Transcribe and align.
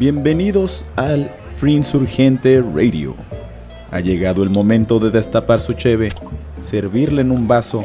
Bienvenidos 0.00 0.86
al 0.96 1.30
Free 1.56 1.74
Insurgente 1.74 2.62
Radio. 2.62 3.14
Ha 3.90 4.00
llegado 4.00 4.42
el 4.42 4.48
momento 4.48 4.98
de 4.98 5.10
destapar 5.10 5.60
su 5.60 5.74
cheve, 5.74 6.08
servirle 6.58 7.20
en 7.20 7.30
un 7.30 7.46
vaso, 7.46 7.80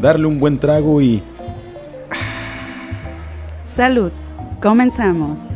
darle 0.00 0.24
un 0.24 0.40
buen 0.40 0.58
trago 0.58 1.02
y... 1.02 1.22
Salud, 3.62 4.10
comenzamos. 4.62 5.50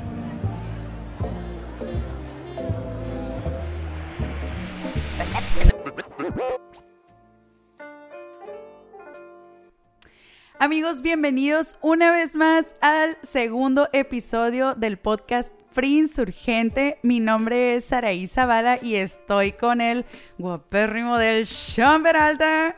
Amigos, 10.59 11.01
bienvenidos 11.01 11.79
una 11.81 12.13
vez 12.13 12.37
más 12.37 12.75
al 12.83 13.17
segundo 13.23 13.89
episodio 13.95 14.75
del 14.75 14.99
podcast 14.99 15.55
Free 15.73 15.99
Insurgente. 15.99 16.99
Mi 17.03 17.21
nombre 17.21 17.77
es 17.77 17.85
Saraí 17.87 18.27
Zavala 18.27 18.79
y 18.83 18.97
estoy 18.97 19.53
con 19.53 19.81
el 19.81 20.05
guapérrimo 20.39 21.19
del 21.19 21.47
Sean 21.47 22.03
Peralta. 22.03 22.75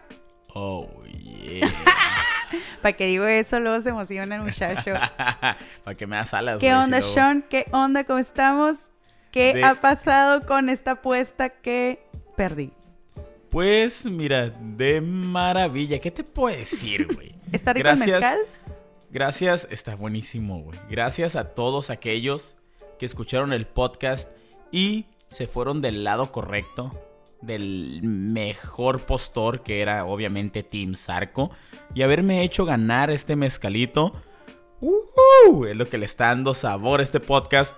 Oh, 0.55 0.89
yeah. 1.05 1.66
Para 2.83 2.97
que 2.97 3.07
digo 3.07 3.25
eso, 3.27 3.61
luego 3.61 3.80
se 3.80 3.91
emociona 3.91 4.37
el 4.37 4.43
muchacho. 4.43 4.93
Para 5.85 5.95
que 5.97 6.07
me 6.07 6.16
das 6.16 6.35
alas. 6.35 6.59
¿Qué 6.59 6.75
onda, 6.75 6.99
luego- 6.99 7.15
Sean? 7.15 7.43
¿Qué 7.49 7.66
onda? 7.73 8.05
¿Cómo 8.05 8.19
estamos? 8.19 8.91
¿Qué 9.30 9.55
De- 9.55 9.65
ha 9.65 9.77
pasado 9.80 10.45
con 10.47 10.69
esta 10.69 10.93
apuesta 10.93 11.51
que 11.51 12.05
perdí? 12.37 12.73
Pues 13.51 14.05
mira, 14.07 14.51
de 14.51 15.01
maravilla. 15.01 15.99
¿Qué 16.01 16.11
te 16.11 16.25
puedo 16.25 16.57
decir, 16.57 17.07
güey? 17.15 17.35
¿Está 17.52 17.73
rico 17.73 17.88
el 17.88 17.99
mezcal? 17.99 18.38
Gracias, 19.11 19.66
está 19.71 19.95
buenísimo, 19.97 20.61
güey. 20.63 20.79
Gracias 20.88 21.35
a 21.35 21.52
todos 21.55 21.91
aquellos 21.91 22.57
que 23.01 23.06
escucharon 23.06 23.54
el 23.54 23.66
podcast 23.66 24.30
y 24.70 25.06
se 25.30 25.46
fueron 25.46 25.80
del 25.80 26.04
lado 26.04 26.30
correcto, 26.30 26.90
del 27.40 28.01
mejor 28.02 29.06
postor, 29.06 29.62
que 29.62 29.80
era 29.80 30.04
obviamente 30.04 30.62
Team 30.62 30.95
Sarco, 30.95 31.51
y 31.95 32.02
haberme 32.02 32.43
hecho 32.43 32.66
ganar 32.66 33.10
este 33.10 33.37
mezcalito. 33.37 34.12
¡Uhú! 34.82 35.65
Es 35.65 35.76
lo 35.76 35.88
que 35.88 35.96
le 35.96 36.04
está 36.04 36.26
dando 36.26 36.52
sabor 36.52 37.01
a 37.01 37.02
este 37.02 37.21
podcast. 37.21 37.74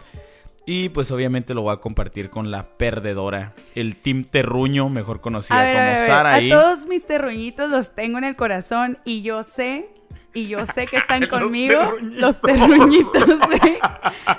Y 0.66 0.88
pues 0.88 1.12
obviamente 1.12 1.54
lo 1.54 1.62
voy 1.62 1.74
a 1.74 1.76
compartir 1.76 2.28
con 2.28 2.50
la 2.50 2.76
perdedora, 2.76 3.54
el 3.76 3.96
Team 3.96 4.24
Terruño, 4.24 4.88
mejor 4.88 5.20
conocida 5.20 5.60
A 5.60 5.64
ver, 5.64 5.76
a 5.76 5.80
como 5.80 5.86
ver, 5.86 5.96
a 5.96 6.00
ver. 6.00 6.08
Saraí. 6.08 6.52
A 6.52 6.60
todos 6.60 6.86
mis 6.86 7.06
terruñitos 7.06 7.70
los 7.70 7.94
tengo 7.94 8.18
en 8.18 8.24
el 8.24 8.34
corazón 8.34 8.98
y 9.04 9.22
yo 9.22 9.44
sé, 9.44 9.88
y 10.34 10.48
yo 10.48 10.64
sé 10.66 10.86
que 10.86 10.96
están 10.96 11.20
Los 11.28 11.28
conmigo. 11.30 11.74
terruñitos. 11.78 12.20
Los 12.20 12.40
terruñitos, 12.40 13.40
güey. 13.48 13.78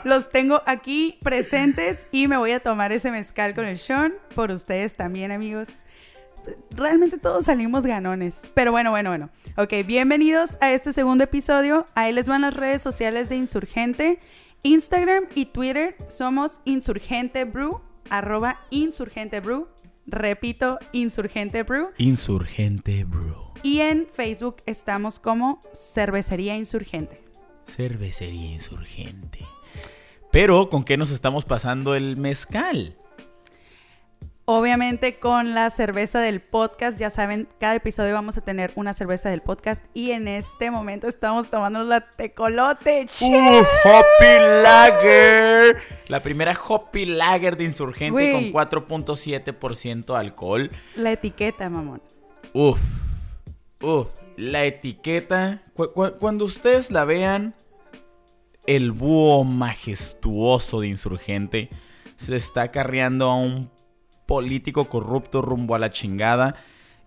Los 0.03 0.31
tengo 0.31 0.61
aquí 0.65 1.17
presentes 1.23 2.07
y 2.11 2.27
me 2.27 2.37
voy 2.37 2.51
a 2.51 2.59
tomar 2.59 2.91
ese 2.91 3.11
mezcal 3.11 3.53
con 3.53 3.65
el 3.65 3.77
Sean. 3.77 4.13
Por 4.35 4.51
ustedes 4.51 4.95
también, 4.95 5.31
amigos. 5.31 5.69
Realmente 6.71 7.17
todos 7.17 7.45
salimos 7.45 7.85
ganones. 7.85 8.51
Pero 8.53 8.71
bueno, 8.71 8.91
bueno, 8.91 9.09
bueno. 9.09 9.29
Ok, 9.55 9.73
bienvenidos 9.85 10.57
a 10.61 10.73
este 10.73 10.91
segundo 10.91 11.23
episodio. 11.23 11.85
Ahí 11.95 12.11
les 12.11 12.27
van 12.27 12.41
las 12.41 12.53
redes 12.53 12.81
sociales 12.81 13.29
de 13.29 13.37
Insurgente. 13.37 14.19
Instagram 14.63 15.25
y 15.35 15.45
Twitter 15.47 15.95
somos 16.09 16.59
Insurgente 16.65 17.43
Brew, 17.45 17.81
arroba 18.09 18.57
Insurgente 18.71 19.39
Brew. 19.41 19.67
Repito, 20.05 20.79
Insurgente 20.91 21.63
Brew. 21.63 21.89
Insurgente 21.97 23.05
Bro. 23.05 23.53
Y 23.63 23.79
en 23.79 24.07
Facebook 24.07 24.57
estamos 24.65 25.19
como 25.19 25.61
Cervecería 25.73 26.55
Insurgente. 26.57 27.21
Cervecería 27.65 28.51
insurgente. 28.51 29.39
Pero, 30.31 30.69
¿con 30.69 30.83
qué 30.83 30.97
nos 30.97 31.11
estamos 31.11 31.45
pasando 31.45 31.95
el 31.95 32.17
mezcal? 32.17 32.97
Obviamente 34.45 35.19
con 35.19 35.53
la 35.53 35.69
cerveza 35.69 36.19
del 36.19 36.41
podcast, 36.41 36.99
ya 36.99 37.09
saben, 37.09 37.47
cada 37.61 37.75
episodio 37.75 38.13
vamos 38.13 38.37
a 38.37 38.41
tener 38.41 38.73
una 38.75 38.93
cerveza 38.93 39.29
del 39.29 39.39
podcast 39.39 39.85
y 39.93 40.11
en 40.11 40.27
este 40.27 40.69
momento 40.69 41.07
estamos 41.07 41.49
tomando 41.49 41.81
la 41.85 42.01
tecolote. 42.11 43.07
¡Uh! 43.21 43.61
Hoppy 43.85 44.39
Lager. 44.63 45.77
La 46.09 46.21
primera 46.21 46.59
Hoppy 46.67 47.05
Lager 47.05 47.55
de 47.55 47.63
insurgente 47.63 48.33
con 48.33 48.51
4.7% 48.51 50.17
alcohol. 50.17 50.69
La 50.97 51.13
etiqueta, 51.13 51.69
mamón. 51.69 52.01
Uf. 52.51 52.81
Uf. 53.81 54.09
La 54.35 54.65
etiqueta. 54.65 55.63
cu- 55.73 55.93
cu- 55.93 56.17
cuando 56.19 56.43
ustedes 56.43 56.91
la 56.91 57.05
vean, 57.05 57.55
el 58.65 58.91
búho 58.91 59.45
majestuoso 59.45 60.81
de 60.81 60.87
insurgente 60.87 61.69
se 62.17 62.35
está 62.35 62.71
carreando 62.71 63.29
a 63.29 63.37
un 63.37 63.71
político 64.25 64.89
corrupto 64.89 65.41
rumbo 65.41 65.75
a 65.75 65.79
la 65.79 65.89
chingada. 65.89 66.55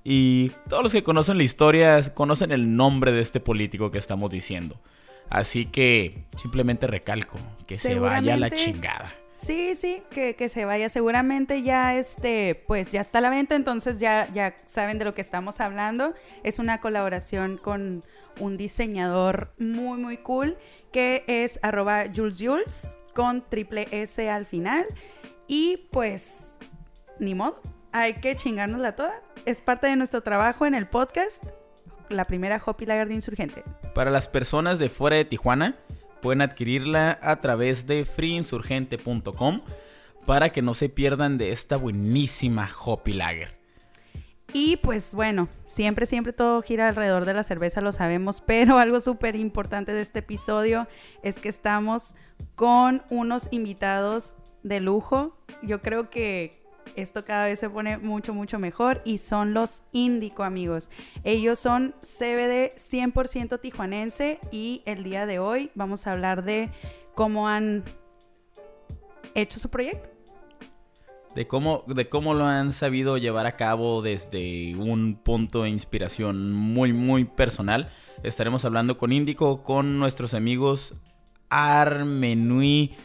Y 0.05 0.53
todos 0.69 0.83
los 0.83 0.93
que 0.93 1.03
conocen 1.03 1.37
la 1.37 1.43
historia 1.43 2.01
conocen 2.15 2.53
el 2.53 2.77
nombre 2.77 3.13
de 3.13 3.21
este 3.21 3.41
político 3.41 3.91
que 3.91 3.99
estamos 3.99 4.31
diciendo. 4.31 4.81
Así 5.29 5.67
que 5.67 6.25
simplemente 6.37 6.87
recalco 6.87 7.39
que 7.67 7.77
se 7.77 7.99
vaya 7.99 8.35
a 8.35 8.37
la 8.37 8.51
chingada. 8.51 9.13
Sí, 9.33 9.75
sí, 9.75 10.03
que, 10.11 10.35
que 10.35 10.49
se 10.49 10.65
vaya. 10.65 10.89
Seguramente 10.89 11.63
ya 11.63 11.97
este, 11.97 12.63
pues 12.67 12.91
ya 12.91 13.01
está 13.01 13.19
a 13.19 13.21
la 13.21 13.31
venta, 13.31 13.55
entonces 13.55 14.01
ya, 14.01 14.29
ya 14.33 14.57
saben 14.67 14.99
de 14.99 15.05
lo 15.05 15.15
que 15.15 15.21
estamos 15.21 15.61
hablando. 15.61 16.15
Es 16.43 16.59
una 16.59 16.81
colaboración 16.81 17.59
con 17.59 18.03
un 18.41 18.57
diseñador 18.57 19.53
muy, 19.59 19.99
muy 19.99 20.19
cool 20.19 20.57
que 20.93 21.25
es 21.27 21.59
arroba 21.63 22.05
Jules 22.15 22.37
Jules 22.39 22.97
con 23.15 23.47
triple 23.49 23.89
S 23.91 24.29
al 24.31 24.47
final. 24.47 24.87
Y 25.49 25.89
pues, 25.91 26.56
ni 27.19 27.35
modo, 27.35 27.61
hay 27.93 28.15
que 28.15 28.37
chingárnosla 28.37 28.95
toda. 28.95 29.23
Es 29.45 29.61
parte 29.61 29.87
de 29.87 29.97
nuestro 29.97 30.23
trabajo 30.23 30.67
en 30.67 30.75
el 30.75 30.87
podcast. 30.87 31.45
La 32.09 32.27
primera 32.27 32.63
Hoppy 32.65 32.87
Lager 32.87 33.09
de 33.09 33.15
Insurgente. 33.15 33.65
Para 33.95 34.11
las 34.11 34.29
personas 34.29 34.79
de 34.79 34.89
fuera 34.89 35.17
de 35.17 35.25
Tijuana, 35.25 35.77
pueden 36.21 36.43
adquirirla 36.43 37.19
a 37.23 37.41
través 37.41 37.87
de 37.87 38.05
freeinsurgente.com 38.05 39.63
para 40.27 40.51
que 40.51 40.63
no 40.63 40.75
se 40.75 40.89
pierdan 40.89 41.39
de 41.39 41.53
esta 41.53 41.77
buenísima 41.77 42.69
Hoppy 42.85 43.13
Lager. 43.13 43.57
Y 44.53 44.77
pues 44.79 45.15
bueno, 45.15 45.49
siempre, 45.65 46.07
siempre 46.07 46.33
todo 46.33 46.63
gira 46.63 46.89
alrededor 46.89 47.25
de 47.25 47.35
la 47.35 47.43
cerveza, 47.43 47.81
lo 47.81 47.93
sabemos, 47.93 48.41
pero 48.41 48.79
algo 48.79 49.01
súper 49.01 49.37
importante 49.37 49.93
de 49.93 50.03
este 50.03 50.21
episodio 50.21 50.89
es 51.23 51.41
que 51.41 51.49
estamos 51.49 52.15
con 52.55 53.03
unos 53.11 53.49
invitados 53.51 54.37
de 54.63 54.81
lujo. 54.81 55.37
Yo 55.63 55.81
creo 55.81 56.11
que 56.11 56.66
esto 56.95 57.25
cada 57.25 57.47
vez 57.47 57.59
se 57.59 57.69
pone 57.69 57.99
mucho, 57.99 58.33
mucho 58.33 58.59
mejor 58.59 59.03
y 59.05 59.19
son 59.19 59.55
los 59.55 59.83
Índico, 59.93 60.45
amigos. 60.45 60.91
Ellos 61.25 61.59
son 61.59 61.95
CBD 62.03 62.75
100% 62.77 63.61
tijuanense 63.61 64.39
y 64.51 64.83
el 64.87 65.05
día 65.05 65.27
de 65.27 65.39
hoy 65.39 65.71
vamos 65.75 66.07
a 66.07 66.13
hablar 66.13 66.45
de 66.45 66.71
cómo 67.15 67.49
han 67.49 67.83
hecho 69.35 69.59
su 69.59 69.69
proyecto. 69.69 70.11
De 71.35 71.47
cómo, 71.47 71.85
de 71.87 72.09
cómo 72.09 72.33
lo 72.33 72.47
han 72.47 72.73
sabido 72.73 73.19
llevar 73.19 73.45
a 73.45 73.57
cabo 73.57 74.01
desde 74.01 74.75
un 74.77 75.17
punto 75.23 75.65
de 75.65 75.69
inspiración 75.69 76.53
muy, 76.53 76.95
muy 76.95 77.25
personal. 77.25 77.91
Estaremos 78.23 78.65
hablando 78.65 78.97
con 78.97 79.13
Índico, 79.13 79.63
con 79.63 79.99
nuestros 79.99 80.33
amigos 80.33 80.95
Armenui. 81.51 82.97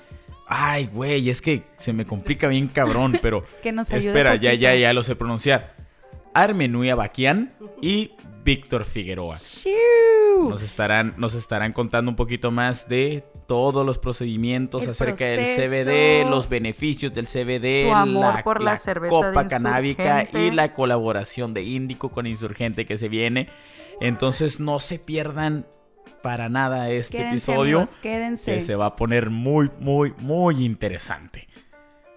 Ay, 0.54 0.90
güey, 0.92 1.30
es 1.30 1.42
que 1.42 1.64
se 1.78 1.94
me 1.94 2.06
complica 2.06 2.50
bien 2.50 2.68
cabrón, 2.68 3.18
pero 3.22 3.46
Que 3.64 3.72
nos 3.72 3.90
ayude 3.90 4.10
espera, 4.10 4.36
ya, 4.36 4.50
poquito. 4.50 4.62
ya, 4.62 4.76
ya 4.76 4.94
lo 4.94 5.02
sé 5.02 5.16
pronunciar. 5.16 5.76
Armenui 6.34 6.90
Abaquian 6.90 7.54
y 7.82 8.12
Víctor 8.44 8.84
Figueroa. 8.84 9.40
Nos 10.50 10.62
estarán, 10.62 11.14
nos 11.18 11.36
estarán 11.36 11.72
contando 11.72 12.12
un 12.12 12.18
poquito 12.18 12.52
más 12.52 12.90
de 12.90 13.24
todos 13.48 13.86
los 13.86 13.98
procedimientos 13.98 14.84
El 14.84 14.90
acerca 14.90 15.26
del. 15.26 15.46
CBD, 15.46 16.30
los 16.30 16.50
beneficios 16.50 17.14
del 17.14 17.28
CBD, 17.28 17.88
Su 17.88 17.94
amor 17.96 18.44
por 18.44 18.62
la 18.62 18.76
cerveza 18.76 19.10
copa 19.10 19.48
canábica 19.48 20.28
y 20.34 20.52
la 20.52 20.74
colaboración 20.74 21.54
de 21.54 21.64
Índico 21.64 22.10
con 22.10 22.28
Insurgente 22.28 22.86
que 22.86 22.98
se 22.98 23.08
viene. 23.08 23.48
Entonces 24.02 24.60
no 24.60 24.80
se 24.80 25.00
pierdan 25.00 25.66
para 26.22 26.50
nada 26.50 26.90
este 26.90 27.18
Quédense, 27.18 27.52
episodio 27.52 27.78
amigos, 27.80 27.98
quédense. 28.02 28.54
que 28.56 28.62
se 28.62 28.76
va 28.76 28.88
a 28.88 28.96
poner 28.96 29.30
muy, 29.30 29.70
muy, 29.80 30.14
muy 30.20 30.64
interesante. 30.64 31.48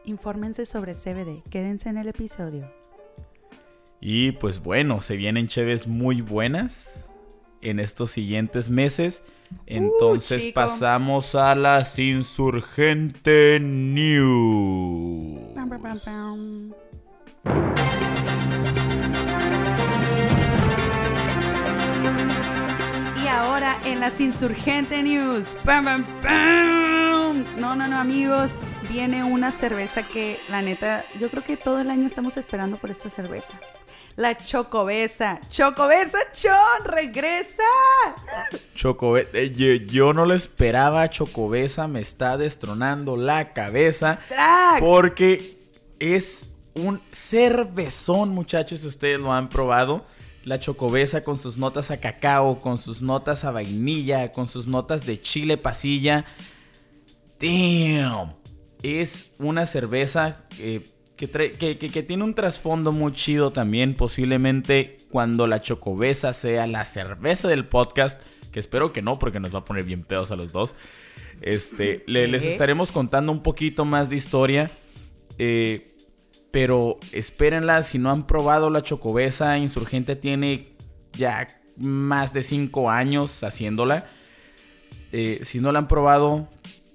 Infórmense 0.05 0.67
sobre 0.67 0.95
CBD. 0.95 1.43
Quédense 1.51 1.89
en 1.89 1.99
el 1.99 2.09
episodio. 2.09 2.71
Y 4.01 4.33
pues 4.33 4.61
bueno, 4.63 5.01
se 5.01 5.17
vienen 5.17 5.49
cheves 5.49 5.87
muy 5.89 6.21
buenas 6.21 7.09
en 7.63 7.81
estos 7.81 8.11
siguientes 8.11 8.69
meses. 8.69 9.25
Entonces 9.67 10.43
chico. 10.43 10.55
pasamos 10.55 11.35
a 11.35 11.55
las 11.55 11.99
Insurgente 11.99 13.59
News. 13.61 15.55
Pam, 15.55 15.71
pam, 15.71 15.83
pam, 15.83 16.75
ahora 23.35 23.79
en 23.85 24.01
las 24.01 24.21
Insurgente 24.21 25.03
News. 25.03 25.57
¡Pam, 25.65 25.85
pam, 25.85 26.05
pam! 26.23 27.45
No, 27.59 27.75
no, 27.75 27.89
no, 27.89 27.99
amigos. 27.99 28.53
Viene 28.89 29.25
una 29.25 29.51
cerveza 29.51 30.03
que, 30.03 30.39
la 30.49 30.63
neta, 30.63 31.05
yo 31.21 31.31
creo 31.31 31.43
que 31.43 31.57
todo 31.57 31.81
el 31.81 31.91
año 31.91 32.07
estamos 32.07 32.37
esperando 32.37 32.77
por 32.77 32.91
esta 32.91 33.11
cerveza. 33.11 33.55
La 34.15 34.37
Chocobesa. 34.37 35.41
Chocobesa 35.51 36.19
Chon, 36.33 36.85
regresa. 36.85 37.65
Chocobesa, 38.75 39.29
eh, 39.33 39.85
yo, 39.87 40.13
no 40.13 40.27
lo 40.27 40.35
esperaba. 40.35 41.11
Chocobesa 41.11 41.89
me 41.89 42.01
está 42.01 42.37
destronando 42.37 43.17
la 43.17 43.53
cabeza. 43.53 44.21
Porque 44.79 45.59
es 45.99 46.47
un 46.75 47.03
cervezón, 47.11 48.29
muchachos, 48.29 48.81
si 48.81 48.87
ustedes 48.87 49.19
lo 49.19 49.33
han 49.33 49.49
probado. 49.49 50.07
La 50.45 50.61
chocobesa 50.61 51.25
con 51.25 51.39
sus 51.39 51.57
notas 51.57 51.91
a 51.91 52.01
cacao, 52.01 52.61
con 52.61 52.77
sus 52.77 53.01
notas 53.01 53.45
a 53.45 53.51
vainilla, 53.51 54.33
con 54.33 54.49
sus 54.49 54.67
notas 54.67 55.07
de 55.07 55.21
chile 55.21 55.57
pasilla. 55.57 56.27
Damn. 57.41 58.35
Es 58.83 59.33
una 59.39 59.65
cerveza 59.65 60.45
eh, 60.59 60.91
que, 61.17 61.31
que, 61.31 62.03
tiene 62.03 62.25
un 62.25 62.35
trasfondo 62.35 62.93
muy 62.93 63.13
chido 63.13 63.53
también. 63.53 63.95
Posiblemente 63.95 64.99
cuando 65.11 65.47
la 65.47 65.63
chocobesa 65.63 66.35
sea 66.35 66.67
la 66.67 66.85
cerveza 66.85 67.49
del 67.49 67.67
podcast. 67.67 68.21
Que 68.53 68.61
espero 68.61 68.93
que 68.93 69.01
no, 69.01 69.19
porque 69.19 69.41
nos 69.41 69.55
va 69.55 69.61
a 69.61 69.65
poner 69.65 69.85
bien 69.85 70.05
pedos 70.05 70.31
a 70.31 70.37
los 70.37 70.53
dos. 70.53 70.77
Este, 71.41 72.05
les 72.07 72.45
estaremos 72.45 72.93
contando 72.93 73.33
un 73.33 73.43
poquito 73.43 73.87
más 73.87 74.11
de 74.11 74.17
historia. 74.17 74.71
Eh, 75.39 75.94
pero 76.55 77.01
espérenla, 77.11 77.83
si 77.83 77.99
no 77.99 78.11
han 78.11 78.29
probado 78.29 78.71
la 78.71 78.81
chocobesa, 78.81 79.59
Insurgente 79.59 80.15
tiene 80.15 80.77
ya 81.19 81.61
más 81.77 82.33
de 82.33 82.45
5 82.45 82.91
años 82.93 83.43
haciéndola. 83.43 84.07
Eh, 85.11 85.41
si 85.43 85.59
no 85.59 85.73
la 85.73 85.81
han 85.81 85.89
probado, 85.89 86.49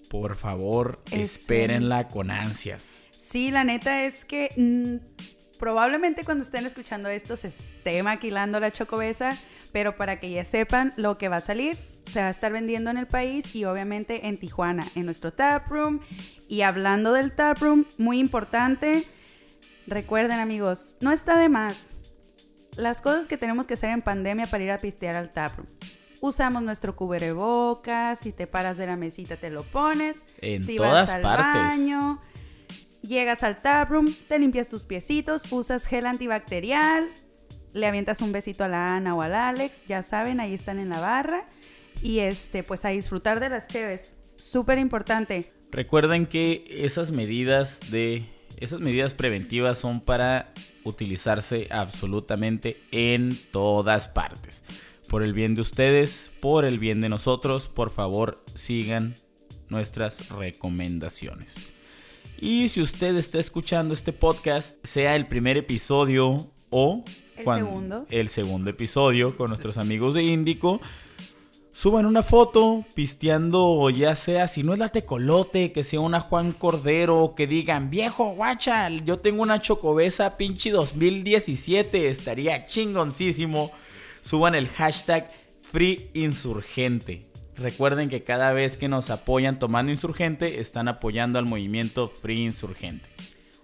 por 0.10 0.38
favor, 0.38 1.04
espérenla 1.12 2.08
con 2.08 2.32
ansias. 2.32 3.04
Sí, 3.18 3.52
la 3.52 3.66
neta 3.66 4.06
es 4.06 4.24
que 4.24 4.54
mm, 4.56 5.58
probablemente 5.60 6.24
cuando 6.24 6.46
estén 6.46 6.66
escuchando 6.66 7.10
esto 7.10 7.36
se 7.36 7.50
esté 7.50 8.02
maquilando 8.02 8.62
la 8.62 8.72
chocobesa, 8.72 9.38
pero 9.74 9.98
para 9.98 10.22
que 10.22 10.32
ya 10.32 10.46
sepan 10.46 10.94
lo 10.96 11.18
que 11.18 11.28
va 11.28 11.36
a 11.36 11.42
salir, 11.42 11.78
se 12.06 12.22
va 12.22 12.28
a 12.28 12.32
estar 12.32 12.54
vendiendo 12.54 12.92
en 12.92 12.98
el 12.98 13.08
país 13.08 13.54
y 13.54 13.66
obviamente 13.66 14.26
en 14.30 14.38
Tijuana, 14.38 14.88
en 14.96 15.04
nuestro 15.04 15.34
taproom. 15.34 16.00
Y 16.48 16.62
hablando 16.62 17.12
del 17.12 17.34
taproom, 17.34 17.84
muy 17.98 18.20
importante, 18.20 19.06
Recuerden 19.90 20.40
amigos, 20.40 20.98
no 21.02 21.12
está 21.12 21.36
de 21.40 21.50
más. 21.50 21.98
Las 22.78 23.02
cosas 23.02 23.28
que 23.28 23.38
tenemos 23.38 23.66
que 23.66 23.74
hacer 23.74 23.90
en 23.90 24.04
pandemia 24.04 24.46
para 24.46 24.64
ir 24.64 24.70
a 24.70 24.80
pistear 24.80 25.16
al 25.16 25.34
taproom. 25.34 25.68
Usamos 26.22 26.62
nuestro 26.62 26.96
cubrebocas, 26.96 28.20
si 28.20 28.32
te 28.32 28.46
paras 28.46 28.78
de 28.78 28.86
la 28.86 28.98
mesita 28.98 29.36
te 29.38 29.50
lo 29.50 29.64
pones. 29.64 30.28
En 30.42 30.64
si 30.64 30.76
todas 30.76 31.08
vas 31.08 31.10
al 31.10 31.22
partes. 31.24 31.62
baño, 31.62 32.22
llegas 33.02 33.42
al 33.42 33.64
taproom, 33.64 34.14
te 34.28 34.38
limpias 34.38 34.70
tus 34.70 34.86
piecitos, 34.86 35.52
usas 35.52 35.88
gel 35.88 36.06
antibacterial, 36.06 37.10
le 37.74 37.88
avientas 37.88 38.22
un 38.22 38.32
besito 38.32 38.64
a 38.64 38.68
la 38.68 38.96
Ana 38.96 39.16
o 39.16 39.24
al 39.24 39.34
Alex, 39.34 39.86
ya 39.88 40.04
saben, 40.04 40.40
ahí 40.40 40.54
están 40.54 40.78
en 40.78 40.90
la 40.90 41.00
barra. 41.00 41.48
Y 42.04 42.20
este, 42.20 42.62
pues 42.62 42.86
a 42.86 42.90
disfrutar 42.90 43.40
de 43.40 43.50
las 43.50 43.68
cheves. 43.68 44.20
Súper 44.38 44.78
importante. 44.78 45.52
Recuerden 45.72 46.28
que 46.28 46.64
esas 46.70 47.12
medidas 47.12 47.80
de 47.90 48.39
esas 48.60 48.80
medidas 48.82 49.14
preventivas 49.14 49.78
son 49.78 50.02
para 50.02 50.54
utilizarse 50.84 51.68
absolutamente 51.72 52.82
en 52.92 53.40
todas 53.52 54.08
partes. 54.08 54.64
Por 55.08 55.24
el 55.24 55.34
bien 55.34 55.56
de 55.56 55.62
ustedes, 55.62 56.32
por 56.40 56.66
el 56.66 56.78
bien 56.78 57.02
de 57.02 57.10
nosotros, 57.10 57.68
por 57.68 57.90
favor 57.90 58.44
sigan 58.54 59.16
nuestras 59.70 60.30
recomendaciones. 60.30 61.64
Y 62.40 62.68
si 62.68 62.82
usted 62.82 63.16
está 63.16 63.40
escuchando 63.40 63.94
este 63.94 64.14
podcast, 64.14 64.78
sea 64.86 65.16
el 65.16 65.28
primer 65.28 65.58
episodio 65.58 66.52
o 66.70 67.04
el, 67.38 67.46
segundo. 67.46 68.06
el 68.10 68.30
segundo 68.30 68.70
episodio 68.70 69.36
con 69.36 69.50
nuestros 69.50 69.78
amigos 69.78 70.14
de 70.14 70.24
Índico, 70.24 70.82
suban 71.72 72.06
una 72.06 72.24
foto 72.24 72.86
pisteando, 72.94 73.90
ya 73.90 74.16
sea, 74.16 74.48
si 74.48 74.64
no 74.64 74.74
es 74.74 74.80
la 74.80 74.90
tecolote, 74.90 75.72
que 75.72 75.84
sea 75.84 76.00
una 76.00 76.20
Juan 76.20 76.52
Cordero, 76.52 77.34
que 77.36 77.48
digan, 77.48 77.90
viejo 77.90 78.32
guacha, 78.32 78.90
yo 78.90 79.20
tengo 79.20 79.44
una 79.44 79.62
chocobesa 79.62 80.38
pinche 80.38 80.72
2017, 80.72 82.10
estaría 82.10 82.66
chingoncísimo. 82.66 83.72
Suban 84.22 84.56
el 84.56 84.68
hashtag 84.68 85.32
FreeInsurgente. 85.62 87.30
Recuerden 87.60 88.10
que 88.10 88.24
cada 88.24 88.54
vez 88.54 88.78
que 88.78 88.88
nos 88.88 89.10
apoyan 89.10 89.60
tomando 89.60 89.92
insurgente, 89.92 90.60
están 90.62 90.88
apoyando 90.88 91.40
al 91.40 91.46
movimiento 91.46 92.08
Free 92.08 92.44
Insurgente. 92.44 93.10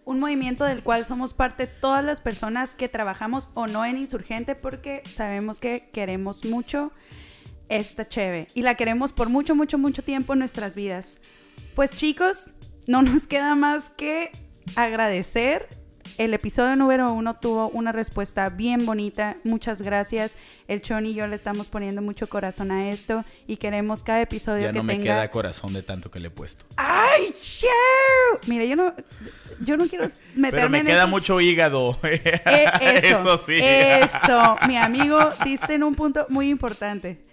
Un 0.03 0.19
movimiento 0.19 0.65
del 0.65 0.83
cual 0.83 1.05
somos 1.05 1.33
parte 1.33 1.65
todas 1.65 2.03
las 2.03 2.19
personas 2.19 2.75
que 2.75 2.89
trabajamos 2.89 3.49
o 3.53 3.67
no 3.67 3.85
en 3.85 3.97
insurgente 3.97 4.53
porque 4.53 5.01
sabemos 5.09 5.59
que 5.59 5.89
queremos 5.93 6.43
mucho 6.43 6.91
esta 7.69 8.07
cheve 8.07 8.47
y 8.53 8.61
la 8.61 8.75
queremos 8.75 9.13
por 9.13 9.29
mucho, 9.29 9.55
mucho, 9.55 9.77
mucho 9.77 10.03
tiempo 10.03 10.33
en 10.33 10.39
nuestras 10.39 10.75
vidas. 10.75 11.19
Pues 11.75 11.91
chicos, 11.91 12.51
no 12.87 13.01
nos 13.01 13.27
queda 13.27 13.55
más 13.55 13.89
que 13.91 14.31
agradecer. 14.75 15.67
El 16.17 16.33
episodio 16.33 16.77
número 16.77 17.11
uno 17.11 17.35
tuvo 17.35 17.67
una 17.69 17.91
respuesta 17.91 18.47
bien 18.49 18.85
bonita. 18.85 19.35
Muchas 19.43 19.81
gracias. 19.81 20.37
El 20.67 20.81
Chon 20.81 21.05
y 21.05 21.13
yo 21.13 21.27
le 21.27 21.35
estamos 21.35 21.67
poniendo 21.67 22.01
mucho 22.01 22.29
corazón 22.29 22.71
a 22.71 22.89
esto 22.89 23.25
y 23.47 23.57
queremos 23.57 24.01
cada 24.01 24.21
episodio 24.21 24.63
ya 24.63 24.71
que 24.71 24.77
no 24.77 24.83
me 24.83 25.01
queda 25.01 25.29
corazón 25.29 25.73
de 25.73 25.83
tanto 25.83 26.09
que 26.09 26.21
le 26.21 26.27
he 26.27 26.31
puesto. 26.31 26.65
¡Ay, 26.77 27.33
che! 27.41 27.67
Mira, 28.47 28.63
yo 28.63 28.77
no, 28.77 28.93
yo 29.59 29.75
no 29.75 29.87
quiero 29.87 30.05
meterme 30.35 30.51
Pero 30.51 30.69
me 30.69 30.83
queda 30.85 31.05
mucho 31.05 31.41
hígado. 31.41 31.99
Eh, 32.05 33.01
eso, 33.03 33.19
eso 33.19 33.37
sí. 33.37 33.59
Eso, 33.59 34.57
mi 34.67 34.77
amigo, 34.77 35.19
diste 35.43 35.73
en 35.73 35.83
un 35.83 35.95
punto 35.95 36.25
muy 36.29 36.49
importante. 36.49 37.24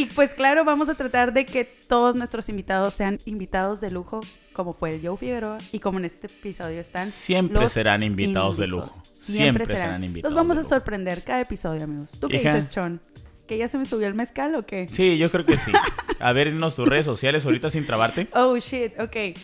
Y 0.00 0.06
pues 0.06 0.32
claro, 0.32 0.64
vamos 0.64 0.88
a 0.88 0.94
tratar 0.94 1.34
de 1.34 1.44
que 1.44 1.66
todos 1.66 2.16
nuestros 2.16 2.48
invitados 2.48 2.94
sean 2.94 3.20
invitados 3.26 3.82
de 3.82 3.90
lujo, 3.90 4.22
como 4.54 4.72
fue 4.72 4.94
el 4.94 5.06
Joe 5.06 5.18
Figueroa 5.18 5.58
y 5.72 5.78
como 5.78 5.98
en 5.98 6.06
este 6.06 6.26
episodio 6.26 6.80
están. 6.80 7.10
Siempre 7.10 7.68
serán 7.68 8.02
invitados 8.02 8.56
de 8.56 8.66
lujo. 8.66 8.90
Siempre, 9.12 9.66
serán. 9.66 10.02
invitados. 10.02 10.32
Nos 10.32 10.42
vamos 10.42 10.56
a 10.56 10.64
sorprender 10.64 11.22
cada 11.22 11.42
episodio, 11.42 11.84
amigos. 11.84 12.12
¿Tú 12.18 12.28
qué 12.28 12.38
dices, 12.38 12.70
Chon? 12.70 13.02
¿Que 13.46 13.58
ya 13.58 13.68
se 13.68 13.76
me 13.76 13.84
subió 13.84 14.06
el 14.06 14.14
mezcal 14.14 14.54
o 14.54 14.64
qué? 14.64 14.88
Sí, 14.90 15.18
yo 15.18 15.30
creo 15.30 15.44
que 15.44 15.58
sí. 15.58 15.70
A 16.18 16.32
ver, 16.32 16.50
dinos 16.50 16.76
tus 16.76 16.88
redes 16.88 17.04
sociales 17.04 17.44
ahorita 17.44 17.68
sin 17.68 17.84
trabarte. 17.84 18.28
Oh, 18.32 18.56
shit, 18.56 18.98
ok. 18.98 19.36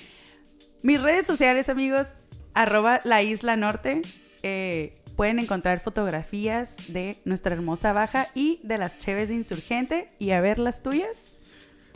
Mis 0.80 1.02
redes 1.02 1.26
sociales, 1.26 1.68
amigos, 1.68 2.16
arroba 2.54 3.02
la 3.04 3.22
isla 3.22 3.56
norte. 3.56 4.00
Eh, 4.42 5.02
pueden 5.16 5.38
encontrar 5.38 5.80
fotografías 5.80 6.76
de 6.88 7.18
nuestra 7.24 7.54
hermosa 7.54 7.92
baja 7.92 8.28
y 8.34 8.60
de 8.62 8.78
las 8.78 8.98
cheves 8.98 9.30
de 9.30 9.34
Insurgente 9.34 10.10
y 10.18 10.30
a 10.30 10.40
ver 10.42 10.58
las 10.58 10.82
tuyas. 10.82 11.38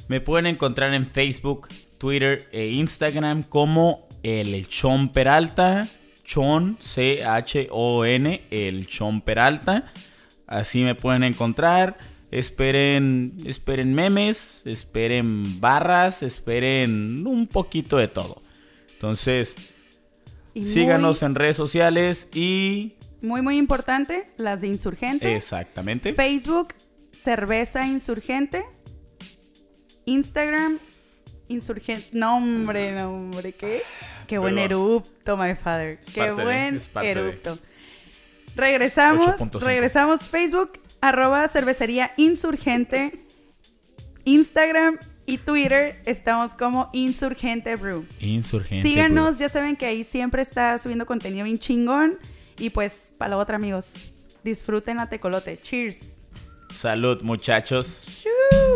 Me 0.09 0.21
pueden 0.21 0.47
encontrar 0.47 0.95
en 0.95 1.07
Facebook, 1.07 1.69
Twitter 1.99 2.49
e 2.51 2.69
Instagram 2.69 3.43
como 3.43 4.09
el 4.23 4.67
Chon 4.67 5.11
Peralta, 5.11 5.89
Chon, 6.25 6.79
C-H-O-N, 6.81 8.43
el 8.51 8.87
Chon 8.87 9.21
Peralta. 9.21 9.93
Así 10.47 10.83
me 10.83 10.95
pueden 10.95 11.23
encontrar. 11.23 11.99
Esperen, 12.31 13.35
esperen 13.45 13.93
memes, 13.93 14.63
esperen 14.65 15.61
barras, 15.61 16.23
esperen 16.23 17.27
un 17.27 17.47
poquito 17.47 17.99
de 17.99 18.09
todo. 18.09 18.43
Entonces, 18.93 19.57
síganos 20.55 21.23
en 21.23 21.35
redes 21.35 21.57
sociales 21.57 22.29
y 22.33 22.95
muy, 23.23 23.43
muy 23.43 23.57
importante, 23.57 24.31
las 24.37 24.61
de 24.61 24.69
Insurgente. 24.69 25.35
Exactamente. 25.37 26.13
Facebook, 26.15 26.75
Cerveza 27.13 27.87
Insurgente. 27.87 28.65
Instagram, 30.07 30.79
Insurgente. 31.49 32.09
Nombre, 32.13 32.95
nombre, 32.95 33.53
¿qué? 33.53 33.83
Qué 34.27 34.39
buen 34.39 34.59
erupto, 34.59 35.37
my 35.37 35.55
father. 35.55 35.99
Qué 36.15 36.31
buen 36.31 36.81
erupto. 37.03 37.59
Regresamos, 38.55 39.27
regresamos. 39.65 40.29
Facebook, 40.29 40.81
arroba 41.01 41.49
cervecería 41.49 42.13
insurgente. 42.17 43.27
Instagram 44.25 44.99
y 45.27 45.39
Twitter 45.39 46.01
estamos 46.05 46.55
como 46.55 46.91
Insurgente 46.93 47.77
Brew. 47.77 48.07
Insurgente. 48.21 48.83
Síganos, 48.83 49.39
ya 49.39 49.49
saben 49.49 49.77
que 49.77 49.87
ahí 49.87 50.05
siempre 50.05 50.43
está 50.43 50.79
subiendo 50.79 51.07
contenido 51.07 51.45
bien 51.45 51.59
chingón. 51.59 52.19
Y 52.61 52.69
pues, 52.69 53.15
para 53.17 53.31
la 53.31 53.39
otra, 53.39 53.57
amigos, 53.57 53.95
disfruten 54.45 54.99
la 54.99 55.09
tecolote. 55.09 55.59
Cheers. 55.59 56.27
Salud, 56.75 57.23
muchachos. 57.23 58.05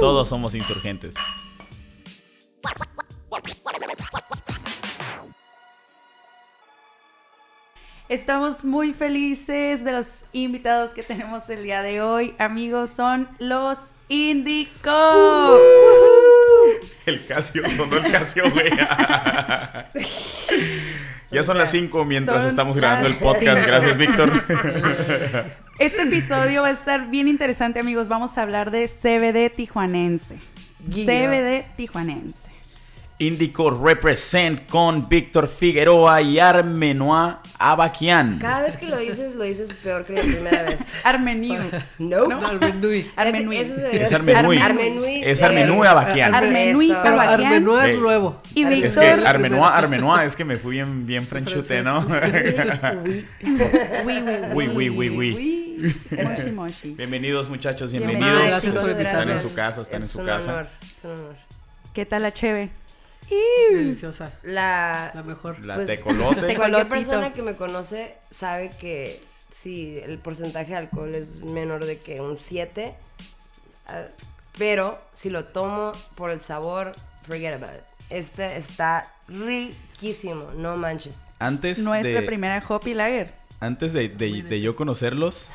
Todos 0.00 0.30
somos 0.30 0.54
insurgentes. 0.54 1.14
Estamos 8.08 8.64
muy 8.64 8.94
felices 8.94 9.84
de 9.84 9.92
los 9.92 10.24
invitados 10.32 10.94
que 10.94 11.02
tenemos 11.02 11.50
el 11.50 11.62
día 11.62 11.82
de 11.82 12.00
hoy. 12.00 12.34
Amigos, 12.38 12.90
son 12.90 13.28
los 13.38 13.78
Indico. 14.08 15.58
El 17.04 17.26
Casio, 17.26 17.68
sonó 17.68 17.98
el 17.98 18.10
Casio, 18.10 18.44
güey. 18.50 18.70
ya 21.34 21.42
son 21.42 21.58
las 21.58 21.70
5 21.70 22.04
mientras 22.04 22.42
Son 22.42 22.48
estamos 22.48 22.76
grabando 22.76 23.08
el 23.08 23.14
podcast. 23.16 23.66
Gracias, 23.66 23.96
Víctor. 23.98 24.30
Este 25.80 26.02
episodio 26.02 26.62
va 26.62 26.68
a 26.68 26.70
estar 26.70 27.10
bien 27.10 27.26
interesante, 27.26 27.80
amigos. 27.80 28.06
Vamos 28.06 28.38
a 28.38 28.42
hablar 28.42 28.70
de 28.70 28.86
CBD 28.86 29.52
tijuanense. 29.52 30.38
Guillo. 30.86 31.04
CBD 31.04 31.66
tijuanense. 31.76 32.52
Indico 33.18 33.70
Represent 33.70 34.66
con 34.66 35.08
Víctor 35.08 35.46
Figueroa 35.46 36.20
y 36.20 36.40
Armenoa 36.40 37.42
Abaquian. 37.60 38.40
Cada 38.40 38.62
vez 38.62 38.76
que 38.76 38.86
lo 38.86 38.98
dices, 38.98 39.36
lo 39.36 39.44
dices 39.44 39.72
peor 39.72 40.04
que 40.04 40.14
la 40.14 40.20
primera 40.22 40.62
vez. 40.64 40.80
Armeniu. 41.04 41.60
No. 41.98 42.26
No. 42.26 42.44
Armenui. 42.44 43.08
Armenui. 43.14 43.56
Es 43.58 44.12
Armenui. 44.12 44.58
Armenui. 44.58 45.22
Es 45.24 45.42
Armenui 45.42 45.86
Abaquian. 45.86 46.34
Armenui. 46.34 46.88
Pero 46.88 47.20
Abaquian. 47.20 47.52
Armenua 47.52 47.88
es 47.88 47.98
nuevo. 48.00 48.42
Y 48.52 48.64
Es 48.64 48.72
Es 48.72 48.82
Víctor. 48.96 49.20
que 49.20 49.26
Armenoa, 49.28 49.76
Armenoa, 49.78 50.24
es 50.24 50.34
que 50.34 50.44
me 50.44 50.58
fui 50.58 50.72
bien, 50.72 51.06
bien 51.06 51.28
franchute, 51.28 51.82
¿no? 51.82 52.00
Uy. 53.04 53.26
Uy, 54.04 54.68
Uy, 54.68 54.68
uy, 54.68 54.90
uy, 54.90 55.10
uy. 55.10 55.94
Moshi, 56.10 56.50
moshi. 56.50 56.90
Bienvenidos, 56.94 57.48
muchachos, 57.48 57.92
Bienvenidos. 57.92 58.24
bienvenidos. 58.26 58.42
Ay, 58.42 58.48
gracias 58.50 58.72
chicos, 58.72 58.90
por 58.92 59.06
Están 59.06 59.30
en 59.30 59.38
su 59.40 59.54
casa, 59.54 59.82
están 59.82 60.02
en 60.02 60.08
su 60.08 60.18
un 60.18 60.26
casa. 60.26 60.52
honor, 60.52 60.68
es 60.96 61.04
un 61.04 61.10
honor. 61.12 61.36
¿Qué 61.92 62.06
tal 62.06 62.22
la 62.22 62.32
cheve? 62.32 62.70
Deliciosa. 63.72 64.32
La, 64.42 65.10
La 65.14 65.22
mejor. 65.22 65.60
La 65.60 65.76
Pues, 65.76 65.86
tecolote. 65.88 66.54
cualquier 66.56 66.88
persona 66.88 67.32
que 67.32 67.42
me 67.42 67.56
conoce 67.56 68.16
sabe 68.30 68.70
que 68.78 69.20
si 69.52 69.98
el 69.98 70.18
porcentaje 70.18 70.72
de 70.72 70.76
alcohol 70.76 71.14
es 71.14 71.40
menor 71.40 71.84
de 71.84 71.98
que 72.00 72.20
un 72.20 72.36
7, 72.36 72.94
ah, 73.86 74.04
pero 74.58 75.00
si 75.12 75.30
lo 75.30 75.44
tomo 75.46 75.92
por 76.14 76.30
el 76.30 76.40
sabor, 76.40 76.92
forget 77.26 77.54
about 77.54 77.76
it. 77.76 77.82
Este 78.10 78.56
está 78.56 79.12
riquísimo, 79.28 80.50
no 80.56 80.76
manches. 80.76 81.26
Antes 81.38 81.78
Nuestra 81.78 82.20
de, 82.20 82.26
primera 82.26 82.62
Hoppy 82.68 82.94
Lager. 82.94 83.32
antes 83.60 83.92
de, 83.92 84.08
de- 84.08 84.42
de 84.42 84.60
yo 84.60 84.76
conocerlos, 84.76 85.48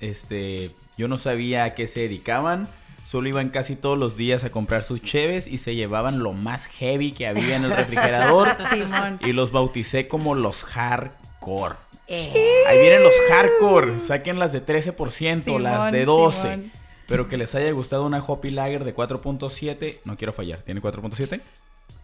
este, 0.00 0.74
yo 0.96 1.08
no 1.08 1.18
sabía 1.18 1.64
a 1.64 1.74
qué 1.74 1.86
se 1.86 2.00
dedicaban. 2.00 2.68
Solo 3.08 3.26
iban 3.30 3.48
casi 3.48 3.74
todos 3.74 3.96
los 3.96 4.18
días 4.18 4.44
a 4.44 4.50
comprar 4.50 4.84
sus 4.84 5.00
cheves 5.00 5.48
y 5.48 5.56
se 5.56 5.74
llevaban 5.74 6.18
lo 6.18 6.34
más 6.34 6.66
heavy 6.66 7.12
que 7.12 7.26
había 7.26 7.56
en 7.56 7.64
el 7.64 7.70
refrigerador. 7.74 8.48
Simón. 8.70 9.18
y 9.24 9.32
los 9.32 9.50
bauticé 9.50 10.08
como 10.08 10.34
los 10.34 10.62
hardcore. 10.62 11.76
Eh, 12.06 12.30
Ahí 12.68 12.78
vienen 12.80 13.02
los 13.02 13.14
hardcore. 13.30 13.98
Saquen 14.00 14.38
las 14.38 14.52
de 14.52 14.62
13%, 14.62 15.58
las 15.58 15.74
Simón, 15.76 15.90
de 15.92 16.04
12. 16.04 16.40
Simón. 16.42 16.72
Pero 17.06 17.28
que 17.28 17.38
les 17.38 17.54
haya 17.54 17.70
gustado 17.70 18.04
una 18.04 18.18
Hoppy 18.20 18.50
Lager 18.50 18.84
de 18.84 18.94
4.7. 18.94 20.00
No 20.04 20.18
quiero 20.18 20.34
fallar. 20.34 20.58
¿Tiene 20.60 20.82
4.7? 20.82 21.40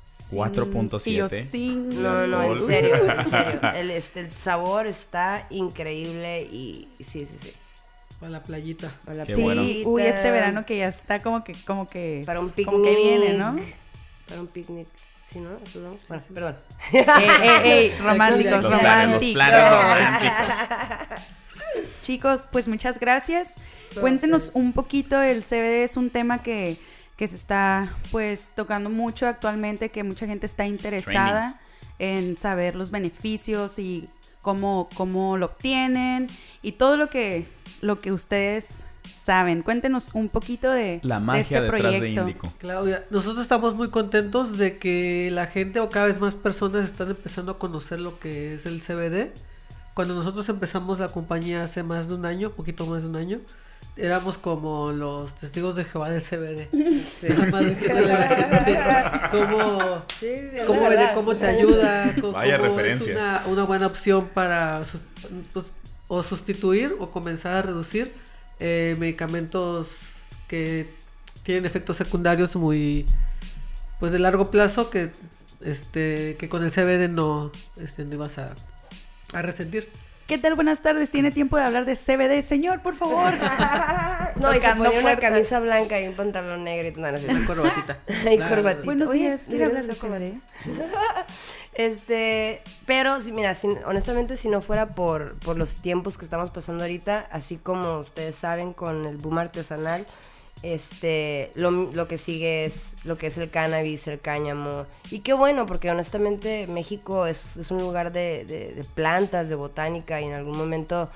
Sin- 0.07 0.39
4.7. 0.39 1.07
Y 1.07 1.15
yo 1.17 1.29
sin 1.29 2.03
No, 2.03 2.27
no, 2.27 2.43
en 2.45 2.59
serio, 2.59 2.95
en 2.95 3.25
serio. 3.27 3.61
El, 3.75 3.91
este, 3.91 4.21
el 4.21 4.33
sabor 4.33 4.87
está 4.87 5.49
increíble 5.51 6.45
y 6.51 6.89
sí, 7.01 7.27
sí, 7.27 7.37
sí. 7.37 7.53
Para 8.25 8.39
la 8.39 8.43
playita. 8.43 8.91
Para 9.05 9.19
la 9.19 9.27
Sí, 9.27 9.35
bueno. 9.35 9.61
uy, 9.85 10.01
este 10.01 10.31
verano 10.31 10.65
que 10.65 10.79
ya 10.79 10.89
está 10.89 11.21
como 11.21 11.45
que, 11.45 11.53
como 11.67 11.91
que, 11.91 12.23
Para 12.25 12.41
un 12.41 12.49
picnic. 12.49 12.65
como 12.73 12.83
que 12.83 12.97
viene, 12.97 13.35
¿no? 13.35 13.55
Para 14.27 14.41
un 14.41 14.47
picnic. 14.47 14.89
¿Sí, 15.23 15.41
no? 15.41 15.59
Bueno, 15.75 15.99
perdón. 16.33 16.57
ey, 16.95 17.05
ey, 17.43 17.71
ey, 17.71 17.93
románticos, 18.01 18.63
Los 18.63 18.81
planes, 18.81 19.23
los 19.23 19.33
planes 19.35 19.71
románticos. 19.71 20.23
románticos. 20.39 21.19
Chicos, 22.03 22.49
pues 22.51 22.67
muchas 22.67 22.99
gracias. 22.99 23.57
Todos 23.91 24.01
Cuéntenos 24.01 24.45
ustedes. 24.45 24.57
un 24.57 24.73
poquito, 24.73 25.21
el 25.21 25.43
CBD 25.43 25.85
es 25.85 25.99
un 25.99 26.09
tema 26.09 26.43
que, 26.43 26.79
que 27.19 27.29
se 27.29 27.37
está 27.37 27.95
pues 28.11 28.53
tocando 28.57 28.89
mucho 28.89 29.27
actualmente, 29.27 29.91
que 29.91 30.03
mucha 30.03 30.27
gente 30.27 30.47
está 30.47 30.65
interesada 30.65 31.61
en 31.99 32.39
saber 32.39 32.75
los 32.75 32.91
beneficios 32.91 33.79
y 33.79 34.09
cómo, 34.45 34.89
cómo 34.95 35.37
lo 35.37 35.47
obtienen 35.47 36.29
y 36.63 36.73
todo 36.73 36.97
lo 36.97 37.09
que, 37.09 37.47
lo 37.81 38.01
que 38.01 38.13
ustedes 38.13 38.87
saben. 39.09 39.63
Cuéntenos 39.63 40.11
un 40.13 40.29
poquito 40.29 40.71
de, 40.71 41.01
La 41.03 41.19
de 41.19 41.25
magia 41.25 41.41
este 41.41 41.61
detrás 41.61 41.81
proyecto. 41.81 42.05
de 42.05 42.11
Índico. 42.11 42.53
Claudia, 42.59 43.05
nosotros 43.11 43.43
estamos 43.43 43.75
muy 43.75 43.91
contentos 43.91 44.57
de 44.57 44.79
que 44.79 45.31
la 45.33 45.47
gente 45.47 45.81
o 45.81 45.91
cada 45.91 46.07
vez 46.07 46.21
más 46.21 46.35
personas 46.35 46.85
están 46.85 47.09
empezando 47.11 47.53
a 47.53 47.59
conocer 47.59 47.99
lo 47.99 48.21
que 48.21 48.55
es 48.55 48.67
el 48.67 48.81
CBD. 48.81 49.33
Cuando 49.95 50.15
nosotros 50.15 50.49
empezamos 50.49 50.99
la 50.99 51.09
compañía 51.09 51.65
hace 51.65 51.83
más 51.83 52.09
de 52.09 52.15
un 52.15 52.27
año, 52.27 52.51
poquito 52.51 52.87
más 52.87 53.03
de 53.03 53.09
un 53.09 53.17
año, 53.17 53.41
éramos 53.97 54.39
como 54.39 54.91
los 54.93 55.35
testigos 55.37 55.77
de 55.77 55.85
Jehová 55.85 56.11
del 56.11 56.21
CBD. 56.23 56.69
Sí. 57.05 57.29
Nada 57.29 57.47
más 57.51 57.65
diciéndole 57.67 58.13
a 58.13 58.19
la 58.19 58.29
gente 58.29 58.79
cómo, 59.31 60.03
Sí, 60.19 60.27
sí, 60.51 60.57
es 60.59 60.65
cómo, 60.65 60.81
cómo 61.15 61.35
te 61.37 61.47
ayuda, 61.47 62.15
co- 62.21 62.33
Vaya 62.33 62.59
cómo 62.59 62.71
referencia. 62.71 63.13
es 63.13 63.19
una, 63.19 63.43
una 63.47 63.65
buena 63.65 63.87
opción 63.87 64.29
para 64.35 64.83
pues, 65.53 65.67
o 66.09 66.23
sustituir 66.23 66.97
o 66.99 67.11
comenzar 67.11 67.55
a 67.57 67.63
reducir 67.63 68.13
eh, 68.61 68.97
medicamentos 68.99 69.89
que 70.49 70.89
tienen 71.43 71.65
efectos 71.67 71.97
secundarios 71.97 72.57
muy 72.57 73.07
pues 74.01 74.13
de 74.13 74.19
largo 74.19 74.51
plazo 74.51 74.91
que 74.91 75.13
este 75.61 76.37
que 76.39 76.49
con 76.49 76.63
el 76.63 76.71
CBD 76.71 77.09
no 77.11 77.51
este 77.77 78.05
no 78.05 78.15
ibas 78.15 78.39
a, 78.39 78.55
a 79.33 79.43
resentir. 79.43 79.89
¿Qué 80.27 80.39
tal? 80.39 80.55
Buenas 80.55 80.81
tardes. 80.81 81.11
¿Tiene 81.11 81.31
tiempo 81.31 81.59
de 81.59 81.65
hablar 81.65 81.85
de 81.85 81.97
CBD? 81.97 82.41
Señor, 82.43 82.81
por 82.83 82.95
favor. 82.97 83.33
No, 84.37 84.53
y 84.53 84.61
se 84.61 84.67
una 84.97 85.03
puertas. 85.03 85.31
camisa 85.31 85.61
blanca 85.61 86.01
y 86.01 86.09
un 86.09 86.15
pantalón 86.15 86.65
negro 86.65 86.89
y. 86.89 87.01
No, 87.01 87.13
no 87.13 87.47
corbatita. 87.47 87.99
Y 88.33 88.37
La- 88.37 88.49
corbatita. 88.49 88.85
Buenos 88.85 89.11
Oye, 89.11 89.21
días. 89.21 89.45
¿Quiere 89.49 89.67
hablar 89.67 89.85
de 89.85 89.95
CBD? 89.95 90.41
Este, 91.75 92.63
pero 92.87 93.21
si 93.21 93.33
mira, 93.33 93.55
si- 93.55 93.67
honestamente 93.87 94.37
si 94.37 94.49
no 94.49 94.61
fuera 94.61 94.95
por, 94.95 95.39
por 95.41 95.57
los 95.57 95.75
tiempos 95.77 96.19
que 96.19 96.25
estamos 96.25 96.51
pasando 96.51 96.83
ahorita, 96.85 97.27
así 97.33 97.57
como 97.57 97.99
ustedes 97.99 98.37
saben 98.37 98.73
con 98.73 99.07
el 99.07 99.17
boom 99.17 99.39
artesanal, 99.39 100.07
este, 100.63 101.51
lo, 101.55 101.71
lo 101.71 102.09
que 102.09 102.17
sigue 102.19 102.65
es 102.65 102.97
lo 103.05 103.19
que 103.19 103.27
es 103.27 103.37
el 103.39 103.51
cannabis, 103.51 104.07
el 104.09 104.21
cáñamo. 104.21 104.87
Y 105.11 105.21
qué 105.21 105.33
bueno, 105.35 105.67
porque 105.67 105.91
honestamente 105.91 106.67
México 106.67 107.27
es, 107.27 107.57
es 107.57 107.71
un 107.71 107.83
lugar 107.83 108.13
de, 108.13 108.45
de- 108.45 108.85
plantas, 108.95 109.49
de 109.49 109.55
botánica, 109.57 110.21
y 110.21 110.25
en 110.25 110.33
algún 110.33 110.57
momento, 110.57 111.11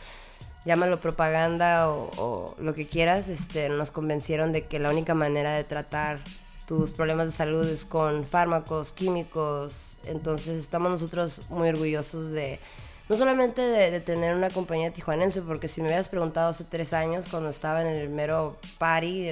llámalo 0.65 1.01
propaganda 1.01 1.91
o, 1.91 2.11
o 2.17 2.57
lo 2.59 2.75
que 2.75 2.87
quieras, 2.87 3.29
este, 3.29 3.69
nos 3.71 3.91
convencieron 3.91 4.53
de 4.53 4.67
que 4.67 4.79
la 4.79 4.91
única 4.91 5.15
manera 5.15 5.55
de 5.55 5.65
tratar 5.65 6.19
tus 6.67 6.91
problemas 6.91 7.27
de 7.27 7.33
salud 7.33 7.67
es 7.67 7.87
con 7.87 8.27
fármacos, 8.27 8.93
químicos. 8.93 9.93
Entonces 10.05 10.59
estamos 10.59 10.91
nosotros 10.91 11.41
muy 11.49 11.71
orgullosos 11.71 12.31
de, 12.31 12.61
no 13.09 13.17
solamente 13.17 13.63
de, 13.63 13.91
de 13.91 14.01
tener 14.01 14.35
una 14.35 14.51
compañía 14.51 14.93
tijuanense, 14.93 15.43
porque 15.43 15.69
si 15.69 15.81
me 15.81 15.89
hubieras 15.89 16.09
preguntado 16.09 16.51
hace 16.51 16.65
tres 16.65 16.93
años, 16.93 17.27
cuando 17.29 17.49
estaba 17.49 17.81
en 17.83 17.89
el 17.89 18.09
mero 18.09 18.59
party, 18.79 19.23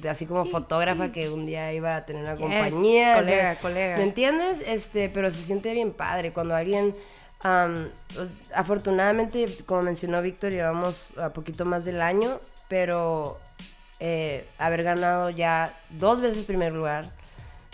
de, 0.00 0.08
así 0.08 0.26
como 0.26 0.44
fotógrafa, 0.44 1.10
que 1.12 1.28
un 1.30 1.46
día 1.46 1.72
iba 1.72 1.96
a 1.96 2.04
tener 2.04 2.22
una 2.22 2.32
Yes, 2.34 2.40
compañía. 2.42 3.14
o 3.16 3.20
colega, 3.20 3.52
sea, 3.54 3.56
colega. 3.62 3.96
¿Me 3.96 4.02
entiendes? 4.04 4.62
Este, 4.66 5.08
pero 5.08 5.30
se 5.30 5.42
siente 5.42 5.72
bien 5.72 5.92
padre 5.92 6.32
cuando 6.32 6.54
alguien... 6.54 6.94
pues, 8.14 8.28
afortunadamente, 8.54 9.56
como 9.66 9.82
mencionó 9.82 10.22
Víctor, 10.22 10.52
llevamos 10.52 11.12
a 11.18 11.32
poquito 11.32 11.64
más 11.64 11.84
del 11.84 12.00
año, 12.02 12.40
pero 12.68 13.38
eh, 14.00 14.46
haber 14.58 14.82
ganado 14.82 15.30
ya 15.30 15.78
dos 15.90 16.20
veces 16.20 16.44
primer 16.44 16.72
lugar 16.72 17.10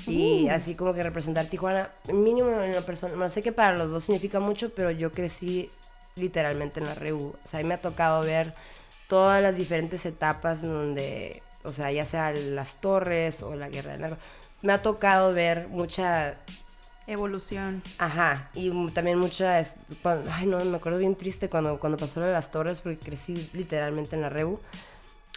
y 0.08 0.48
así 0.48 0.74
como 0.74 0.94
que 0.94 1.02
representar 1.02 1.46
Tijuana, 1.46 1.90
mínimo 2.12 2.48
en 2.62 2.74
la 2.74 2.82
persona, 2.82 3.14
no 3.16 3.28
sé 3.28 3.42
que 3.42 3.52
para 3.52 3.74
los 3.76 3.90
dos 3.90 4.04
significa 4.04 4.40
mucho, 4.40 4.70
pero 4.74 4.90
yo 4.90 5.12
crecí 5.12 5.70
literalmente 6.16 6.80
en 6.80 6.86
la 6.86 6.94
REU. 6.94 7.28
O 7.28 7.36
sea, 7.44 7.60
a 7.60 7.62
mí 7.62 7.68
me 7.68 7.74
ha 7.74 7.80
tocado 7.80 8.22
ver 8.22 8.54
todas 9.08 9.42
las 9.42 9.56
diferentes 9.56 10.04
etapas 10.06 10.62
donde, 10.62 11.42
o 11.64 11.72
sea, 11.72 11.90
ya 11.92 12.04
sea 12.04 12.32
las 12.32 12.80
torres 12.80 13.42
o 13.42 13.54
la 13.54 13.68
guerra 13.68 13.92
del 13.92 14.00
narco. 14.02 14.16
Me 14.62 14.72
ha 14.72 14.82
tocado 14.82 15.32
ver 15.32 15.68
mucha 15.68 16.36
Evolución. 17.06 17.82
Ajá, 17.96 18.50
y 18.52 18.70
también 18.90 19.18
cuando- 20.02 20.30
ay 20.30 20.44
no, 20.46 20.62
me 20.62 20.76
acuerdo 20.76 20.98
bien 20.98 21.16
triste 21.16 21.48
cuando, 21.48 21.80
cuando 21.80 21.96
pasó 21.96 22.20
lo 22.20 22.26
de 22.26 22.32
las 22.32 22.50
torres, 22.50 22.80
porque 22.82 22.98
crecí 22.98 23.48
literalmente 23.54 24.14
en 24.14 24.20
la 24.20 24.28
Rebu. 24.28 24.58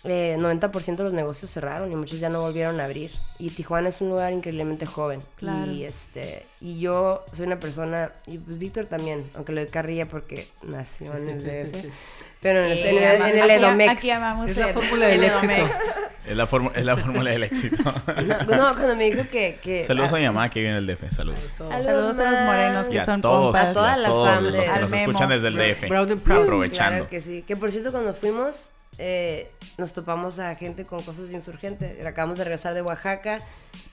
Eh, 0.03 0.35
90% 0.39 0.95
de 0.95 1.03
los 1.03 1.13
negocios 1.13 1.51
cerraron 1.51 1.91
y 1.91 1.95
muchos 1.95 2.19
ya 2.19 2.27
no 2.29 2.41
volvieron 2.41 2.79
a 2.79 2.85
abrir. 2.85 3.11
Y 3.37 3.51
Tijuana 3.51 3.89
es 3.89 4.01
un 4.01 4.09
lugar 4.09 4.33
increíblemente 4.33 4.87
joven. 4.87 5.21
Claro. 5.35 5.71
Y, 5.71 5.83
este, 5.85 6.47
y 6.59 6.79
yo 6.79 7.23
soy 7.33 7.45
una 7.45 7.59
persona, 7.59 8.11
y 8.25 8.39
pues 8.39 8.57
Víctor 8.57 8.85
también, 8.85 9.29
aunque 9.35 9.51
le 9.53 9.61
doy 9.65 9.69
carrilla 9.71 10.07
porque 10.07 10.47
nació 10.63 11.15
en 11.15 11.29
el 11.29 11.43
DF, 11.43 11.85
pero 12.41 12.63
en, 12.65 12.71
este- 12.71 12.89
en 12.89 12.97
el, 12.97 13.03
en 13.21 13.37
el 13.37 13.41
Aquí- 13.51 13.63
Edomex. 13.63 13.91
Aquí 13.91 14.09
amamos 14.09 14.49
Es 14.49 14.57
la 14.57 14.67
el- 14.69 14.73
fórmula 14.73 15.05
del 15.05 15.23
el 15.23 15.29
éxito. 15.29 15.53
Es 16.23 16.37
la, 16.37 16.43
es 16.75 16.85
la 16.85 16.97
fórmula 16.97 17.31
del 17.31 17.43
éxito. 17.43 17.83
No, 17.83 18.55
no, 18.55 18.75
cuando 18.75 18.95
me 18.95 19.09
dijo 19.09 19.27
que... 19.29 19.59
que 19.61 19.83
Saludos 19.85 20.13
ah, 20.13 20.17
a 20.17 20.19
mi 20.19 20.25
mamá 20.27 20.49
que 20.51 20.59
vive 20.59 20.71
en 20.71 20.77
el 20.77 20.85
DF. 20.87 21.11
Saludos. 21.11 21.51
Saludos, 21.57 21.83
Saludos 21.83 22.19
a 22.19 22.31
los 22.31 22.41
morenos 22.41 22.87
Y 22.89 22.91
que 22.91 22.99
a 22.99 23.05
son 23.05 23.21
todos, 23.21 23.45
compas. 23.45 23.69
A 23.69 23.73
toda 23.73 23.89
y 23.89 23.93
a 23.93 23.97
la 23.97 24.07
todos 24.07 24.29
fam 24.29 24.43
los 24.45 24.51
que 24.63 24.79
nos 24.79 24.91
Memo. 24.91 25.01
escuchan 25.03 25.29
desde 25.29 25.47
el 25.47 25.55
DF. 25.55 25.89
Brown 25.89 26.11
and 26.11 26.21
proud. 26.21 26.43
Aprovechando. 26.43 26.91
Claro 26.99 27.09
que 27.09 27.21
sí. 27.21 27.41
Que 27.41 27.57
por 27.57 27.71
cierto, 27.71 27.91
cuando 27.91 28.13
fuimos, 28.13 28.69
eh, 28.97 29.51
nos 29.77 29.93
topamos 29.93 30.37
a 30.39 30.55
gente 30.55 30.85
con 30.85 31.01
cosas 31.03 31.29
de 31.29 31.35
insurgente. 31.35 32.05
Acabamos 32.05 32.37
de 32.37 32.43
regresar 32.43 32.73
de 32.73 32.81
Oaxaca, 32.81 33.41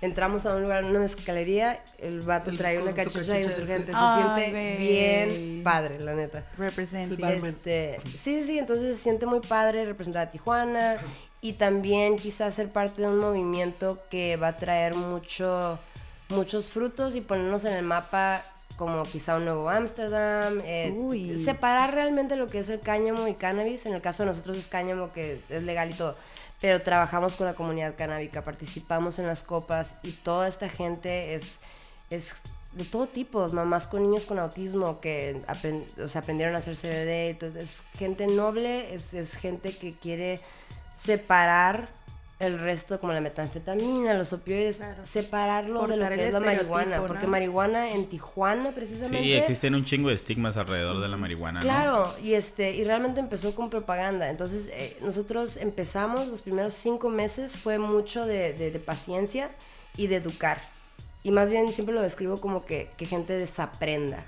entramos 0.01 0.45
a 0.47 0.55
un 0.57 0.63
lugar, 0.63 0.85
una 0.85 0.99
mezcalería, 0.99 1.83
el 1.99 2.21
vato 2.23 2.51
El- 2.51 2.59
trae 2.59 2.79
una 2.79 2.93
cachucha 2.95 3.33
de 3.35 3.43
insurgente. 3.45 3.93
Se 3.93 3.99
siente 4.43 4.77
bien 4.79 5.63
padre, 5.65 5.99
la 6.01 6.15
neta. 6.15 6.45
Este, 7.49 7.99
sí, 8.17 8.41
sí, 8.41 8.43
sí, 8.43 8.59
entonces 8.59 8.97
se 8.97 9.03
siente 9.03 9.27
muy 9.27 9.41
padre 9.41 9.85
representar 9.85 10.29
a 10.29 10.31
Tijuana 10.31 10.99
y 11.41 11.55
también 11.55 12.17
quizás 12.17 12.55
ser 12.55 12.69
parte 12.71 13.03
de 13.03 13.09
un 13.09 13.19
movimiento 13.19 14.03
que 14.11 14.37
va 14.37 14.49
a 14.49 14.57
traer 14.57 14.95
mucho, 14.95 15.79
muchos 16.29 16.71
frutos 16.71 17.15
y 17.17 17.21
ponernos 17.21 17.65
en 17.65 17.75
el 17.75 17.85
mapa 17.85 18.45
como 18.79 19.03
quizá 19.03 19.37
un 19.37 19.45
nuevo 19.45 19.69
Ámsterdam, 19.69 20.61
eh, 20.65 20.91
separar 21.39 21.93
realmente 21.93 22.37
lo 22.37 22.47
que 22.49 22.61
es 22.61 22.71
el 22.71 22.81
cáñamo 22.81 23.29
y 23.29 23.35
cannabis, 23.35 23.85
en 23.85 23.93
el 23.95 24.01
caso 24.01 24.23
de 24.23 24.29
nosotros 24.31 24.57
es 24.57 24.69
cáñamo 24.69 25.13
que 25.13 25.43
es 25.51 25.63
legal 25.63 25.91
y 25.91 25.95
todo, 25.95 26.17
pero 26.61 26.81
trabajamos 26.81 27.37
con 27.37 27.47
la 27.47 27.55
comunidad 27.55 27.95
canábica, 27.97 28.45
participamos 28.45 29.19
en 29.19 29.27
las 29.27 29.43
copas 29.43 29.97
y 30.03 30.13
toda 30.13 30.49
esta 30.49 30.69
gente 30.69 31.35
es, 31.35 31.61
es 32.09 32.35
de 32.73 32.85
todo 32.85 33.09
tipo, 33.09 33.49
mamás 33.49 33.87
con 33.87 34.03
niños 34.03 34.27
con 34.27 34.39
autismo 34.39 35.01
que 35.01 35.43
apren- 35.49 35.87
o 36.03 36.07
sea, 36.09 36.21
aprendieron 36.21 36.55
a 36.55 36.59
hacer 36.59 36.77
CBD, 36.77 37.59
es 37.61 37.83
gente 37.97 38.27
noble, 38.27 38.95
es, 38.95 39.13
es 39.15 39.35
gente 39.37 39.77
que 39.77 39.95
quiere 39.97 40.41
separar 40.95 41.89
el 42.41 42.59
resto 42.61 43.01
como 43.01 43.13
la 43.13 43.21
metanfetamina, 43.21 44.15
los 44.15 44.33
opioides, 44.33 44.77
Claro. 44.77 45.05
separarlo 45.05 45.83
de 45.89 45.97
lo 45.97 46.03
Cortar 46.05 46.15
que 46.19 46.29
es 46.29 46.35
la 46.35 46.41
marihuana, 46.41 46.83
estereotipo, 46.83 47.07
porque 47.09 47.23
¿no? 47.25 47.31
marihuana 47.33 47.91
en 47.91 48.07
Tijuana 48.09 48.71
precisamente 48.73 49.19
Sí, 49.25 49.33
existen 49.33 49.75
un 49.75 49.85
chingo 49.85 50.09
de 50.09 50.15
estigmas 50.15 50.57
alrededor 50.57 51.01
de 51.01 51.09
la 51.09 51.17
marihuana, 51.17 51.61
¿no? 51.61 51.65
Claro, 51.65 52.15
y 52.23 52.35
este, 52.35 52.77
y 52.77 52.85
realmente 52.85 53.19
empezó 53.19 53.55
con 53.57 53.71
propaganda. 53.71 54.31
Entonces, 54.31 54.71
eh, 54.73 54.97
nosotros 55.03 55.57
empezamos, 55.57 56.29
los 56.29 56.43
primeros 56.43 56.75
cinco 56.75 57.11
meses 57.11 57.57
fue 57.57 57.79
mucho 57.79 58.25
de, 58.25 58.53
de- 58.53 58.71
de 58.71 58.79
paciencia 58.79 59.51
y 59.97 60.07
de 60.07 60.17
educar. 60.17 60.63
Y 61.25 61.33
más 61.33 61.51
bien 61.51 61.73
siempre 61.73 61.93
lo 61.95 62.03
describo 62.03 62.41
como 62.41 62.65
que, 62.65 62.91
que 62.97 63.05
gente 63.07 63.33
desaprenda. 63.33 64.25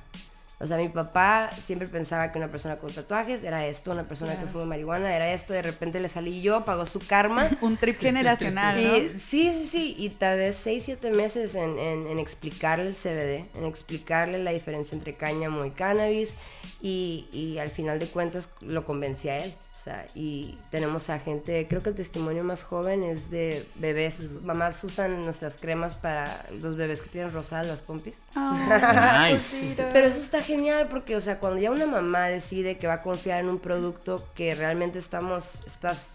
O 0.63 0.67
sea, 0.67 0.77
mi 0.77 0.91
papá 0.91 1.51
siempre 1.59 1.89
pensaba 1.89 2.31
que 2.31 2.39
una 2.39 2.49
persona 2.49 2.77
con 2.77 2.93
tatuajes 2.93 3.43
era 3.45 3.67
esto, 3.67 3.93
una 3.93 4.05
persona 4.05 4.39
que 4.39 4.45
fuma 4.47 4.67
marihuana 4.67 5.17
era 5.17 5.33
esto, 5.33 5.55
de 5.55 5.63
repente 5.63 6.01
le 6.01 6.09
salí 6.11 6.43
yo, 6.43 6.67
pagó 6.67 6.85
su 6.85 6.99
karma. 7.01 7.49
Un 7.63 7.79
trip 7.79 7.99
generacional, 7.99 8.77
¿no? 8.77 8.97
Y, 8.97 9.19
sí, 9.19 9.51
sí, 9.53 9.67
sí, 9.67 9.95
y 9.99 10.11
tardé 10.11 10.53
6, 10.53 10.83
7 10.85 11.11
meses 11.13 11.55
en, 11.55 11.79
en- 11.79 12.07
en 12.09 12.19
explicarle 12.19 12.89
el 12.89 12.95
CBD, 12.95 13.47
en 13.57 13.65
explicarle 13.65 14.39
la 14.39 14.51
diferencia 14.53 14.95
entre 14.97 15.15
cáñamo 15.15 15.65
y 15.65 15.71
cannabis, 15.71 16.37
y, 16.83 17.27
y 17.33 17.57
al 17.59 17.71
final 17.71 17.99
de 17.99 18.09
cuentas 18.09 18.51
lo 18.61 18.85
convencí 18.85 19.31
a 19.31 19.43
él. 19.45 19.55
O 19.81 19.83
sea, 19.83 20.07
y 20.15 20.59
tenemos 20.71 21.09
a 21.09 21.19
gente, 21.19 21.67
creo 21.67 21.83
que 21.83 21.89
el 21.89 21.95
testimonio 21.95 22.45
más 22.45 22.65
joven 22.65 23.03
es 23.03 23.31
de 23.31 23.67
bebés, 23.77 24.43
mamás 24.43 24.85
usan 24.85 25.25
nuestras 25.25 25.57
cremas 25.57 25.95
para 25.95 26.45
los 26.51 26.77
bebés 26.77 27.01
que 27.01 27.09
tienen 27.09 27.33
rosadas 27.33 27.67
las 27.67 27.81
pompis. 27.81 28.23
Ay, 28.35 29.33
Nice. 29.33 29.77
Pero 29.77 30.07
eso 30.07 30.21
está 30.21 30.43
genial 30.43 30.89
porque, 30.91 31.17
o 31.17 31.21
sea, 31.23 31.39
cuando 31.39 31.63
ya 31.63 31.71
una 31.71 31.87
mamá 31.87 32.29
decide 32.29 32.77
que 32.77 32.89
va 32.89 32.95
a 32.95 33.03
confiar 33.03 33.41
en 33.41 33.49
un 33.49 33.59
producto 33.59 34.29
que 34.35 34.55
realmente 34.55 34.99
estamos, 34.99 35.65
estás, 35.67 36.13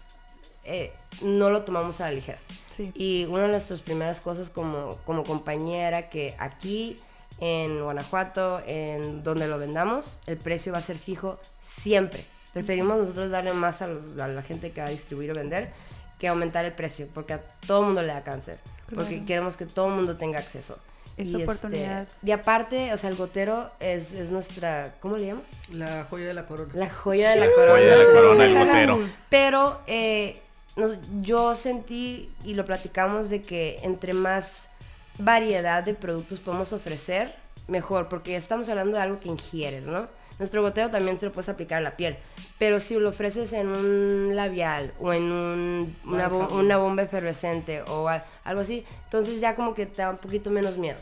eh, 0.62 0.92
no 1.20 1.50
lo 1.50 1.64
tomamos 1.64 2.00
a 2.00 2.04
la 2.04 2.12
ligera. 2.12 2.38
Sí. 2.70 2.92
Y 2.94 3.26
una 3.28 3.42
de 3.42 3.48
nuestras 3.48 3.80
primeras 3.80 4.20
cosas 4.20 4.48
como, 4.48 4.98
como 5.04 5.24
compañía 5.24 5.88
era 5.88 6.08
que 6.08 6.36
aquí 6.38 7.00
en 7.40 7.82
Guanajuato, 7.82 8.62
en 8.64 9.24
donde 9.24 9.48
lo 9.48 9.58
vendamos, 9.58 10.20
el 10.26 10.36
precio 10.36 10.70
va 10.70 10.78
a 10.78 10.82
ser 10.82 10.98
fijo 10.98 11.40
siempre. 11.58 12.35
Preferimos 12.56 12.96
nosotros 12.96 13.30
darle 13.30 13.52
más 13.52 13.82
a, 13.82 13.86
los- 13.86 14.16
a 14.18 14.28
la 14.28 14.40
gente 14.40 14.70
que 14.72 14.80
va 14.80 14.86
a 14.86 14.90
distribuir 14.90 15.30
o 15.30 15.34
vender 15.34 15.72
que 16.18 16.26
aumentar 16.26 16.64
el 16.64 16.72
precio, 16.72 17.06
porque 17.12 17.34
a 17.34 17.42
todo 17.66 17.82
mundo 17.82 18.00
le 18.00 18.08
da 18.14 18.24
cáncer. 18.24 18.58
Porque 18.94 19.26
queremos 19.26 19.58
que 19.58 19.66
todo 19.66 19.88
el 19.88 19.92
mundo 19.92 20.16
tenga 20.16 20.38
acceso. 20.38 20.78
Esa 21.18 21.32
Y, 21.32 21.42
este, 21.42 21.44
oportunidad. 21.44 22.08
y 22.22 22.30
aparte, 22.30 22.94
o 22.94 22.96
sea, 22.96 23.10
el 23.10 23.16
gotero 23.16 23.70
es, 23.78 24.14
es 24.14 24.30
nuestra, 24.30 24.94
¿cómo 25.00 25.18
le 25.18 25.26
llamas? 25.26 25.60
La 25.70 26.04
joya 26.08 26.28
de 26.28 26.32
la 26.32 26.46
corona. 26.46 26.72
La 26.74 26.88
joya 26.88 27.30
de 27.32 27.36
la 27.36 27.46
corona. 27.52 27.72
Joya 27.72 27.90
de 27.90 27.98
la 27.98 28.04
corona, 28.10 28.44
el 28.46 28.54
gotero. 28.58 28.98
Pero 29.28 29.80
eh, 29.86 30.40
nos- 30.76 30.96
yo 31.20 31.54
sentí 31.54 32.30
y 32.42 32.54
lo 32.54 32.64
platicamos 32.64 33.28
de 33.28 33.42
que 33.42 33.80
entre 33.82 34.14
más 34.14 34.70
variedad 35.18 35.82
de 35.84 35.92
productos 35.92 36.40
podemos 36.40 36.72
ofrecer, 36.72 37.34
mejor, 37.68 38.08
porque 38.08 38.34
estamos 38.36 38.66
hablando 38.70 38.96
de 38.96 39.02
algo 39.02 39.20
que 39.20 39.28
ingieres, 39.28 39.86
¿no? 39.86 40.08
Nuestro 40.38 40.60
gotero 40.62 40.90
también 40.90 41.18
se 41.18 41.26
lo 41.26 41.32
puedes 41.32 41.48
aplicar 41.48 41.78
a 41.78 41.80
la 41.80 41.96
piel, 41.96 42.16
pero 42.58 42.78
si 42.80 42.98
lo 42.98 43.08
ofreces 43.08 43.52
en 43.54 43.68
un 43.68 44.36
labial 44.36 44.92
o 45.00 45.12
en 45.12 45.22
un- 45.24 45.96
una, 46.04 46.76
bomba 46.76 47.02
efervescente 47.02 47.82
o 47.82 48.06
al- 48.08 48.24
algo 48.44 48.60
así, 48.60 48.84
entonces 49.04 49.40
ya 49.40 49.54
como 49.54 49.74
que 49.74 49.86
te 49.86 50.02
da 50.02 50.10
un 50.10 50.18
poquito 50.18 50.50
menos 50.50 50.76
miedo. 50.76 50.98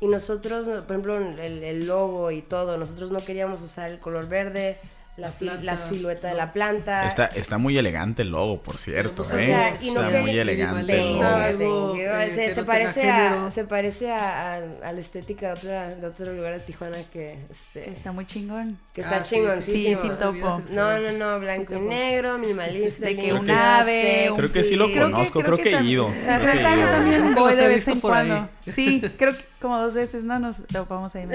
Y 0.00 0.06
nosotros, 0.06 0.66
no- 0.66 0.82
por 0.84 0.92
ejemplo, 0.92 1.18
el, 1.18 1.38
el 1.62 1.86
logo 1.86 2.30
y 2.30 2.40
todo, 2.40 2.78
nosotros 2.78 3.10
no 3.10 3.22
queríamos 3.24 3.60
usar 3.60 3.90
el 3.90 3.98
color 3.98 4.28
verde, 4.28 4.78
la, 5.16 5.30
La 5.40 5.54
la 5.60 5.76
silueta 5.76 6.28
de 6.28 6.34
la 6.34 6.52
planta. 6.52 7.06
Está, 7.06 7.26
está 7.26 7.58
muy 7.58 7.76
elegante 7.76 8.22
el 8.22 8.30
logo, 8.30 8.62
por 8.62 8.78
cierto, 8.78 9.22
O 9.22 9.38
¿eh? 9.38 9.44
sea, 9.44 9.74
y 9.82 9.90
no 9.90 10.06
está 10.06 10.20
muy 10.22 10.38
elegante 10.38 10.98
el 10.98 11.12
logo. 11.12 11.24
Algo, 11.24 11.94
eh, 11.96 12.30
se, 12.34 12.54
se 12.54 12.60
no 12.62 12.66
parece 12.66 13.10
a, 13.10 13.50
se 13.50 13.64
parece 13.64 14.10
a, 14.10 14.54
a- 14.54 14.56
a 14.88 14.92
la 14.92 15.00
estética 15.00 15.48
de, 15.48 15.52
otra, 15.54 15.88
de 15.94 16.06
otro 16.06 16.32
lugar 16.32 16.54
de 16.54 16.60
Tijuana 16.60 16.98
que, 17.12 17.38
este, 17.50 17.82
Que 17.82 17.90
está 17.90 18.12
muy 18.12 18.24
chingón. 18.26 18.78
que 18.94 19.02
está 19.02 19.16
Ah, 19.16 19.24
sí, 19.24 19.34
chingoncísimo. 19.36 20.00
sí, 20.00 20.08
sí, 20.08 20.14
topo. 20.18 20.62
No, 20.70 20.98
no, 20.98 21.12
no, 21.12 21.38
blanco 21.40 21.74
Sí, 21.74 21.80
y 21.80 21.82
negro, 21.88 22.38
minimalista. 22.38 23.04
De 23.06 23.16
que 23.16 23.32
un 23.34 23.50
ave, 23.50 24.32
Creo 24.34 24.50
que 24.52 24.62
sí 24.62 24.76
lo 24.76 24.90
conozco, 24.92 25.42
creo 25.42 25.58
que, 25.58 25.74
he 25.76 25.82
ido. 25.84 26.10
También 26.26 27.34
voy 27.34 27.54
de 27.56 27.68
vez 27.68 27.86
en 27.88 28.00
cuando. 28.00 28.48
Sí, 28.66 29.02
creo 29.18 29.36
que 29.36 29.44
como 29.60 29.78
dos 29.78 29.92
veces 29.94 30.24
no 30.24 30.38
nos 30.38 30.64
topamos 30.66 31.14
ahí. 31.14 31.26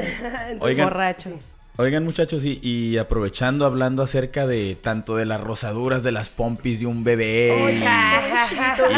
borrachos. 0.59 1.51
Oigan 1.77 2.05
muchachos, 2.05 2.45
y, 2.45 2.57
y 2.63 2.97
aprovechando 2.97 3.65
hablando 3.65 4.01
acerca 4.01 4.47
de 4.47 4.75
tanto 4.81 5.17
de 5.17 5.25
las 5.25 5.41
rosaduras 5.41 6.03
de 6.03 6.13
las 6.13 6.29
pompis 6.29 6.79
de 6.79 6.85
un 6.85 7.03
bebé 7.03 7.83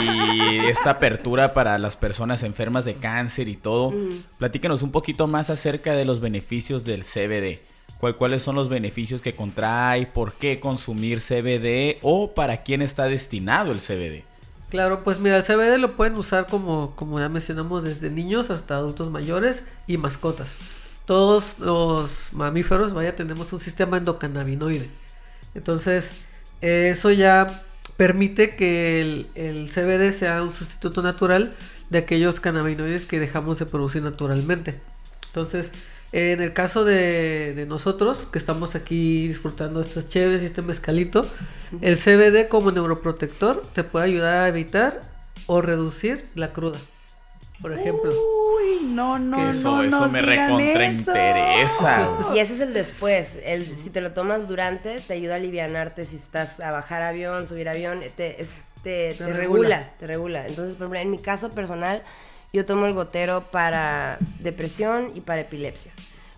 y, 0.03 0.05
y 0.05 0.57
esta 0.67 0.91
apertura 0.91 1.53
para 1.53 1.79
las 1.79 1.97
personas 1.97 2.43
enfermas 2.43 2.85
de 2.85 2.93
cáncer 2.95 3.47
y 3.47 3.55
todo, 3.55 3.93
platícanos 4.37 4.83
un 4.83 4.91
poquito 4.91 5.25
más 5.25 5.49
acerca 5.49 5.93
de 5.93 6.05
los 6.05 6.19
beneficios 6.19 6.85
del 6.85 7.01
CBD. 7.03 7.61
¿Cuál- 7.99 8.15
¿Cuáles 8.15 8.43
son 8.43 8.53
los 8.55 8.69
beneficios 8.69 9.21
que 9.23 9.33
contrae? 9.33 10.05
¿Por 10.05 10.33
qué 10.33 10.59
consumir 10.59 11.19
CBD? 11.19 11.97
¿O 12.03 12.35
para 12.35 12.61
quién 12.61 12.83
está 12.83 13.05
destinado 13.05 13.71
el 13.71 13.79
CBD? 13.79 14.23
Claro, 14.69 15.03
pues 15.03 15.17
mira, 15.19 15.37
el 15.37 15.43
CBD 15.43 15.79
lo 15.79 15.95
pueden 15.95 16.13
usar 16.15 16.45
como, 16.45 16.95
como 16.95 17.19
ya 17.19 17.27
mencionamos, 17.29 17.83
desde 17.85 18.11
niños 18.11 18.51
hasta 18.51 18.75
adultos 18.75 19.09
mayores 19.09 19.63
y 19.87 19.97
mascotas. 19.97 20.49
Todos 21.07 21.57
los 21.57 22.33
mamíferos, 22.33 22.93
vaya, 22.93 23.15
tenemos 23.15 23.53
un 23.53 23.61
sistema 23.61 23.95
endocannabinoide. 23.95 24.89
Entonces, 25.55 26.11
eso 26.61 27.11
ya 27.11 27.63
permite 27.95 28.57
que 28.57 29.25
el, 29.35 29.69
CBD 29.69 30.11
sea 30.11 30.43
un 30.43 30.51
sustituto 30.51 31.01
natural 31.01 31.55
de 31.89 31.99
aquellos 31.99 32.41
cannabinoides 32.41 33.05
que 33.05 33.19
dejamos 33.19 33.57
de 33.57 33.65
producir 33.65 34.03
naturalmente. 34.03 34.81
Entonces, 35.27 35.71
en 36.11 36.41
el 36.41 36.51
caso 36.51 36.83
de, 36.83 37.65
nosotros, 37.69 38.27
que 38.29 38.37
estamos 38.37 38.75
aquí 38.75 39.29
disfrutando 39.29 39.79
estas 39.79 40.09
cheves 40.09 40.41
y 40.41 40.47
este 40.47 40.61
mezcalito, 40.61 41.25
el 41.79 41.95
CBD 41.95 42.49
como 42.49 42.71
neuroprotector 42.71 43.65
te 43.71 43.85
puede 43.85 44.07
ayudar 44.07 44.43
a 44.43 44.47
evitar 44.49 45.03
o 45.45 45.61
reducir 45.61 46.25
la 46.35 46.51
cruda. 46.51 46.81
Por 47.61 47.71
ejemplo. 47.71 48.13
No, 48.83 49.19
no, 49.19 49.37
Que 49.37 49.49
eso, 49.51 49.77
no, 49.77 49.83
eso 49.83 49.99
nos 50.01 50.11
me 50.11 50.21
digan 50.21 50.49
recontrainteresa. 50.49 51.61
eso. 51.61 52.31
Y 52.35 52.39
ese 52.39 52.53
es 52.53 52.59
el 52.59 52.73
después. 52.73 53.39
El, 53.43 53.75
si 53.77 53.89
te 53.89 54.01
lo 54.01 54.11
tomas 54.13 54.47
durante, 54.47 55.01
te 55.01 55.13
ayuda 55.13 55.33
a 55.33 55.37
alivianarte. 55.37 56.05
Si 56.05 56.15
estás 56.15 56.59
a 56.59 56.71
bajar 56.71 57.01
avión, 57.03 57.45
subir 57.47 57.69
avión, 57.69 58.01
te, 58.15 58.41
es- 58.41 58.63
te, 58.83 59.13
Te 59.15 59.25
te 59.25 59.33
regula. 59.33 59.37
regula. 59.77 59.91
te 59.99 60.07
regula. 60.07 60.47
Entonces, 60.47 60.75
por 60.75 60.83
ejemplo, 60.85 60.99
en 60.99 61.11
mi 61.11 61.17
caso 61.19 61.51
personal, 61.51 62.03
yo 62.53 62.65
tomo 62.65 62.85
el 62.85 62.93
gotero 62.93 63.49
para 63.51 64.17
depresión 64.39 65.11
y 65.15 65.21
para 65.21 65.41
epilepsia. 65.41 65.91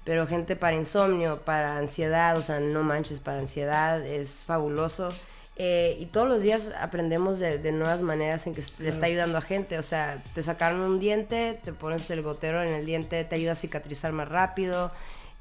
Pero 0.06 0.26
gente 0.26 0.56
para 0.56 0.76
insomnio, 0.76 1.42
para 1.42 1.78
ansiedad, 1.78 2.36
o 2.38 2.42
sea, 2.42 2.60
no 2.60 2.82
manches, 2.84 3.20
para 3.20 3.40
ansiedad 3.40 4.04
es 4.04 4.44
fabuloso. 4.46 5.14
Eh, 5.62 5.98
y 6.00 6.06
todos 6.06 6.26
los 6.30 6.42
días 6.42 6.72
aprendemos 6.80 7.38
de, 7.38 7.58
de 7.58 7.74
nuevas 7.74 8.02
maneras 8.02 8.48
en 8.48 8.56
que 8.56 8.64
le 8.80 8.88
está 8.88 9.08
ayudando 9.08 9.38
a 9.38 9.42
gente. 9.42 9.78
O 9.78 9.84
sea, 9.84 10.24
te 10.34 10.42
sacaron 10.42 10.80
un 10.80 11.00
diente, 11.02 11.60
te 11.66 11.74
pones 11.74 12.10
el 12.12 12.22
gotero 12.22 12.64
en 12.64 12.74
el 12.74 12.86
diente, 12.86 13.26
te 13.26 13.36
ayuda 13.36 13.52
a 13.52 13.56
cicatrizar 13.56 14.14
más 14.14 14.30
rápido. 14.30 14.92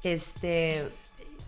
Este. 0.03 0.89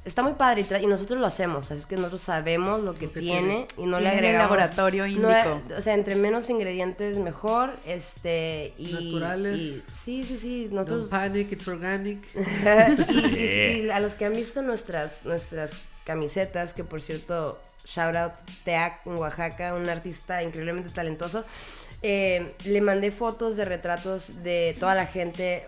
Está 0.03 0.23
muy 0.23 0.33
padre 0.33 0.65
y, 0.81 0.87
nosotros 0.87 1.19
lo 1.19 1.27
hacemos, 1.27 1.69
así 1.69 1.81
es 1.81 1.85
que 1.85 1.95
nosotros 1.95 2.21
sabemos 2.21 2.81
lo 2.83 2.95
que 2.95 3.05
Lo 3.05 3.13
que 3.13 3.19
tiene 3.19 3.67
y 3.77 3.83
no 3.85 3.99
le 3.99 4.07
el 4.09 4.15
agregamos. 4.15 4.49
laboratorio 4.57 5.03
no, 5.03 5.09
índico. 5.09 5.61
o 5.77 5.81
sea, 5.81 5.93
entre 5.93 6.15
menos 6.15 6.49
ingredientes 6.49 7.17
mejor, 7.19 7.75
este 7.85 8.73
y 8.79 8.93
Naturales. 8.93 9.59
y- 9.59 9.83
sí, 9.93 10.23
sí, 10.23 10.37
sí, 10.37 10.63
Don't 10.69 10.87
nosotros 10.89 11.07
panic, 11.09 11.51
it's 11.51 11.67
organic. 11.67 12.25
y, 13.09 13.13
y- 13.13 13.85
y 13.85 13.89
a 13.91 13.99
los 13.99 14.15
que 14.15 14.25
han 14.25 14.33
visto 14.33 14.63
nuestras, 14.63 15.23
nuestras 15.23 15.73
camisetas, 16.03 16.73
que 16.73 16.83
por 16.83 16.99
cierto 16.99 17.59
shout 17.85 18.15
out 18.15 18.33
Teac 18.63 19.05
en 19.05 19.15
Oaxaca, 19.15 19.73
un 19.73 19.89
artista 19.89 20.43
increíblemente 20.43 20.89
talentoso. 20.89 21.45
Eh, 22.01 22.55
le 22.63 22.81
mandé 22.81 23.11
fotos 23.11 23.55
de 23.55 23.65
retratos 23.65 24.43
de 24.43 24.75
toda 24.79 24.95
la 24.95 25.05
gente 25.05 25.65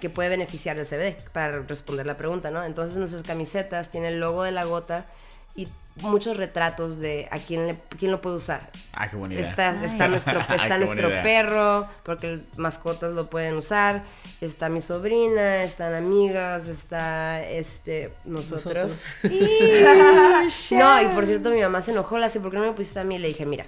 que 0.00 0.10
puede 0.10 0.28
beneficiar 0.28 0.76
del 0.76 0.86
CBD 0.86 1.16
para 1.32 1.62
responder 1.62 2.06
la 2.06 2.16
pregunta, 2.16 2.50
¿no? 2.50 2.64
Entonces 2.64 2.96
nuestras 2.96 3.22
camisetas 3.22 3.90
tienen 3.90 4.14
el 4.14 4.20
logo 4.20 4.42
de 4.42 4.52
la 4.52 4.64
gota 4.64 5.06
y 5.54 5.68
muchos 6.02 6.36
retratos 6.36 6.98
de 6.98 7.28
a 7.30 7.38
quién, 7.38 7.66
le, 7.66 7.78
quién 7.98 8.10
lo 8.10 8.20
puede 8.20 8.36
usar. 8.36 8.70
Ah, 8.92 9.08
qué 9.08 9.16
bonita. 9.16 9.40
Está, 9.40 9.84
está 9.84 10.04
Ay. 10.04 10.10
nuestro, 10.10 10.40
está 10.56 10.78
nuestro 10.78 11.08
perro, 11.22 11.86
porque 12.02 12.40
mascotas 12.56 13.12
lo 13.12 13.26
pueden 13.26 13.56
usar. 13.56 14.04
Está 14.40 14.68
mi 14.68 14.80
sobrina, 14.80 15.64
están 15.64 15.94
amigas, 15.94 16.68
está 16.68 17.42
este 17.42 18.12
nosotros. 18.24 19.02
no, 20.70 21.02
y 21.02 21.06
por 21.14 21.26
cierto, 21.26 21.50
mi 21.50 21.60
mamá 21.60 21.82
se 21.82 21.90
enojó, 21.90 22.18
la 22.18 22.28
sé, 22.28 22.40
¿por 22.40 22.50
qué 22.50 22.58
no 22.58 22.64
me 22.64 22.72
pusiste 22.72 23.00
a 23.00 23.04
mí? 23.04 23.18
Le 23.18 23.28
dije, 23.28 23.46
mira. 23.46 23.66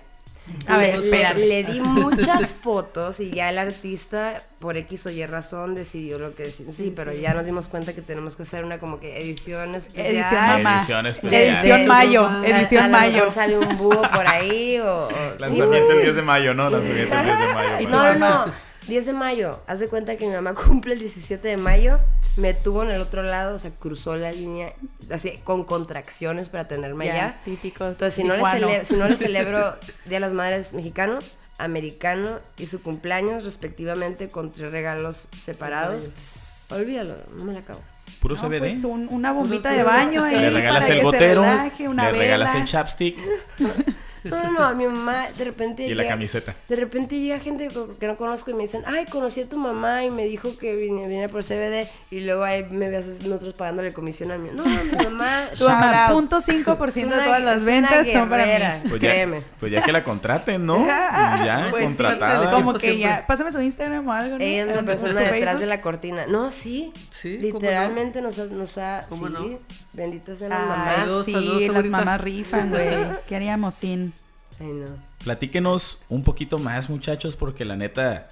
A 0.66 0.78
ver, 0.78 0.98
le, 0.98 1.04
espérate. 1.04 1.46
le 1.46 1.64
di 1.64 1.80
muchas 1.80 2.54
fotos 2.54 3.20
y 3.20 3.30
ya 3.30 3.50
el 3.50 3.58
artista, 3.58 4.42
por 4.58 4.76
X 4.76 5.06
o 5.06 5.10
Y 5.10 5.24
razón, 5.26 5.74
decidió 5.74 6.18
lo 6.18 6.34
que 6.34 6.44
decía. 6.44 6.66
Sí, 6.72 6.92
pero 6.94 7.12
ya 7.12 7.34
nos 7.34 7.46
dimos 7.46 7.68
cuenta 7.68 7.94
que 7.94 8.02
tenemos 8.02 8.34
que 8.36 8.42
hacer 8.42 8.64
una 8.64 8.78
como 8.78 8.98
que 9.00 9.20
edición 9.20 9.74
especial. 9.76 10.06
Edición 10.06 10.40
mamá. 10.46 10.78
Edición 10.78 11.06
especial. 11.06 11.42
Edición 11.42 11.86
mayo. 11.86 12.26
A- 12.26 12.40
A- 12.42 12.46
Edición 12.46 12.82
a 12.84 12.86
lo 12.88 12.92
mayo. 12.92 13.12
mejor 13.14 13.30
sale 13.30 13.58
un 13.58 13.76
búho 13.78 14.02
por 14.02 14.26
ahí 14.26 14.78
o... 14.78 15.04
o- 15.06 15.08
sí, 15.10 15.16
Lanzamiento 15.38 15.92
el 15.92 16.02
10 16.02 16.16
de 16.16 16.22
mayo, 16.22 16.54
¿no? 16.54 16.68
Lanzamiento 16.68 17.14
el 17.14 17.24
10 17.24 17.38
de 17.38 17.54
mayo. 17.54 17.88
No, 17.88 18.14
no, 18.14 18.46
no. 18.46 18.52
10 18.88 19.06
de 19.06 19.12
mayo. 19.12 19.60
Haz 19.66 19.78
de 19.80 19.88
cuenta 19.88 20.16
que 20.16 20.26
mi 20.26 20.32
mamá 20.32 20.54
cumple 20.66 20.94
el 20.94 21.00
17 21.00 21.46
de 21.46 21.56
mayo. 21.56 22.00
Me 22.38 22.54
tuvo 22.54 22.82
en 22.84 22.90
el 22.90 23.00
otro 23.00 23.22
lado, 23.22 23.54
o 23.56 23.58
sea, 23.58 23.70
cruzó 23.72 24.16
la 24.16 24.32
línea 24.32 24.72
así 25.10 25.38
con 25.44 25.64
contracciones 25.64 26.48
para 26.48 26.68
tenerme 26.68 27.10
allá. 27.10 27.40
típico. 27.44 27.86
Entonces, 27.86 28.14
si 28.14 28.24
no, 28.24 28.34
le 28.36 28.84
si 28.84 28.94
no 28.96 29.08
le 29.08 29.16
celebro 29.16 29.58
Día 30.06 30.18
de 30.18 30.20
las 30.20 30.32
Madres 30.32 30.72
mexicano, 30.74 31.18
americano 31.58 32.38
y 32.56 32.66
su 32.66 32.82
cumpleaños 32.82 33.44
respectivamente 33.44 34.30
con 34.30 34.50
tres 34.52 34.72
regalos 34.72 35.28
separados, 35.36 36.66
olvídalo, 36.70 37.16
no 37.36 37.44
me 37.44 37.52
la 37.52 37.60
acabo. 37.60 37.80
Puro 38.20 38.34
No, 38.34 38.40
CBD. 38.42 38.58
pues 38.60 38.84
un- 38.84 39.08
una 39.10 39.32
bombita 39.32 39.70
Puro 39.70 39.76
de 39.78 39.82
baño 39.84 40.22
ahí 40.24 40.36
le 40.38 40.50
regalas 40.50 40.82
para 40.84 40.92
el 40.94 40.98
que 41.00 41.04
gotero, 41.04 41.42
relaje, 41.42 41.88
una 41.88 42.12
le 42.12 42.18
regalas 42.18 42.54
el 42.54 42.64
chapstick 42.66 43.16
No, 44.24 44.42
no, 44.42 44.50
no, 44.52 44.62
a 44.64 44.74
mi 44.74 44.84
mamá 44.86 45.26
de 45.36 45.44
repente 45.44 45.84
y 45.86 45.94
la 45.94 46.06
camiseta. 46.06 46.54
De 46.68 46.76
repente 46.76 47.18
llega 47.18 47.38
gente 47.38 47.68
que 47.98 48.06
no 48.06 48.16
conozco 48.16 48.50
y 48.50 48.54
me 48.54 48.64
dicen, 48.64 48.82
ay, 48.86 49.06
conocí 49.06 49.40
a 49.42 49.48
tu 49.48 49.56
mamá 49.56 50.04
y 50.04 50.10
me 50.10 50.24
dijo 50.24 50.56
que 50.58 50.74
viene, 50.76 51.06
viene 51.08 51.28
por 51.28 51.42
CBD 51.42 51.88
y 52.10 52.20
luego 52.20 52.44
ahí 52.44 52.64
me 52.70 52.88
ves 52.88 53.06
nosotros 53.22 53.54
pagándole 53.54 53.92
comisión 53.92 54.30
a 54.32 54.38
mí. 54.38 54.50
No, 54.52 54.64
mi 54.64 55.04
mamá, 55.04 55.44
Tu 55.56 55.64
mamá, 55.68 56.08
punto 56.12 56.40
cinco 56.40 56.76
por 56.76 56.88
Es 56.88 56.94
ciento 56.94 57.14
una- 57.14 57.22
de 57.22 57.28
todas 57.28 57.42
las 57.42 57.64
ventas 57.64 58.06
son 58.10 58.28
para 58.28 58.44
mí. 58.46 58.52
Pues 58.88 59.00
ya, 59.00 59.10
créeme. 59.10 59.42
pues 59.58 59.72
ya 59.72 59.82
que 59.82 59.92
la 59.92 60.04
contraten, 60.04 60.64
¿no? 60.66 60.86
Ya, 60.86 61.68
Pues 61.70 61.80
sí, 61.82 61.86
contratada. 61.96 62.50
como 62.50 62.74
que 62.74 62.98
ya, 62.98 63.24
pásame 63.26 63.50
su 63.52 63.60
Instagram 63.60 64.06
o 64.06 64.12
algo, 64.12 64.38
¿no? 64.38 64.44
Ella 64.44 64.62
es 64.62 64.76
la 64.76 64.82
persona 64.82 65.20
detrás 65.20 65.30
Facebook. 65.40 65.60
de 65.60 65.66
la 65.66 65.80
cortina. 65.80 66.26
No, 66.26 66.50
sí. 66.50 66.92
Sí, 67.10 67.36
¿cómo 67.36 67.52
no? 67.52 67.58
Literalmente 67.60 68.20
nos 68.22 68.38
ha, 68.38 68.44
nos 68.46 68.78
ha 68.78 69.06
¿Cómo 69.08 69.26
sí, 69.28 69.32
no? 69.32 69.58
Benditas 70.00 70.38
sean 70.38 70.50
las 70.50 70.60
Ay, 70.60 70.68
mamás. 70.68 70.96
Saludos, 70.96 71.24
sí, 71.26 71.32
saludos, 71.32 71.68
las 71.68 71.88
mamás 71.88 72.20
rifan, 72.20 72.70
güey. 72.70 72.88
¿Qué 73.28 73.36
haríamos 73.36 73.74
sin? 73.74 74.12
Ay, 74.58 74.66
no. 74.66 74.88
Platíquenos 75.24 75.98
un 76.08 76.22
poquito 76.24 76.58
más, 76.58 76.88
muchachos, 76.90 77.36
porque 77.36 77.64
la 77.64 77.76
neta. 77.76 78.30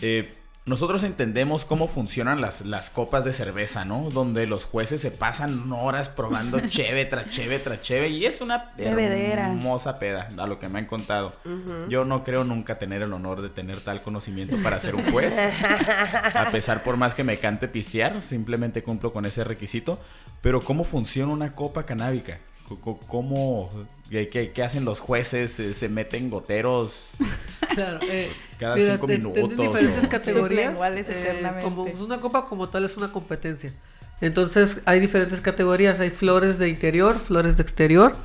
eh, 0.00 0.34
nosotros 0.66 1.04
entendemos 1.04 1.64
cómo 1.64 1.86
funcionan 1.86 2.40
las, 2.40 2.62
las 2.62 2.90
copas 2.90 3.24
de 3.24 3.32
cerveza, 3.32 3.84
¿no? 3.84 4.10
Donde 4.10 4.46
los 4.48 4.64
jueces 4.64 5.00
se 5.00 5.10
pasan 5.12 5.70
horas 5.72 6.08
probando 6.08 6.58
cheve 6.68 7.04
tras 7.04 7.30
cheve 7.30 7.60
tras 7.60 7.80
cheve. 7.80 8.08
Y 8.08 8.26
es 8.26 8.40
una 8.40 8.72
Bebedera. 8.76 9.46
hermosa 9.48 9.98
peda, 10.00 10.28
a 10.36 10.46
lo 10.48 10.58
que 10.58 10.68
me 10.68 10.80
han 10.80 10.86
contado. 10.86 11.36
Yo 11.88 12.04
no 12.04 12.24
creo 12.24 12.42
nunca 12.44 12.78
tener 12.80 13.00
el 13.02 13.12
honor 13.12 13.42
de 13.42 13.48
tener 13.48 13.80
tal 13.80 14.02
conocimiento 14.02 14.56
para 14.62 14.78
ser 14.80 14.96
un 14.96 15.04
juez. 15.12 15.38
A 16.34 16.50
pesar 16.50 16.82
por 16.82 16.96
más 16.96 17.14
que 17.14 17.22
me 17.24 17.36
cante 17.38 17.68
pistear, 17.68 18.20
simplemente 18.20 18.82
cumplo 18.82 19.12
con 19.12 19.24
ese 19.24 19.44
requisito. 19.44 20.00
Pero 20.40 20.60
¿cómo 20.62 20.82
funciona 20.84 21.32
una 21.32 21.54
copa 21.54 21.86
canábica? 21.86 22.38
¿Cómo, 23.06 23.70
qué, 24.10 24.28
qué- 24.28 24.50
qué 24.50 24.62
hacen 24.64 24.84
los 24.84 24.98
jueces? 24.98 25.52
¿Se 25.52 25.88
meten 25.88 26.28
goteros? 26.30 27.12
Claro, 27.76 27.98
eh, 28.08 28.32
Cada 28.58 28.76
mira, 28.76 28.92
cinco 28.94 29.06
te- 29.06 29.16
tienen 29.16 29.32
minutos, 29.32 29.66
diferentes 29.66 30.04
o- 30.04 30.08
categorías. 30.08 30.78
Eh, 30.78 31.00
eternamente. 31.00 31.62
como 31.64 31.82
una 31.84 32.20
copa 32.20 32.46
como 32.46 32.68
tal 32.68 32.84
es 32.84 32.96
una 32.96 33.12
competencia. 33.12 33.72
Entonces 34.20 34.80
hay 34.86 35.00
diferentes 35.00 35.40
categorías. 35.40 36.00
Hay 36.00 36.10
flores 36.10 36.58
de 36.58 36.68
interior, 36.68 37.18
flores 37.18 37.56
de 37.56 37.62
exterior. 37.62 38.16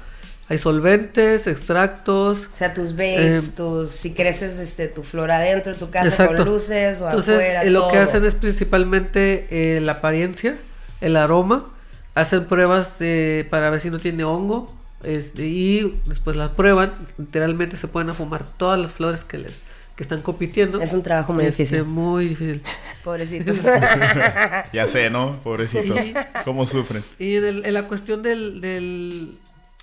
Hay 0.48 0.58
solventes, 0.58 1.48
extractos. 1.48 2.50
O 2.52 2.56
sea, 2.56 2.74
tus 2.74 2.92
babes, 2.94 3.50
Eh, 3.50 3.52
tus, 3.56 3.92
si 3.92 4.14
creces 4.14 4.60
este, 4.60 4.88
tu 4.88 5.04
flor 5.04 5.32
adentro, 5.32 5.76
tu 5.76 5.90
casa 5.90 6.08
Exacto. 6.08 6.38
con 6.38 6.46
luces 6.54 7.00
o 7.02 7.06
Entonces 7.06 7.36
afuera, 7.36 7.64
eh, 7.64 7.70
lo 7.70 7.88
que 7.88 7.94
todo. 7.98 8.04
hacen 8.04 8.26
es 8.26 8.36
principalmente 8.36 9.48
eh, 9.50 9.80
la 9.82 9.94
apariencia, 9.94 10.58
el 11.02 11.16
aroma. 11.18 11.68
Hacen 12.16 12.46
pruebas 12.46 12.98
eh, 13.00 13.48
para 13.50 13.70
ver 13.70 13.80
si 13.80 13.90
no 13.90 14.00
tiene 14.00 14.24
hongo. 14.26 14.74
este, 15.04 15.48
y 15.48 16.00
después 16.06 16.36
las 16.36 16.52
prueban. 16.52 16.94
Literalmente 17.18 17.76
se 17.78 17.88
pueden 17.88 18.14
fumar 18.14 18.44
todas 18.58 18.80
las 18.80 18.92
flores 18.92 19.24
que 19.24 19.38
les 19.40 19.60
que 20.02 20.04
están 20.04 20.24
compitiendo. 20.24 20.82
Es 20.82 20.94
un 20.94 21.04
trabajo 21.04 21.32
muy 21.32 21.46
Este, 21.46 21.62
difícil. 21.64 21.86
Muy 21.86 22.30
difícil. 22.30 22.62
Pobrecitos. 23.04 23.58
Ya 24.74 24.88
sé, 24.88 25.10
¿no? 25.12 25.40
Pobrecitos. 25.44 25.98
Y- 26.06 26.14
¿Cómo 26.44 26.66
sufren? 26.66 27.04
Y 27.20 27.36
en, 27.36 27.46
el- 27.46 27.66
en 27.66 27.74
la 27.74 27.88
cuestión 27.88 28.22
del, 28.24 28.62
del, 28.62 29.38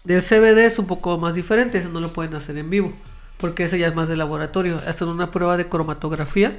del 0.05 0.23
CBD 0.23 0.59
es 0.67 0.79
un 0.79 0.87
poco 0.87 1.19
más 1.19 1.35
diferente, 1.37 1.79
eso 1.79 1.89
no 1.91 2.01
lo 2.01 2.13
pueden 2.13 2.35
hacer 2.35 2.57
en 2.59 2.69
vivo, 2.69 2.93
porque 3.39 3.65
ese 3.65 3.79
ya 3.79 3.87
es 3.89 3.95
más 3.95 4.09
de 4.09 4.17
laboratorio. 4.17 4.81
Hacen 4.87 5.09
una 5.09 5.31
prueba 5.31 5.57
de 5.57 5.69
cromatografía 5.69 6.59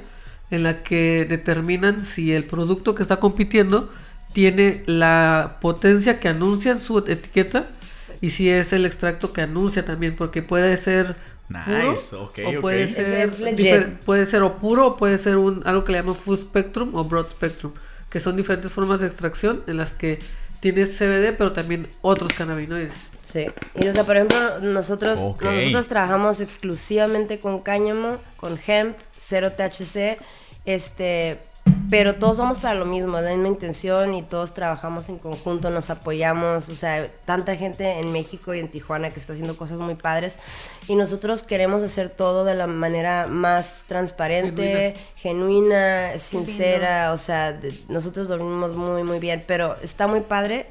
en 0.50 0.62
la 0.62 0.82
que 0.82 1.26
determinan 1.28 2.02
si 2.02 2.32
el 2.32 2.44
producto 2.44 2.94
que 2.94 3.02
está 3.02 3.18
compitiendo 3.18 3.92
tiene 4.32 4.82
la 4.86 5.58
potencia 5.60 6.18
que 6.20 6.28
anuncia 6.28 6.72
en 6.72 6.78
su 6.80 6.98
etiqueta 6.98 7.66
y 8.22 8.30
si 8.30 8.48
es 8.50 8.72
el 8.72 8.86
extracto 8.86 9.32
que 9.32 9.42
anuncia 9.42 9.84
también, 9.84 10.14
porque 10.16 10.40
puede 10.42 10.76
ser 10.76 11.16
puro 11.52 11.92
Nice, 11.92 12.14
ok, 12.16 12.38
o 12.46 12.48
ok. 12.50 12.60
puede 12.60 12.86
ser 12.88 13.30
difer- 13.56 13.98
puede 14.00 14.26
ser 14.26 14.42
o 14.42 14.58
puro 14.58 14.86
o 14.86 14.96
puede 14.96 15.18
ser 15.18 15.36
un 15.36 15.62
algo 15.66 15.84
que 15.84 15.92
le 15.92 15.98
llaman 15.98 16.14
full 16.14 16.36
spectrum 16.36 16.94
o 16.94 17.04
broad 17.04 17.28
spectrum, 17.28 17.72
que 18.08 18.20
son 18.20 18.36
diferentes 18.36 18.70
formas 18.70 19.00
de 19.00 19.06
extracción 19.06 19.62
en 19.66 19.76
las 19.76 19.92
que 19.92 20.20
tienes 20.60 20.96
CBD 20.96 21.32
pero 21.36 21.52
también 21.52 21.88
otros 22.02 22.32
cannabinoides. 22.34 22.94
Sí. 23.22 23.46
Y 23.74 23.86
o 23.88 23.92
sea, 23.94 24.04
por 24.04 24.16
ejemplo, 24.16 24.38
nosotros, 24.60 25.20
nosotros 25.42 25.88
trabajamos 25.88 26.40
exclusivamente 26.40 27.38
con 27.38 27.60
cáñamo, 27.60 28.18
con 28.36 28.58
hemp, 28.66 28.96
cero 29.18 29.52
THC, 29.56 30.18
este, 30.64 31.38
pero 31.90 32.14
todos 32.14 32.38
vamos 32.38 32.60
para 32.60 32.74
lo 32.76 32.86
mismo, 32.86 33.20
la 33.20 33.30
misma 33.30 33.48
intención 33.48 34.14
y 34.14 34.22
todos 34.22 34.54
trabajamos 34.54 35.08
en 35.08 35.18
conjunto, 35.18 35.70
nos 35.70 35.90
apoyamos, 35.90 36.68
o 36.68 36.76
sea, 36.76 37.10
tanta 37.24 37.56
gente 37.56 37.98
en 37.98 38.12
México 38.12 38.54
y 38.54 38.60
en 38.60 38.70
Tijuana 38.70 39.10
que 39.10 39.18
está 39.18 39.32
haciendo 39.32 39.56
cosas 39.56 39.80
muy 39.80 39.96
padres 39.96 40.38
y 40.86 40.94
nosotros 40.94 41.42
queremos 41.42 41.82
hacer 41.82 42.08
todo 42.08 42.44
de 42.44 42.54
la 42.54 42.68
manera 42.68 43.26
más 43.26 43.84
transparente, 43.88 44.94
genuina, 45.16 46.16
sincera, 46.18 47.12
o 47.12 47.18
sea, 47.18 47.52
de- 47.52 47.78
nosotros 47.88 48.28
dormimos 48.28 48.76
muy, 48.76 49.02
muy 49.02 49.18
bien, 49.18 49.42
pero 49.46 49.76
está 49.82 50.06
muy 50.06 50.20
padre 50.20 50.66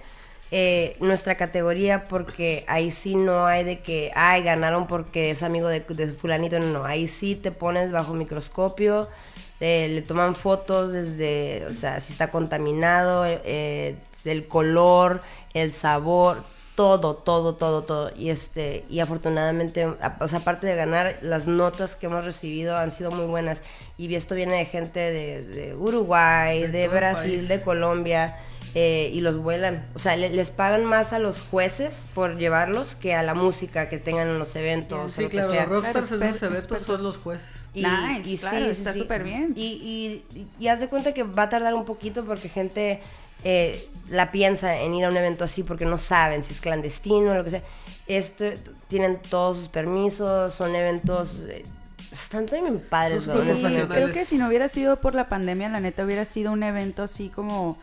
eh, 0.52 0.96
nuestra 1.00 1.36
categoría 1.38 2.08
porque 2.08 2.64
ahí 2.68 2.90
sí 2.90 3.16
no 3.16 3.46
hay 3.46 3.64
de 3.64 3.82
que, 3.82 4.12
ay, 4.16 4.42
ganaron 4.42 4.88
porque 4.88 5.30
es 5.32 5.44
amigo 5.44 5.68
de, 5.68 5.82
de 5.82 6.08
fulanito, 6.08 6.60
no, 6.60 6.66
no, 6.80 6.86
ahí 6.86 7.08
sí 7.08 7.36
te 7.36 7.52
pones 7.52 7.92
bajo 7.92 8.14
microscopio, 8.16 9.10
eh, 9.60 9.88
le 9.90 10.02
toman 10.02 10.36
fotos 10.36 10.92
desde, 10.92 11.66
o 11.70 11.74
sea, 11.74 12.00
si 12.00 12.12
está 12.14 12.32
contaminado, 12.32 13.26
eh, 13.26 13.98
el 14.26 14.48
color, 14.48 15.22
el 15.54 15.72
sabor, 15.74 16.44
todo, 16.76 17.16
todo, 17.16 17.56
todo, 17.56 17.84
todo. 17.84 18.12
Y 18.16 18.30
este, 18.30 18.86
y 18.90 19.00
afortunadamente, 19.02 19.84
a- 19.84 20.18
o 20.22 20.28
sea, 20.28 20.40
aparte 20.40 20.66
de 20.68 20.76
ganar, 20.76 21.18
las 21.22 21.48
notas 21.48 21.96
que 21.96 22.06
hemos 22.06 22.24
recibido 22.24 22.78
han 22.78 22.92
sido 22.92 23.12
muy 23.12 23.26
buenas. 23.26 23.64
Y 23.98 24.14
esto 24.16 24.36
viene 24.36 24.58
de 24.58 24.66
gente 24.66 25.00
de, 25.00 25.44
de 25.44 25.76
Uruguay, 25.76 26.68
De 26.68 26.88
Brasil, 26.88 27.36
país. 27.38 27.48
de 27.50 27.62
Colombia. 27.62 28.38
eh, 28.76 29.10
y 29.12 29.22
los 29.22 29.38
vuelan. 29.40 29.90
O 29.96 30.00
sea, 30.00 30.16
le- 30.16 30.30
les 30.30 30.52
pagan 30.52 30.86
más 30.86 31.12
a 31.12 31.18
los 31.18 31.40
jueces 31.42 32.06
por 32.14 32.38
llevarlos 32.38 32.94
que 32.94 33.16
a 33.16 33.24
la 33.24 33.34
música 33.34 33.90
que 33.90 33.98
tengan 33.98 34.28
en 34.28 34.38
los 34.38 34.56
eventos. 34.56 35.00
o 35.06 35.10
Sí, 35.10 35.24
lo 35.24 35.30
que 35.30 35.38
claro, 35.38 35.52
sea. 35.52 35.66
los 35.66 35.70
rockstars 35.82 36.12
en 36.12 36.20
los 36.20 36.44
eventos 36.44 36.82
son 36.84 37.04
los 37.04 37.18
jueces. 37.18 37.48
Y, 37.74 37.84
Nice, 37.84 38.30
y 38.30 38.38
claro, 38.38 38.66
está 38.66 38.94
súper 38.94 39.24
bien. 39.24 39.54
Y, 39.56 40.24
y, 40.34 40.48
y 40.60 40.68
haz 40.68 40.80
de 40.80 40.88
cuenta 40.88 41.14
que 41.14 41.24
va 41.24 41.44
a 41.44 41.50
tardar 41.50 41.76
un 41.76 41.86
poquito 41.86 42.26
porque 42.26 42.50
gente 42.50 43.02
eh, 43.44 43.88
la 44.10 44.32
piensa 44.32 44.78
en 44.78 44.94
ir 44.94 45.06
a 45.06 45.10
un 45.10 45.18
evento 45.18 45.44
así 45.44 45.64
porque 45.64 45.86
no 45.86 45.98
saben 45.98 46.44
si 46.44 46.54
es 46.54 46.62
clandestino 46.62 47.32
o 47.32 47.34
lo 47.36 47.44
que 47.44 47.52
sea. 47.52 47.64
Este, 48.08 48.60
tienen 48.88 49.22
todos 49.30 49.58
sus 49.58 49.68
permisos, 49.68 50.54
son 50.54 50.76
eventos... 50.76 51.44
eh, 51.48 51.66
están 52.12 52.48
también 52.48 52.80
padres, 52.80 53.28
¿no? 53.28 53.34
Sí, 53.34 53.48
nacionales. 53.48 53.86
creo 53.88 54.12
que 54.12 54.26
si 54.26 54.38
no 54.38 54.48
hubiera 54.48 54.68
sido 54.68 55.00
por 55.00 55.14
la 55.14 55.30
pandemia, 55.30 55.70
la 55.70 55.80
neta 55.80 56.04
hubiera 56.04 56.26
sido 56.26 56.52
un 56.52 56.64
evento 56.64 57.04
así 57.04 57.30
como 57.30 57.78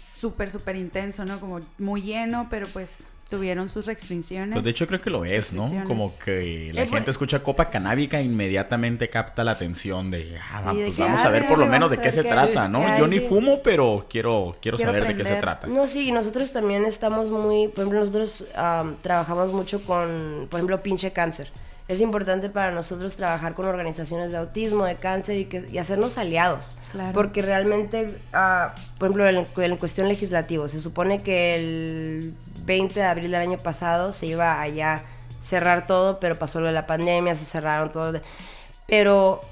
súper, 0.00 0.50
súper 0.50 0.76
intenso, 0.76 1.26
¿no? 1.26 1.38
Como 1.38 1.60
muy 1.78 2.00
lleno, 2.00 2.46
pero 2.48 2.68
pues 2.72 3.08
tuvieron 3.36 3.68
sus 3.70 3.86
restricciones. 3.86 4.52
Pues 4.52 4.64
de 4.64 4.70
hecho 4.70 4.86
creo 4.86 5.00
que 5.00 5.08
lo 5.10 5.24
es, 5.24 5.52
¿no? 5.54 5.64
Como 5.86 6.16
que 6.18 6.70
la 6.74 6.82
Eh, 6.82 6.84
gente 6.86 6.98
pues- 7.04 7.08
escucha 7.08 7.42
copa 7.42 7.70
canábica 7.70 8.20
e 8.20 8.24
inmediatamente 8.24 9.08
capta 9.08 9.42
la 9.42 9.52
atención 9.52 10.10
de, 10.10 10.38
ah, 10.52 10.60
Sí, 10.70 10.76
de 10.76 10.84
pues 10.84 10.96
que, 10.96 11.02
vamos 11.02 11.20
ah, 11.24 11.28
a 11.28 11.30
ver 11.30 11.42
sí, 11.42 11.48
por 11.48 11.58
lo 11.58 11.66
menos 11.66 11.90
de 11.90 11.98
qué 11.98 12.10
se 12.10 12.22
qué- 12.22 12.28
trata, 12.28 12.68
¿no? 12.68 12.86
Ay, 12.86 13.00
Yo 13.00 13.06
ni 13.06 13.18
fumo, 13.20 13.60
pero 13.62 14.06
quiero, 14.08 14.54
quiero, 14.60 14.76
Quiero 14.76 14.78
saber 14.78 15.06
de 15.08 15.16
qué 15.16 15.24
se 15.24 15.36
trata. 15.36 15.66
No, 15.66 15.86
sí, 15.86 16.08
y 16.08 16.12
nosotros 16.12 16.52
también 16.52 16.84
estamos 16.84 17.30
muy, 17.30 17.68
por 17.68 17.78
ejemplo, 17.84 18.00
nosotros 18.00 18.44
am, 18.54 18.96
trabajamos 19.00 19.50
mucho 19.52 19.82
con, 19.82 20.46
por 20.50 20.58
ejemplo, 20.60 20.82
pinche 20.82 21.10
cáncer. 21.12 21.50
Es 21.88 22.00
importante 22.00 22.48
para 22.48 22.70
nosotros 22.70 23.16
trabajar 23.16 23.54
con 23.54 23.66
organizaciones 23.66 24.30
de 24.30 24.38
autismo, 24.38 24.84
de 24.84 24.96
cáncer 24.96 25.36
y, 25.38 25.44
que, 25.46 25.68
y 25.70 25.78
hacernos 25.78 26.16
aliados. 26.18 26.76
Claro. 26.92 27.12
Porque 27.12 27.42
realmente, 27.42 28.18
ah, 28.32 28.74
por 28.98 29.10
ejemplo, 29.10 29.28
en, 29.28 29.46
en 29.72 29.76
cuestión 29.76 30.08
legislativa, 30.08 30.68
se 30.68 30.80
supone 30.80 31.22
que 31.22 31.56
el 31.56 32.34
20 32.64 33.00
de 33.00 33.06
abril 33.06 33.30
del 33.30 33.40
año 33.40 33.58
pasado 33.58 34.12
se 34.12 34.26
iba 34.26 34.60
a 34.60 34.68
ya 34.68 35.04
cerrar 35.40 35.86
todo, 35.86 36.20
pero 36.20 36.38
pasó 36.38 36.60
lo 36.60 36.68
de 36.68 36.72
la 36.72 36.86
pandemia, 36.86 37.34
se 37.34 37.44
cerraron 37.44 37.90
todo. 37.90 38.20
Pero 38.86 39.42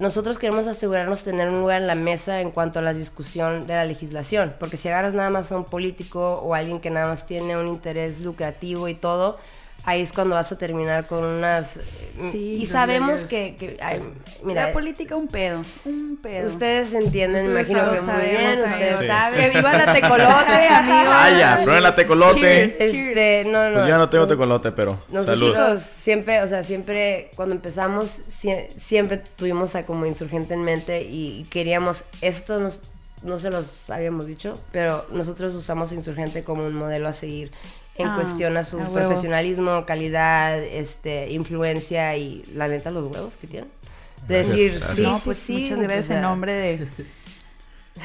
nosotros 0.00 0.38
queremos 0.38 0.66
asegurarnos 0.66 1.24
tener 1.24 1.48
un 1.48 1.60
lugar 1.60 1.80
en 1.82 1.86
la 1.86 1.94
mesa 1.94 2.40
en 2.40 2.52
cuanto 2.52 2.78
a 2.78 2.82
la 2.82 2.94
discusión 2.94 3.66
de 3.66 3.74
la 3.74 3.84
legislación, 3.84 4.54
porque 4.58 4.78
si 4.78 4.88
agarras 4.88 5.12
nada 5.12 5.28
más 5.28 5.52
a 5.52 5.56
un 5.56 5.64
político 5.64 6.36
o 6.36 6.54
alguien 6.54 6.80
que 6.80 6.88
nada 6.88 7.06
más 7.06 7.26
tiene 7.26 7.56
un 7.56 7.68
interés 7.68 8.20
lucrativo 8.20 8.88
y 8.88 8.94
todo, 8.94 9.38
ahí 9.84 10.02
es 10.02 10.12
cuando 10.12 10.34
vas 10.36 10.50
a 10.52 10.58
terminar 10.58 11.06
con 11.06 11.24
unas... 11.24 11.76
eh, 11.78 11.82
Sí, 12.30 12.56
y 12.60 12.66
sabemos 12.66 13.24
que... 13.24 13.56
que- 13.56 13.78
ay, 13.80 13.98
mira, 14.42 14.66
la 14.66 14.72
política 14.74 15.16
un 15.16 15.28
pedo, 15.28 15.64
un 15.86 16.18
pedo. 16.22 16.46
ustedes 16.48 16.92
entienden, 16.92 17.46
me 17.46 17.52
imagino 17.60 17.90
que 17.90 17.96
saben, 17.98 18.16
muy 18.20 18.28
bien, 18.30 18.58
ustedes 18.62 19.06
saben. 19.06 19.40
Que 19.40 19.56
viva 19.56 19.72
la 19.72 19.92
tecolote, 19.94 20.68
amigos. 20.70 21.08
Vaya, 21.08 21.60
prueben 21.62 21.82
la 21.82 21.94
tecolote. 21.94 22.40
Cheers. 22.40 22.80
Este, 22.80 23.44
no, 23.46 23.70
no. 23.70 23.74
Pues 23.76 23.86
yo 23.88 23.96
no 23.98 24.10
tengo 24.10 24.26
tecolote, 24.26 24.72
pero 24.72 25.02
Nosotros 25.08 25.54
salud. 25.54 25.78
siempre, 25.80 26.42
o 26.42 26.48
sea, 26.48 26.62
siempre 26.62 27.30
cuando 27.36 27.54
empezamos, 27.54 28.10
sie- 28.28 28.68
siempre 28.76 29.16
tuvimos 29.36 29.74
a 29.74 29.86
como 29.86 30.04
insurgente 30.04 30.52
en 30.54 30.62
mente 30.62 31.02
y 31.02 31.44
queríamos, 31.50 32.04
esto 32.20 32.60
nos, 32.60 32.82
no 33.22 33.38
se 33.38 33.48
los 33.50 33.88
habíamos 33.88 34.26
dicho, 34.26 34.60
pero 34.72 35.06
nosotros 35.10 35.54
usamos 35.54 35.92
insurgente 35.92 36.42
como 36.42 36.66
un 36.66 36.74
modelo 36.74 37.08
a 37.08 37.12
seguir 37.14 37.50
en 38.00 38.08
Ah, 38.08 38.16
cuestión 38.16 38.56
a 38.56 38.64
su 38.64 38.80
a 38.80 38.84
profesionalismo, 38.92 39.84
calidad, 39.86 40.62
este, 40.62 41.30
influencia 41.30 42.16
y 42.16 42.44
la 42.54 42.68
neta 42.68 42.90
los 42.90 43.10
huevos 43.10 43.36
que 43.36 43.46
tienen. 43.46 43.68
De 44.28 44.36
decir, 44.38 44.72
gracias. 44.72 44.94
sí, 44.96 45.02
no, 45.02 45.18
pues 45.24 45.36
sí, 45.38 45.62
muchas 45.62 45.78
o 45.78 45.82
gracias 45.82 46.06
sea, 46.06 46.16
en 46.16 46.22
nombre 46.22 46.52
de... 46.52 46.88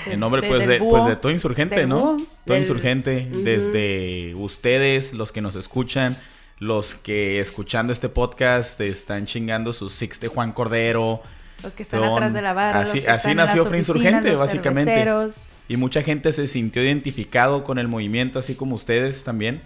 En 0.07 0.19
nombre 0.19 0.41
de- 0.41 0.47
pues 0.49 0.67
de, 0.67 0.79
búho, 0.79 0.89
pues 0.91 1.05
de 1.05 1.15
todo 1.15 1.31
insurgente, 1.31 1.75
del 1.79 1.89
¿no? 1.89 1.99
búho. 2.15 2.17
Todo 2.45 2.53
Del- 2.55 2.59
insurgente, 2.63 3.27
desde 3.31 4.33
ustedes, 4.35 5.13
los 5.13 5.31
que 5.31 5.41
nos 5.41 5.55
escuchan, 5.55 6.17
los 6.59 6.95
que 6.95 7.39
escuchando 7.39 7.93
este 7.93 8.09
podcast 8.09 8.81
están 8.81 9.25
chingando 9.25 9.71
sus 9.73 9.93
six 9.93 10.19
de 10.19 10.27
Juan 10.27 10.51
Cordero. 10.53 11.21
Los 11.63 11.73
que 11.75 11.83
están 11.83 12.01
Son- 12.01 12.13
atrás 12.13 12.33
de 12.33 12.41
la 12.41 12.53
barra, 12.53 12.81
así- 12.81 12.97
los 12.97 13.05
que 13.05 13.09
así 13.11 13.17
están 13.17 13.31
en 13.31 13.37
nació 13.37 13.61
las 13.63 13.69
Free 13.69 13.79
oficinas, 13.81 14.01
Insurgente, 14.03 14.29
los 14.31 14.39
básicamente. 14.39 14.91
cerveceros. 14.93 15.47
Y 15.67 15.77
mucha 15.77 16.03
gente 16.03 16.31
se 16.31 16.45
sintió 16.47 16.83
identificado 16.83 17.63
con 17.63 17.79
el 17.79 17.87
movimiento, 17.87 18.37
así 18.39 18.53
como 18.55 18.75
ustedes 18.75 19.23
también, 19.23 19.61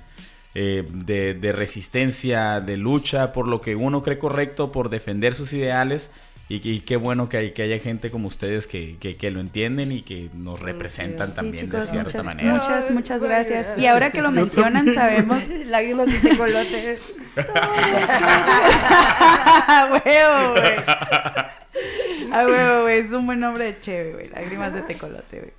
eh, 0.56 0.88
de, 0.92 1.34
de 1.34 1.52
resistencia, 1.52 2.62
de 2.62 2.78
lucha 2.78 3.32
por 3.34 3.48
lo 3.48 3.60
que 3.62 3.76
uno 3.76 4.02
cree 4.02 4.18
correcto, 4.18 4.72
por 4.72 4.90
defender 4.90 5.36
sus 5.36 5.52
ideales. 5.54 6.10
Y, 6.52 6.68
y 6.68 6.80
qué 6.80 6.96
bueno 6.96 7.30
que, 7.30 7.38
hay, 7.38 7.52
que 7.52 7.62
haya 7.62 7.78
gente 7.78 8.10
como 8.10 8.28
ustedes 8.28 8.66
que, 8.66 8.96
que, 9.00 9.18
que 9.18 9.30
lo 9.30 9.40
entienden 9.40 9.92
y 9.92 10.02
que 10.02 10.32
nos 10.34 10.60
representan 10.60 11.30
Sí, 11.30 11.36
también 11.36 11.66
chicos, 11.66 11.82
de 11.82 11.88
cierta 11.92 12.06
muchas, 12.10 12.26
manera. 12.26 12.54
muchas, 12.54 12.90
muchas 12.90 13.22
gracias. 13.22 13.78
Y 13.78 13.86
ahora 13.86 14.10
que 14.12 14.24
lo 14.24 14.32
mencionan, 14.42 14.92
sabemos... 14.92 15.48
Lágrimas 15.68 16.08
de 16.08 16.18
tecolote. 16.30 16.98
¡A 19.68 19.90
huevo, 22.32 22.48
güey! 22.50 22.60
¡A 22.60 22.68
huevo, 22.70 22.82
güey! 22.84 22.98
Es 23.00 23.12
un 23.12 23.26
buen 23.26 23.40
nombre 23.40 23.66
de 23.66 23.80
cheve, 23.80 24.14
güey. 24.14 24.30
Lágrimas 24.30 24.74
de 24.74 24.82
tecolote, 24.82 25.40
güey. 25.40 25.54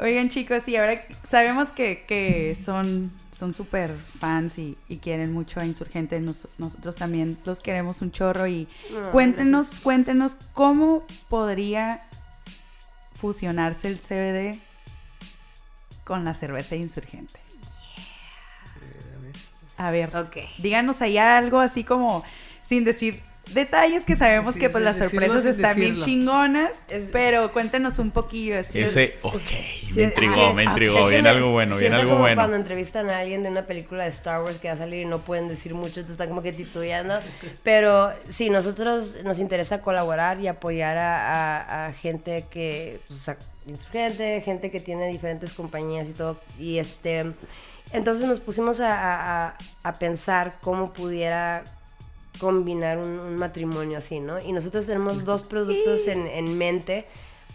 Oigan, 0.00 0.28
chicos, 0.28 0.68
y 0.68 0.76
ahora 0.76 1.02
sabemos 1.24 1.72
que, 1.72 2.04
que 2.06 2.54
son 2.54 3.10
son 3.32 3.52
súper 3.54 3.92
fans 4.20 4.58
y, 4.58 4.76
y 4.88 4.98
quieren 4.98 5.32
mucho 5.32 5.60
a 5.60 5.66
Insurgente. 5.66 6.20
Nos- 6.20 6.48
nosotros 6.58 6.96
también 6.96 7.38
los 7.44 7.60
queremos 7.60 8.00
un 8.02 8.10
chorro. 8.12 8.46
Y 8.48 8.68
No, 8.92 9.10
cuéntenos, 9.12 9.66
gracias. 9.66 9.82
cuéntenos 9.82 10.36
cómo 10.52 11.04
podría 11.28 12.02
fusionarse 13.14 13.88
el 13.88 13.98
CBD 13.98 14.60
con 16.04 16.24
la 16.24 16.34
cerveza 16.34 16.74
Insurgente. 16.76 17.38
A 19.76 19.90
ver, 19.92 20.14
Ok. 20.16 20.36
díganos 20.58 21.02
ahí 21.02 21.18
algo 21.18 21.60
así 21.60 21.84
como 21.84 22.24
sin 22.62 22.84
decir 22.84 23.22
detalles 23.54 24.04
que 24.04 24.16
sabemos 24.16 24.56
que 24.56 24.70
pues 24.70 24.84
las 24.84 24.98
sorpresas 24.98 25.44
están 25.44 25.76
bien 25.76 25.98
chingonas, 26.00 26.84
Es- 26.88 27.08
pero 27.12 27.52
cuéntenos 27.52 27.98
un 27.98 28.10
poquillo 28.10 28.58
así. 28.58 28.80
Ese, 28.80 29.16
ok, 29.22 29.40
Sí, 29.40 29.94
me 29.96 30.02
intrigó, 30.04 30.48
sí, 30.48 30.54
me 30.54 30.64
intrigó. 30.64 31.04
que 31.04 31.10
Viene 31.10 31.28
algo 31.28 31.50
bueno, 31.52 31.76
viene 31.76 31.96
algo 31.96 32.10
como 32.10 32.22
bueno. 32.22 32.36
cuando 32.36 32.56
entrevistan 32.56 33.08
a 33.10 33.18
alguien 33.18 33.42
de 33.42 33.48
una 33.50 33.66
película 33.66 34.04
de 34.04 34.10
Star 34.10 34.42
Wars 34.42 34.58
que 34.58 34.68
va 34.68 34.74
a 34.74 34.78
salir 34.78 35.02
y 35.02 35.04
no 35.06 35.20
pueden 35.20 35.48
decir 35.48 35.74
mucho, 35.74 36.04
te 36.04 36.12
están 36.12 36.28
como 36.28 36.42
que 36.42 36.52
titubeando. 36.52 37.14
Pero 37.62 38.10
sí, 38.28 38.50
nosotros 38.50 39.16
nos 39.24 39.38
interesa 39.38 39.80
colaborar 39.82 40.40
y 40.40 40.46
apoyar 40.48 40.98
a, 40.98 41.56
a- 41.56 41.86
a 41.86 41.92
gente 41.92 42.44
que, 42.50 43.00
pues, 43.08 43.28
a- 43.28 43.38
insurgente, 43.66 44.40
gente 44.44 44.70
que 44.70 44.80
tiene 44.80 45.08
diferentes 45.08 45.54
compañías 45.54 46.08
y 46.08 46.12
todo. 46.12 46.40
Y 46.58 46.78
este, 46.78 47.32
entonces 47.92 48.24
nos 48.26 48.40
pusimos 48.40 48.80
a- 48.80 49.54
a 49.82 49.98
pensar 49.98 50.56
cómo 50.60 50.92
pudiera 50.92 51.64
combinar 52.38 52.98
un, 52.98 53.18
un 53.18 53.36
matrimonio 53.36 53.98
así, 53.98 54.20
¿no? 54.20 54.40
Y 54.40 54.52
nosotros 54.52 54.86
tenemos 54.86 55.24
dos 55.24 55.42
productos 55.42 56.06
en, 56.08 56.26
en 56.26 56.56
mente 56.56 57.06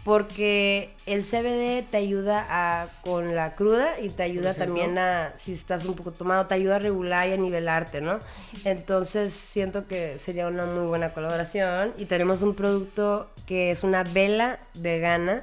porque 0.04 0.90
el 1.06 1.22
CBD 1.24 1.82
te 1.90 1.96
ayuda 1.96 2.46
a, 2.48 2.88
con 3.00 3.34
la 3.34 3.54
cruda 3.54 3.98
y 3.98 4.10
te 4.10 4.22
ayuda 4.22 4.52
también 4.52 4.98
a, 4.98 5.32
si 5.36 5.52
estás 5.52 5.86
un 5.86 5.94
poco 5.94 6.12
tomado, 6.12 6.46
te 6.46 6.54
ayuda 6.54 6.76
a 6.76 6.78
regular 6.78 7.26
y 7.26 7.32
a 7.32 7.36
nivelarte, 7.38 8.02
¿no? 8.02 8.20
Entonces 8.64 9.32
siento 9.32 9.86
que 9.86 10.18
sería 10.18 10.46
una 10.46 10.66
muy 10.66 10.86
buena 10.86 11.14
colaboración. 11.14 11.94
Y 11.96 12.04
tenemos 12.04 12.42
un 12.42 12.54
producto 12.54 13.30
que 13.46 13.70
es 13.70 13.82
una 13.82 14.04
vela 14.04 14.60
vegana, 14.74 15.40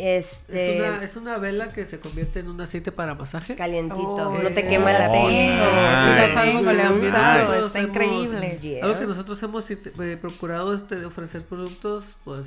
este, 0.00 0.76
Es 0.76 0.80
una, 0.80 1.04
es 1.04 1.16
una 1.16 1.38
vela 1.38 1.72
que 1.72 1.86
se 1.86 2.00
convierte 2.00 2.40
en 2.40 2.48
un 2.48 2.60
aceite 2.60 2.90
para 2.92 3.14
masaje. 3.14 3.54
calientito, 3.56 4.00
Oh, 4.00 4.38
no 4.42 4.48
te 4.50 4.62
quema 4.66 4.92
la 4.92 5.10
piel. 5.10 5.58
es 6.30 6.36
algo 6.36 6.60
que 6.98 7.06
Usado, 7.06 7.66
está 7.66 7.78
hemos- 7.80 7.88
increíble. 7.90 8.58
Yeah. 8.60 8.84
Algo 8.84 8.98
que 8.98 9.06
nosotros 9.06 9.42
hemos 9.42 9.70
eh, 9.70 10.18
procurado 10.20 10.74
este, 10.74 10.96
de 10.96 11.06
ofrecer 11.06 11.44
productos, 11.44 12.16
pues, 12.24 12.46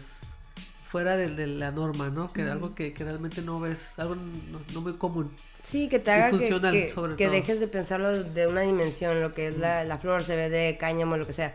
fuera 0.90 1.16
de, 1.18 1.28
de 1.30 1.48
la 1.48 1.72
norma, 1.72 2.10
¿no? 2.10 2.32
Que 2.34 2.44
algo 2.44 2.76
que, 2.76 2.94
que 2.94 3.04
realmente 3.04 3.42
no 3.42 3.60
ves, 3.60 3.92
algo 3.98 4.16
no, 4.16 4.60
no 4.74 4.82
muy 4.82 4.94
común. 4.94 5.32
Sí, 5.64 5.88
que 5.88 5.98
te 6.00 6.12
haga 6.12 6.30
que, 6.30 6.38
que- 6.50 7.16
que 7.18 7.30
dejes 7.30 7.60
de 7.60 7.68
pensarlo 7.68 8.22
de 8.24 8.48
una 8.48 8.62
dimensión, 8.62 9.22
lo 9.22 9.34
que 9.34 9.48
es 9.48 9.58
la, 9.58 9.84
la 9.86 9.98
flor, 9.98 10.24
CBD, 10.24 10.78
cáñamo, 10.78 11.16
lo 11.18 11.26
que 11.26 11.34
sea. 11.34 11.54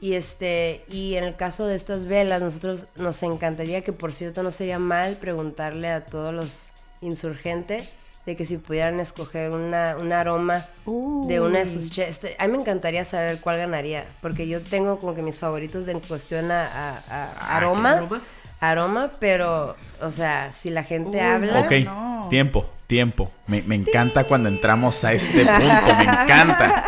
Y 0.00 0.14
este, 0.14 0.84
y 0.88 1.16
en 1.16 1.24
el 1.24 1.36
caso 1.36 1.66
de 1.66 1.76
estas 1.76 2.06
velas, 2.06 2.40
nosotros 2.42 2.86
nos 2.96 3.22
encantaría 3.22 3.82
que 3.82 3.92
por 3.92 4.12
cierto 4.14 4.42
no 4.42 4.50
sería 4.50 4.78
mal 4.78 5.16
preguntarle 5.18 5.88
a 5.88 6.04
todos 6.06 6.32
los 6.32 6.70
insurgentes 7.02 7.88
de 8.26 8.36
que 8.36 8.44
si 8.44 8.58
pudieran 8.58 9.00
escoger 9.00 9.50
una, 9.50 9.96
un 9.98 10.12
aroma 10.12 10.66
de 10.86 11.40
una 11.40 11.60
de 11.60 11.66
sus 11.66 11.96
este, 11.98 12.36
A 12.38 12.46
mí 12.46 12.52
me 12.52 12.58
encantaría 12.62 13.04
saber 13.04 13.40
cuál 13.40 13.58
ganaría, 13.58 14.04
porque 14.22 14.46
yo 14.48 14.60
tengo 14.62 15.00
como 15.00 15.14
que 15.14 15.22
mis 15.22 15.38
favoritos 15.38 15.86
de 15.86 15.92
en 15.92 16.00
cuestión 16.00 16.50
a, 16.50 16.64
a- 16.66 16.96
a 17.08 17.32
Ah, 17.38 17.56
aroma, 17.56 17.92
aromas? 17.92 18.22
aroma, 18.60 19.12
pero, 19.20 19.76
o 20.00 20.10
sea, 20.10 20.52
si 20.52 20.70
la 20.70 20.84
gente 20.84 21.18
Uy, 21.18 21.24
habla... 21.24 21.60
Ok, 21.60 21.72
no. 21.84 22.26
tiempo, 22.30 22.66
tiempo. 22.86 23.30
Me, 23.46 23.62
me 23.62 23.74
encanta 23.74 24.24
cuando 24.24 24.48
entramos 24.48 25.02
a 25.04 25.12
este 25.14 25.44
punto, 25.46 25.94
me 25.96 26.04
encanta. 26.04 26.84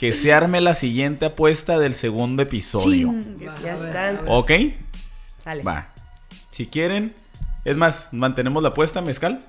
Que 0.00 0.14
se 0.14 0.32
arme 0.32 0.62
la 0.62 0.72
siguiente 0.72 1.26
apuesta 1.26 1.78
del 1.78 1.92
segundo 1.92 2.42
episodio. 2.42 3.12
Ya 3.62 3.76
ver. 3.76 4.24
¿Ok? 4.28 4.50
Sale. 5.44 5.62
Va. 5.62 5.92
Si 6.50 6.66
quieren, 6.66 7.14
es 7.66 7.76
más, 7.76 8.08
mantenemos 8.10 8.62
la 8.62 8.70
apuesta, 8.70 9.02
mezcal. 9.02 9.44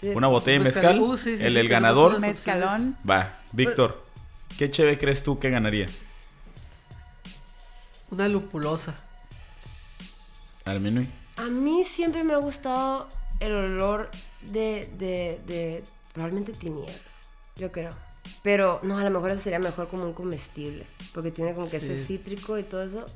Sí. 0.00 0.08
Una 0.08 0.26
botella 0.26 0.58
de 0.58 0.64
Mezcal. 0.64 1.00
Uh, 1.00 1.16
sí, 1.16 1.22
sí, 1.22 1.30
el 1.30 1.38
sí, 1.38 1.44
el 1.44 1.54
tenemos 1.54 1.70
ganador. 1.70 2.20
Mezcalón. 2.20 2.96
Va. 3.08 3.38
Víctor, 3.52 4.04
¿qué 4.58 4.68
cheve 4.68 4.98
crees 4.98 5.22
tú 5.22 5.38
que 5.38 5.50
ganaría? 5.50 5.86
Una 8.10 8.28
lupulosa. 8.28 8.96
Almenui. 10.64 11.08
A 11.36 11.44
mí 11.44 11.84
siempre 11.84 12.24
me 12.24 12.32
ha 12.32 12.38
gustado 12.38 13.08
el 13.38 13.52
olor 13.52 14.10
de, 14.42 14.90
de, 14.98 15.40
de 15.46 15.84
probablemente 16.12 16.52
tiniebla, 16.52 16.92
yo 17.54 17.70
creo. 17.70 17.94
Pero 18.42 18.80
no, 18.82 18.98
a 18.98 19.04
lo 19.04 19.10
mejor 19.10 19.30
eso 19.30 19.42
sería 19.42 19.58
mejor 19.58 19.88
como 19.88 20.04
un 20.04 20.12
comestible, 20.12 20.86
porque 21.12 21.30
tiene 21.30 21.54
como 21.54 21.68
que 21.68 21.78
ese 21.78 21.96
cítrico 21.96 22.58
y 22.58 22.62
todo 22.62 22.82
eso. 22.82 23.06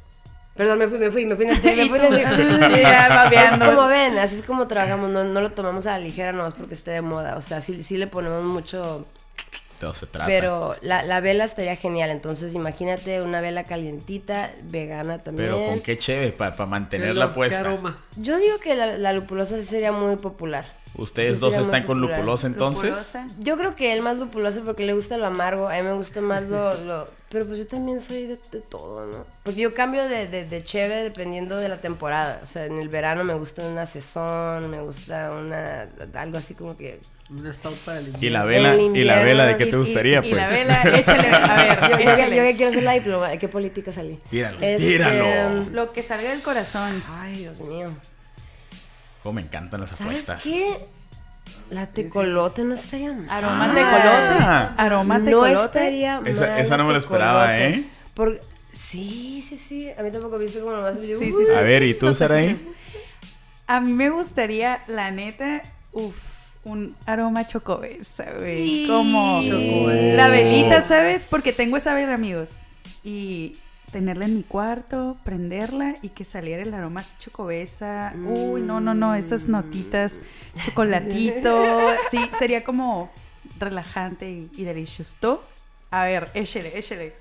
Perdón, 0.55 0.79
me 0.81 0.88
fui, 0.88 0.99
me 0.99 1.11
fui, 1.11 1.25
me 1.25 1.37
fui 1.37 1.47
me 1.47 1.55
fui 1.55 1.99
en 2.01 2.14
el 2.14 2.83
Ya, 2.83 3.09
babeando. 3.09 3.66
Como 3.66 3.87
ven, 3.87 4.18
así 4.18 4.37
es 4.37 4.42
como 4.42 4.66
trabajamos, 4.66 5.09
no, 5.11 5.23
no 5.23 5.40
lo 5.40 5.53
tomamos 5.53 5.87
a 5.87 5.92
la 5.92 5.99
ligera 6.01 6.33
nomás 6.33 6.55
porque 6.55 6.75
esté 6.75 6.90
de 6.90 7.01
moda. 7.01 7.37
O 7.37 7.40
sea, 7.40 7.61
sí, 7.61 7.83
sí 7.83 7.97
le 7.97 8.09
ponemos 8.09 8.42
mucho 8.42 9.07
todo 9.79 9.92
se 9.92 10.07
trata. 10.07 10.27
Pero 10.27 10.75
la, 10.83 11.05
la 11.05 11.21
vela 11.21 11.44
estaría 11.44 11.77
genial. 11.77 12.11
Entonces, 12.11 12.55
imagínate 12.55 13.23
una 13.23 13.40
vela 13.40 13.64
calientita, 13.64 14.51
vegana 14.62 15.23
también. 15.23 15.51
Pero 15.51 15.66
con 15.66 15.81
qué 15.81 15.97
chévere, 15.97 16.33
para 16.33 16.57
Qué 16.57 16.66
mantenerla 16.66 17.33
puesta. 17.33 17.61
aroma. 17.61 17.97
Yo 18.16 18.38
digo 18.38 18.59
que 18.59 18.75
la, 18.75 18.99
la 18.99 19.12
lupulosa 19.12 19.57
sí 19.57 19.62
sería 19.62 19.92
muy 19.92 20.16
popular. 20.16 20.66
Ustedes 20.94 21.35
Sí, 21.35 21.40
dos 21.40 21.57
están 21.57 21.85
con 21.85 22.01
lupulosa 22.01 22.46
entonces. 22.46 22.85
Lupulosa. 22.90 23.29
Yo 23.38 23.57
creo 23.57 23.77
que 23.77 23.92
él 23.92 24.03
más 24.03 24.16
lupuloso 24.16 24.62
porque 24.64 24.85
le 24.85 24.94
gusta 24.94 25.16
lo 25.16 25.27
amargo. 25.27 25.68
A 25.68 25.74
mí 25.74 25.83
me 25.83 25.92
gusta 25.92 26.20
más 26.20 26.42
lo. 26.44 26.74
lo- 26.85 27.09
Pero 27.29 27.46
pues 27.46 27.59
yo 27.59 27.66
también 27.66 28.01
soy 28.01 28.24
de, 28.27 28.38
de 28.51 28.61
todo, 28.61 29.07
¿no? 29.07 29.27
Porque 29.44 29.61
yo 29.61 29.74
cambio 29.74 30.03
de, 30.09 30.27
de, 30.27 30.44
de 30.44 30.64
cheve 30.64 30.96
dependiendo 31.05 31.57
de 31.57 31.68
la 31.68 31.77
temporada. 31.81 32.40
O 32.42 32.46
sea, 32.46 32.64
en 32.66 32.79
el 32.79 32.88
verano 32.88 33.22
me 33.24 33.35
gusta 33.35 33.62
una 33.66 33.87
sazón, 33.87 34.70
me 34.70 34.81
gusta 34.81 35.31
una. 35.33 35.88
algo 36.14 36.38
así 36.38 36.55
como 36.55 36.77
que. 36.77 37.01
Un 37.31 37.53
stout 37.53 37.77
para 37.85 37.98
el 37.98 38.14
Y 38.24 38.31
la 38.31 38.46
vela, 38.46 38.72
El 38.74 38.96
y 38.96 39.05
la 39.05 39.22
vela 39.22 39.44
de 39.46 39.59
qué 39.59 39.66
te 39.66 39.77
Y- 39.77 39.79
gustaría, 39.79 40.18
y, 40.20 40.20
pues. 40.22 40.33
y 40.33 40.35
la 40.35 40.48
vela, 40.48 40.83
échale, 40.83 41.29
a 41.29 41.57
ver, 41.57 41.79
Yo, 41.90 41.98
yo, 41.98 42.05
yo, 42.05 42.11
échale. 42.12 42.37
yo 42.37 42.57
quiero 42.57 42.70
hacer 42.70 42.83
la 42.83 42.92
diploma. 42.94 43.29
¿De 43.29 43.38
qué 43.38 43.48
política 43.48 43.92
salí? 43.92 44.18
Tíralo, 44.31 44.57
Este, 44.62 44.79
tíralo. 44.79 45.64
Lo 45.70 45.92
que 45.92 46.03
salga 46.03 46.31
del 46.31 46.40
corazón. 46.40 46.90
Ay, 47.20 47.40
Dios 47.40 47.61
mío. 47.61 47.90
Cómo 49.29 49.35
me 49.35 49.43
encantan 49.43 49.81
las 49.83 49.91
¿Sabes 49.91 50.01
apuestas. 50.27 50.43
qué? 50.43 50.87
La 51.69 51.87
tecolote 51.87 52.64
no 52.64 52.73
estaría 52.75 53.12
mal. 53.12 53.29
Aroma 53.29 53.64
Ah. 53.71 53.75
tecolote. 53.75 54.83
Aroma 54.83 55.19
No 55.19 55.25
tecolote. 55.27 55.64
estaría 55.64 56.21
Esa- 56.25 56.47
mal 56.47 56.59
esa 56.61 56.77
no 56.79 56.85
me 56.85 56.88
la 56.88 56.93
la 56.95 56.99
esperaba. 56.99 57.59
¿eh? 57.59 57.85
Por- 58.14 58.41
Sí, 58.73 59.45
sí, 59.47 59.59
sí. 59.59 59.91
A 59.99 60.03
mí 60.03 60.11
tampoco 60.11 60.38
viste 60.38 60.61
como 60.61 60.73
nomás. 60.73 60.97
yo, 60.97 61.19
Sí, 61.19 61.27
sí, 61.31 61.45
sí. 61.47 61.53
A 61.55 61.61
ver, 61.61 61.83
¿y 61.83 61.93
tú, 61.93 62.14
Saraí? 62.14 62.57
A 63.67 63.81
mí 63.83 63.93
me 63.93 64.09
gustaría, 64.09 64.83
la 64.87 65.11
neta, 65.11 65.62
uff, 65.93 66.14
un 66.64 66.97
aroma 67.05 67.47
chocobesa, 67.49 68.25
güey. 68.38 68.87
Como 68.87 69.43
Chocobesa. 69.43 70.17
la 70.17 70.29
velita, 70.29 70.81
¿sabes? 70.81 71.27
Porque 71.29 71.53
tengo 71.53 71.77
esa 71.77 71.93
vela, 71.93 72.14
amigos. 72.14 72.51
Y 73.05 73.57
tenerla 73.90 74.27
en 74.27 74.37
mi 74.37 74.42
cuarto, 74.42 75.16
prenderla 75.24 75.96
y 76.03 76.11
que 76.11 76.24
saliera 76.24 76.62
el 76.62 76.74
aroma 76.74 77.01
así 77.01 77.14
chocobesa. 77.18 78.12
Uy, 78.27 78.61
no, 78.61 78.81
no, 78.81 78.94
no, 78.94 79.14
esas 79.14 79.48
notitas, 79.48 80.16
chocolatito. 80.64 81.59
Sí, 82.11 82.18
sería 82.38 82.64
como 82.64 83.11
relajante 83.59 84.31
y, 84.31 84.51
y 84.57 84.64
delicioso. 84.64 85.42
A 85.90 86.05
ver, 86.05 86.31
échele, 86.35 86.79
échele. 86.79 87.14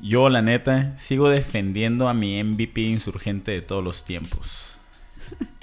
Yo, 0.00 0.28
la 0.28 0.42
neta, 0.42 0.96
sigo 0.96 1.28
defendiendo 1.28 2.08
a 2.08 2.14
mi 2.14 2.42
MVP 2.42 2.80
insurgente 2.80 3.52
de 3.52 3.62
todos 3.62 3.84
los 3.84 4.04
tiempos. 4.04 4.76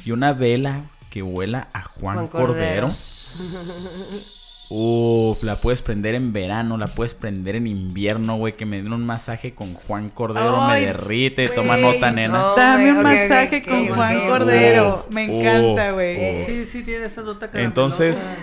Y 0.05 0.11
una 0.11 0.33
vela 0.33 0.83
que 1.09 1.21
huela 1.23 1.67
a 1.73 1.81
Juan, 1.81 2.15
Juan 2.15 2.27
Cordero. 2.27 2.87
Cordero. 2.87 4.38
Uf, 4.71 5.41
la 5.43 5.55
puedes 5.55 5.81
prender 5.81 6.13
en 6.13 6.31
verano, 6.31 6.77
la 6.77 6.87
puedes 6.87 7.15
prender 7.15 7.55
en 7.55 7.65
invierno, 7.65 8.37
güey. 8.37 8.55
Que 8.55 8.65
me 8.67 8.81
den 8.83 8.93
un 8.93 9.03
masaje 9.05 9.55
con 9.55 9.73
Juan 9.73 10.09
Cordero, 10.09 10.61
Ay, 10.61 10.81
me 10.81 10.85
derrite. 10.87 11.49
Toma 11.49 11.77
nota, 11.77 12.11
nena. 12.11 12.37
no. 12.39 12.55
Dame 12.55 12.91
un 12.91 13.01
masaje 13.01 13.63
con 13.63 13.87
Juan. 13.87 14.27
Cordero. 14.27 15.05
Uf, 15.07 15.11
Me 15.13 15.23
encanta, 15.23 15.91
güey. 15.91 16.45
Sí, 16.45 16.65
sí, 16.65 16.83
tiene 16.83 17.05
esa 17.05 17.21
nota 17.23 17.47
caramelosa. 17.47 17.65
Entonces- 17.65 18.37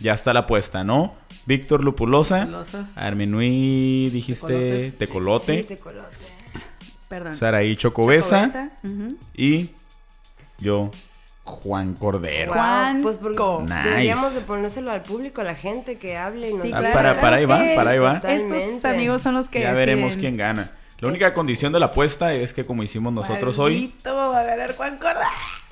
Ya 0.00 0.12
está 0.14 0.32
la 0.32 0.40
apuesta, 0.40 0.82
¿no? 0.84 1.14
Víctor 1.46 1.82
Lupulosa. 1.82 2.48
Armenui, 2.94 4.10
dijiste 4.10 4.92
Tecolote. 4.98 5.62
Sí, 5.62 5.68
tecolote. 5.68 6.08
Perdón. 7.08 7.34
Saraí 7.34 7.74
Chocobesa. 7.76 8.70
Y 9.36 9.70
yo, 10.58 10.90
Juan 11.48 11.94
Cordero. 11.94 12.52
Wow, 12.52 12.60
Juan 12.62 13.02
pues 13.02 13.16
porque 13.16 13.36
Co. 13.36 13.64
deberíamos 13.66 14.26
Nice. 14.26 14.40
de 14.40 14.46
ponérselo 14.46 14.90
al 14.92 15.02
público, 15.02 15.40
a 15.40 15.44
la 15.44 15.54
gente 15.54 15.98
que 15.98 16.16
hable 16.16 16.50
y 16.50 16.52
nos 16.52 16.60
Sí, 16.62 16.68
diga. 16.68 16.92
para- 16.92 17.20
para 17.20 17.36
ahí 17.36 17.44
va, 17.46 17.60
para 17.74 17.90
ahí 17.90 17.98
va. 17.98 18.20
Estos 18.26 18.84
amigos 18.84 19.22
son 19.22 19.34
los 19.34 19.48
que 19.48 19.60
ya 19.60 19.72
veremos 19.72 20.16
quién 20.16 20.36
gana. 20.36 20.72
La 21.00 21.08
única 21.08 21.32
condición 21.32 21.72
de 21.72 21.80
la 21.80 21.86
apuesta 21.86 22.34
es 22.34 22.52
que 22.52 22.66
como 22.66 22.82
hicimos 22.82 23.12
nosotros 23.12 23.58
hoy, 23.58 23.80
Maldito, 23.88 24.14
va 24.16 24.40
a 24.40 24.42
ganar 24.44 24.74
Juan 24.76 24.96
Cordero. 24.98 25.20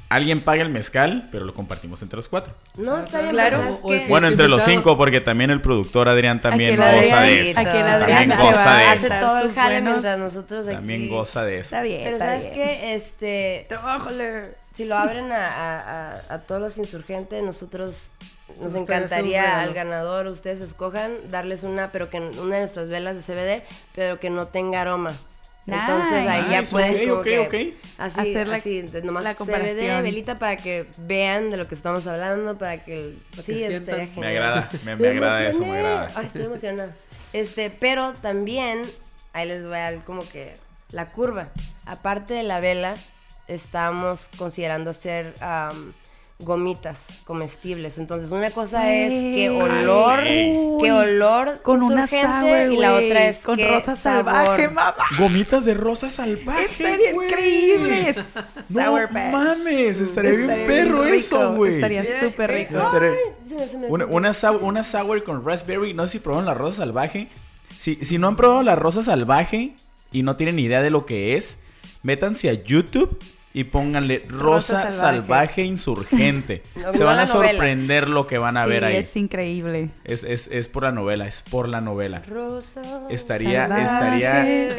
alguien 0.08 0.40
paga 0.40 0.62
el 0.62 0.68
mezcal, 0.68 1.28
pero 1.32 1.44
lo 1.44 1.52
compartimos 1.52 2.00
entre 2.00 2.16
los 2.18 2.28
cuatro. 2.28 2.54
No, 2.76 2.96
está 2.96 3.18
bien, 3.22 3.32
Claro. 3.32 3.56
pero 3.58 3.62
¿sabes 3.64 3.80
O 3.82 3.92
el 3.92 4.00
qué? 4.02 4.08
Bueno, 4.08 4.28
entre 4.28 4.46
los 4.46 4.62
cinco, 4.62 4.96
porque 4.96 5.20
también 5.20 5.50
el 5.50 5.60
productor 5.60 6.08
Adrián 6.08 6.40
también 6.40 6.76
goza 6.76 7.22
de 7.22 7.50
eso. 7.50 7.60
También 7.60 8.30
goza 8.38 8.76
de 8.76 8.84
eso. 8.84 8.92
Hace 8.92 9.06
echar 9.08 9.20
todo 9.20 9.38
el 9.40 9.46
sus 9.48 9.54
jale 9.56 9.74
buenos- 9.80 9.92
mientras 9.94 10.18
nosotros 10.20 10.66
aquí. 10.68 10.76
También 10.76 11.08
goza 11.08 11.44
de 11.44 11.54
eso. 11.58 11.62
Está 11.74 11.82
bien, 11.82 12.02
Pero 12.04 12.16
está 12.18 12.26
¿sabes 12.28 12.42
bien. 12.44 12.54
qué? 12.54 12.94
Este... 12.94 13.66
Tójale. 13.68 14.65
Si 14.76 14.84
lo 14.84 14.94
abren 14.96 15.32
a, 15.32 15.46
a- 15.46 16.10
a- 16.28 16.34
a 16.34 16.38
todos 16.42 16.60
los 16.60 16.76
insurgentes, 16.76 17.42
nosotros 17.42 18.10
nos 18.60 18.74
Ustedes 18.74 18.82
encantaría 18.82 19.60
al 19.62 19.72
ganador, 19.74 20.26
ustedes 20.26 20.60
escojan, 20.60 21.30
darles 21.30 21.64
una, 21.64 21.90
pero 21.92 22.10
que 22.10 22.18
una 22.20 22.56
de 22.56 22.60
nuestras 22.60 22.88
velas 22.90 23.16
de 23.16 23.22
CBD, 23.22 23.62
pero 23.94 24.20
que 24.20 24.28
no 24.28 24.48
tenga 24.48 24.82
aroma. 24.82 25.18
Entonces 25.66 26.12
ahí 26.28 26.42
ya 26.50 26.60
Nice, 26.60 26.70
pueden 26.70 26.94
ok, 26.94 27.00
como 27.08 27.20
ok, 27.20 27.24
que 27.24 27.38
ok. 27.40 27.54
así, 27.98 28.20
Hacer 28.20 28.48
la- 28.48 28.54
así, 28.56 28.82
nomás 29.02 29.24
la 29.24 29.34
CBD, 29.34 30.02
velita 30.02 30.38
para 30.38 30.56
que 30.58 30.86
vean 30.98 31.50
de 31.50 31.56
lo 31.56 31.66
que 31.68 31.74
estamos 31.74 32.06
hablando, 32.06 32.56
para 32.58 32.84
que 32.84 33.16
Para 33.30 33.42
sí, 33.42 33.54
que 33.54 33.76
estaría 33.76 34.06
sientan. 34.06 34.20
Me 34.20 34.26
genial. 34.26 34.36
agrada, 34.36 34.70
me, 34.84 34.96
me 34.96 35.08
agrada 35.08 35.48
eso, 35.48 35.64
me 35.64 35.78
agrada. 35.78 36.12
Ay, 36.14 36.26
estoy 36.26 36.44
emocionada. 36.44 36.94
Este, 37.32 37.70
pero 37.70 38.12
también, 38.22 38.82
ahí 39.32 39.48
les 39.48 39.64
voy 39.64 39.74
a 39.76 39.90
dar 39.90 40.04
como 40.04 40.28
que 40.28 40.56
la 40.92 41.10
curva. 41.10 41.48
Aparte 41.84 42.34
de 42.34 42.42
la 42.44 42.60
vela, 42.60 42.96
estamos 43.48 44.30
considerando 44.36 44.90
hacer 44.90 45.34
gomitas 46.38 47.08
comestibles. 47.24 47.96
Entonces, 47.96 48.30
una 48.30 48.50
cosa 48.50 48.92
es 48.92 49.10
que 49.10 49.48
olor, 49.48 50.20
Uy. 50.20 50.82
que 50.84 50.92
olor 50.92 51.62
Con 51.62 51.80
una 51.82 52.06
sour, 52.06 52.70
y 52.70 52.76
la 52.76 52.94
otra 52.94 53.26
es 53.28 53.42
con 53.42 53.56
que 53.56 53.66
rosa 53.70 53.96
sabor. 53.96 54.34
salvaje, 54.34 54.68
mamá. 54.68 54.94
Gomitas 55.18 55.64
de 55.64 55.72
rosa 55.72 56.10
salvaje. 56.10 56.64
Estaría 56.66 57.12
increíble. 57.14 58.14
No 58.68 58.84
Sour 58.84 59.10
mames, 59.12 60.00
estaría, 60.00 60.30
bien 60.32 60.42
Estaría 60.50 60.66
perro 60.66 61.04
rico, 61.04 61.14
eso, 61.14 61.52
güey. 61.54 61.74
Estaría 61.74 62.04
súper 62.04 62.50
rico. 62.50 62.78
Estaría- 62.80 63.12
Se 63.48 63.54
me- 63.54 63.68
se 63.68 63.78
me- 63.78 63.86
Una, 63.88 64.04
una, 64.04 64.34
sour, 64.34 64.62
una 64.62 64.82
sour 64.84 65.24
con 65.24 65.42
raspberry. 65.42 65.94
No 65.94 66.02
sé 66.06 66.12
si 66.12 66.18
probaron 66.18 66.44
la 66.44 66.52
rosa 66.54 66.76
salvaje. 66.78 67.28
Si, 67.78 67.96
si 68.04 68.18
no 68.18 68.28
han 68.28 68.36
probado 68.36 68.62
la 68.62 68.76
rosa 68.76 69.02
salvaje 69.02 69.74
y 70.12 70.22
no 70.22 70.36
tienen 70.36 70.58
idea 70.58 70.82
de 70.82 70.90
lo 70.90 71.06
que 71.06 71.36
es, 71.38 71.60
métanse 72.02 72.50
a 72.50 72.52
YouTube 72.52 73.18
y 73.56 73.64
pónganle 73.64 74.22
rosa, 74.28 74.82
Rosa 74.82 74.90
salvaje. 74.90 75.20
salvaje. 75.22 75.62
insurgente. 75.62 76.62
Se 76.92 77.02
van 77.02 77.18
a 77.18 77.24
novela. 77.24 77.26
sorprender 77.26 78.06
lo 78.08 78.26
que 78.26 78.36
van 78.36 78.58
a 78.58 78.64
Sí, 78.64 78.68
ver 78.68 78.84
ahí. 78.84 78.96
Es 78.96 79.16
increíble. 79.16 79.88
Es, 80.04 80.24
es, 80.24 80.46
es 80.52 80.68
por 80.68 80.82
la 80.82 80.92
novela, 80.92 81.26
es 81.26 81.42
por 81.42 81.66
la 81.66 81.80
novela. 81.80 82.22
Rosa. 82.28 82.82
Estaría, 83.08 83.66
Salvaje. 83.66 83.84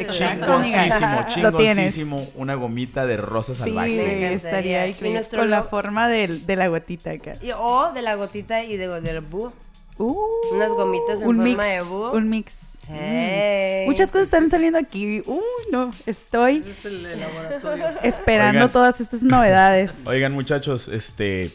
estaría 0.00 0.08
chingoncísimo, 0.12 1.26
chingoncísimo 1.26 2.28
una 2.36 2.54
gomita 2.54 3.04
de 3.06 3.16
rosa 3.16 3.52
Sí, 3.52 3.60
salvaje. 3.60 4.32
Estaría 4.32 4.86
nuestro 5.00 5.40
Con 5.40 5.50
la 5.50 5.64
forma 5.64 6.06
del- 6.08 6.46
de, 6.46 6.54
la 6.56 6.68
gotita 6.68 7.10
acá. 7.10 7.34
Y- 7.42 7.50
o 7.58 7.90
de 7.92 8.02
la 8.02 8.14
gotita 8.14 8.62
y 8.62 8.76
de, 8.76 9.00
del 9.00 9.20
búho. 9.22 9.52
Uh, 9.98 10.16
Unas 10.52 10.70
gomitas 10.70 11.20
en 11.20 11.28
un 11.28 11.36
forma 11.36 11.44
mix, 11.44 11.58
de 11.74 11.82
búho. 11.82 12.12
Un 12.12 12.28
mix. 12.30 12.78
Hey. 12.88 13.84
Muchas 13.86 14.10
cosas 14.12 14.24
están 14.28 14.48
saliendo 14.48 14.78
aquí. 14.78 15.22
Uy, 15.26 15.40
no, 15.72 15.92
estoy 16.06 16.64
es 16.66 16.84
el, 16.84 17.06
esperando 18.02 18.60
Oigan. 18.60 18.72
todas 18.72 19.00
estas 19.00 19.22
novedades. 19.22 19.92
Oigan, 20.06 20.32
muchachos, 20.32 20.88
este. 20.88 21.52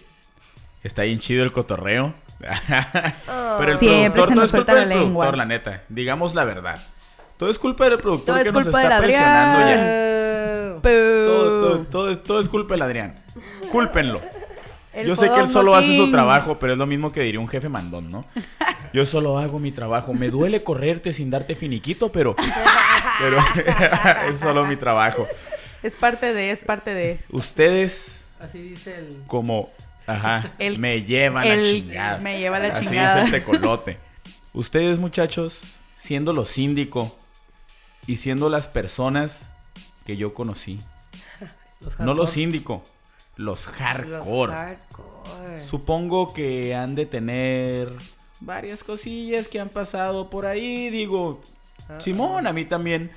Está 0.83 1.03
bien 1.03 1.19
chido 1.19 1.43
el 1.43 1.51
cotorreo. 1.51 2.13
Pero 3.57 3.71
el 3.71 3.77
Siempre 3.77 4.21
productor, 4.23 4.27
se 4.27 4.33
todo 4.33 4.35
nos 4.35 4.43
es 4.45 4.51
suelta 4.51 4.71
culpa 4.73 4.79
del 4.81 4.89
la 4.89 4.95
lengua. 4.95 5.25
productor, 5.25 5.37
la 5.37 5.45
neta. 5.45 5.83
Digamos 5.87 6.35
la 6.35 6.43
verdad. 6.43 6.83
Todo 7.37 7.49
es 7.49 7.57
culpa 7.57 7.89
del 7.89 7.99
productor 7.99 8.25
Todo 8.25 8.37
es 8.37 8.43
que 8.43 8.51
nos 8.51 8.63
culpa 8.65 8.81
está 8.83 8.95
del 8.95 9.03
presionando 9.05 9.59
Adrián. 9.59 9.79
ya. 9.79 10.81
Todo, 10.83 11.59
todo, 11.59 11.79
todo 11.85 12.11
es, 12.11 12.23
todo 12.23 12.39
es 12.41 12.49
culpa 12.49 12.73
del 12.73 12.81
Adrián. 12.81 13.23
Cúlpenlo. 13.71 14.19
El 14.93 15.07
Yo 15.07 15.15
sé 15.15 15.31
que 15.31 15.39
él 15.39 15.49
solo 15.49 15.75
hace 15.75 15.95
su 15.95 16.11
trabajo, 16.11 16.59
pero 16.59 16.73
es 16.73 16.79
lo 16.79 16.85
mismo 16.85 17.11
que 17.11 17.21
diría 17.21 17.39
un 17.39 17.47
jefe 17.47 17.67
mandón, 17.69 18.11
¿no? 18.11 18.25
Yo 18.93 19.05
solo 19.07 19.39
hago 19.39 19.57
mi 19.59 19.71
trabajo. 19.71 20.13
Me 20.13 20.29
duele 20.29 20.61
correrte 20.63 21.13
sin 21.13 21.29
darte 21.31 21.55
finiquito, 21.55 22.11
pero. 22.11 22.35
Pero 23.19 23.37
es 24.29 24.39
solo 24.39 24.65
mi 24.65 24.75
trabajo. 24.75 25.27
Es 25.83 25.95
parte 25.95 26.33
de, 26.33 26.49
es 26.51 26.61
parte 26.61 26.93
de. 26.95 27.19
Ustedes, 27.29 28.27
Así 28.39 28.59
dice 28.61 28.97
el. 28.97 29.23
como. 29.27 29.69
Ajá. 30.07 30.51
El- 30.57 30.79
me 30.79 31.03
llevan 31.03 31.47
a 31.47 31.63
chingada. 31.63 32.17
me 32.17 32.39
lleva 32.39 32.57
la 32.59 32.69
Así 32.69 32.87
chingada. 32.87 33.19
es 33.19 33.25
el 33.33 33.39
tecolote. 33.39 33.97
Ustedes, 34.53 34.97
muchachos, 34.99 35.63
siendo 35.97 36.33
los 36.33 36.49
síndico 36.49 37.15
y 38.07 38.15
siendo 38.17 38.49
las 38.49 38.67
personas 38.67 39.51
que 40.05 40.17
yo 40.17 40.33
conocí. 40.33 40.81
Los 41.79 41.99
No 41.99 42.13
los 42.15 42.29
síndico, 42.31 42.83
los 43.35 43.65
los 43.65 43.67
hardcore. 43.67 44.51
hardcore. 44.53 45.61
Supongo 45.61 46.33
que 46.33 46.75
han 46.75 46.95
de 46.95 47.05
tener 47.05 47.93
varias 48.39 48.83
cosillas 48.83 49.47
que 49.47 49.59
han 49.59 49.69
pasado 49.69 50.29
por 50.29 50.45
ahí. 50.45 50.89
Digo, 50.89 51.41
Simón, 51.99 52.47
a 52.47 52.53
mí 52.53 52.65
también. 52.65 53.11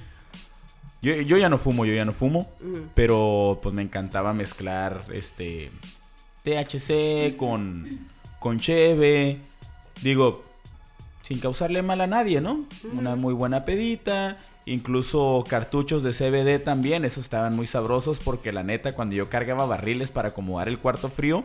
Yo, 1.02 1.14
yo 1.14 1.36
ya 1.36 1.48
no 1.48 1.58
fumo, 1.58 1.84
yo 1.84 1.94
ya 1.94 2.04
no 2.04 2.12
fumo. 2.12 2.50
Ujú. 2.60 2.88
Pero 2.94 3.58
pues 3.62 3.74
me 3.74 3.82
encantaba 3.82 4.32
mezclar 4.32 5.04
este 5.12 5.70
THC 6.42 7.36
con, 7.36 8.08
con 8.38 8.58
cheve. 8.58 9.40
Digo, 10.02 10.44
sin 11.22 11.40
causarle 11.40 11.82
mal 11.82 12.00
a 12.00 12.06
nadie, 12.06 12.40
¿no? 12.40 12.64
Una 12.92 13.16
muy 13.16 13.34
buena 13.34 13.64
pedita. 13.64 14.38
Incluso 14.68 15.44
cartuchos 15.48 16.02
de 16.02 16.10
CBD 16.10 16.58
también, 16.60 17.04
esos 17.04 17.22
estaban 17.22 17.54
muy 17.54 17.68
sabrosos 17.68 18.18
porque 18.18 18.50
la 18.50 18.64
neta 18.64 18.94
cuando 18.96 19.14
yo 19.14 19.28
cargaba 19.30 19.64
barriles 19.64 20.10
para 20.10 20.30
acomodar 20.30 20.66
el 20.66 20.80
cuarto 20.80 21.08
frío, 21.08 21.44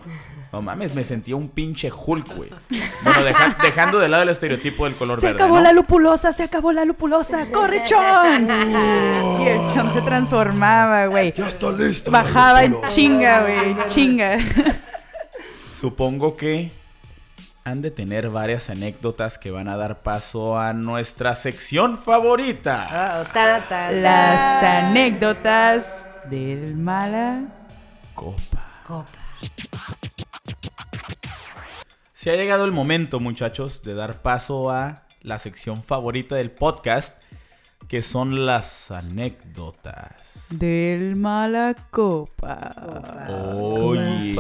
no 0.52 0.64
mames, 0.64 0.96
me 0.96 1.04
sentía 1.04 1.36
un 1.36 1.48
pinche 1.48 1.92
Hulk, 1.96 2.36
güey. 2.36 2.50
Bueno, 3.04 3.24
deja- 3.24 3.56
dejando 3.62 4.00
de 4.00 4.10
lado 4.10 4.24
el 4.24 4.30
estereotipo 4.30 4.86
del 4.86 4.96
color 4.96 5.20
Se 5.20 5.28
verde, 5.28 5.36
acabó 5.44 5.58
¿no? 5.58 5.62
la 5.66 5.72
lupulosa, 5.72 6.34
se 6.34 6.42
acabó 6.42 6.72
la 6.72 6.84
lupulosa. 6.84 7.46
¡Corre, 7.54 7.84
Chon! 7.86 8.48
y 9.42 9.48
el 9.48 9.60
Chon 9.72 9.94
se 9.94 10.02
transformaba, 10.02 11.06
güey. 11.06 11.32
Ya 11.38 11.48
está 11.48 11.72
lista. 11.72 12.10
la 12.10 12.24
Bajaba 12.24 12.64
en 12.64 12.76
chinga, 12.90 13.42
güey. 13.44 13.88
Chinga. 13.90 14.38
Supongo 15.80 16.36
que 16.38 16.72
han 17.64 17.82
de 17.82 17.92
tener 17.92 18.30
varias 18.30 18.70
anécdotas 18.70 19.38
que 19.38 19.52
van 19.52 19.68
a 19.68 19.78
dar 19.78 20.02
paso 20.02 20.58
a 20.60 20.74
nuestra 20.74 21.36
sección 21.36 21.98
favorita. 21.98 22.88
Oh, 22.90 23.32
ta, 23.34 23.64
ta, 23.68 23.92
Las 23.92 24.62
ta. 24.62 24.88
anécdotas 24.90 26.08
del 26.30 26.76
mala. 26.76 27.44
Copa. 28.14 28.82
Copa. 28.86 29.08
Se 32.14 32.32
ha 32.32 32.36
llegado 32.36 32.66
el 32.66 32.72
momento, 32.72 33.20
muchachos, 33.20 33.82
de 33.84 33.94
dar 33.96 34.22
paso 34.22 34.70
a 34.70 35.04
la 35.22 35.40
sección 35.40 35.84
favorita 35.84 36.36
del 36.36 36.52
podcast, 36.52 37.22
que 37.88 38.04
son 38.04 38.46
las 38.46 38.92
anécdotas. 38.92 40.21
Del 40.52 41.16
mala 41.16 41.76
copa. 41.92 42.72
Oye. 43.30 44.36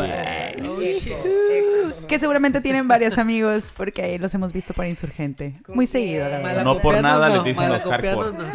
Que 2.07 2.19
seguramente 2.19 2.59
tienen 2.59 2.87
varios 2.87 3.17
amigos 3.17 3.71
porque 3.75 4.03
ahí 4.03 4.17
los 4.17 4.33
hemos 4.35 4.51
visto 4.51 4.73
por 4.73 4.85
insurgente. 4.85 5.55
Muy 5.69 5.87
seguido, 5.87 6.27
la 6.27 6.39
verdad. 6.39 6.63
No 6.65 6.79
por 6.79 7.01
nada 7.01 7.29
no, 7.29 7.35
les 7.35 7.43
dicen 7.45 7.69
los 7.69 7.83
hardcore. 7.83 8.37
no. 8.37 8.43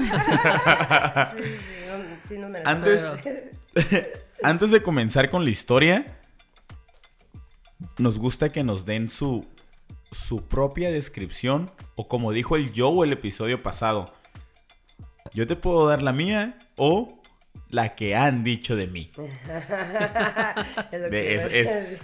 Sí, 1.35 1.43
sí, 1.43 2.35
sí, 2.35 2.39
no 2.39 2.49
me 2.49 2.61
Antes, 2.65 3.15
antes 4.43 4.71
de 4.71 4.83
comenzar 4.83 5.31
con 5.31 5.45
la 5.45 5.51
historia, 5.51 6.19
nos 7.99 8.19
gusta 8.19 8.51
que 8.51 8.65
nos 8.65 8.85
den 8.85 9.09
su, 9.09 9.47
su 10.13 10.47
propia 10.47 10.91
descripción, 10.91 11.71
o 11.95 12.09
como 12.09 12.33
dijo 12.33 12.57
el 12.57 12.71
Joe 12.77 13.07
el 13.07 13.13
episodio 13.13 13.63
pasado, 13.63 14.13
yo 15.33 15.47
te 15.47 15.57
puedo 15.57 15.87
dar 15.87 16.03
la 16.03 16.13
mía 16.13 16.59
o 16.77 17.16
la 17.71 17.95
que 17.95 18.15
han 18.17 18.45
dicho 18.45 18.77
de 18.77 18.87
mí. 18.87 19.11
Es 20.93 21.11
De- 21.11 21.35
es, 21.35 21.45
es- 21.45 21.51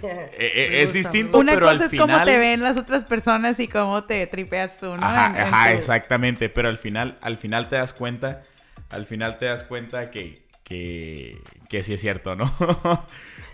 eh, 0.03 0.29
eh, 0.37 0.83
es 0.83 0.93
distinto, 0.93 1.39
Una 1.39 1.53
pero 1.53 1.67
cosa 1.67 1.77
al 1.79 1.81
es 1.85 1.89
final... 1.91 2.07
cómo 2.09 2.25
te 2.25 2.37
ven 2.37 2.61
las 2.61 2.77
otras 2.77 3.03
personas 3.05 3.59
y 3.59 3.67
cómo 3.67 4.03
te 4.03 4.25
tripeas 4.27 4.77
tú, 4.77 4.87
¿no? 4.87 5.05
Ajá, 5.05 5.27
En- 5.27 5.35
en 5.35 5.53
ajá, 5.53 5.71
tu- 5.71 5.77
exactamente. 5.77 6.49
Pero 6.49 6.69
al 6.69 6.77
final, 6.77 7.17
al 7.21 7.37
final 7.37 7.69
te 7.69 7.75
das 7.77 7.93
cuenta, 7.93 8.43
al 8.89 9.05
final 9.05 9.37
te 9.37 9.45
das 9.45 9.63
cuenta 9.63 10.11
que, 10.11 10.43
que, 10.63 11.37
que 11.69 11.83
sí 11.83 11.93
es 11.93 12.01
cierto, 12.01 12.35
¿no? 12.35 12.45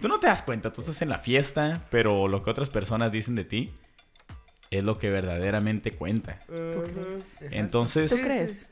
tú 0.01 0.07
no 0.07 0.19
te 0.19 0.27
das 0.27 0.41
cuenta, 0.41 0.73
tú 0.73 0.81
estás 0.81 1.01
en 1.01 1.09
la 1.09 1.19
fiesta, 1.19 1.81
pero 1.89 2.27
lo 2.27 2.43
que 2.43 2.49
otras 2.49 2.69
personas 2.69 3.11
dicen 3.11 3.35
de 3.35 3.45
ti 3.45 3.71
es 4.71 4.83
lo 4.83 4.97
que 4.97 5.09
verdaderamente 5.09 5.91
cuenta. 5.93 6.37
¿Tú 6.47 6.83
crees? 6.83 7.39
Entonces, 7.51 8.11
¿Tú 8.11 8.17
crees? 8.17 8.69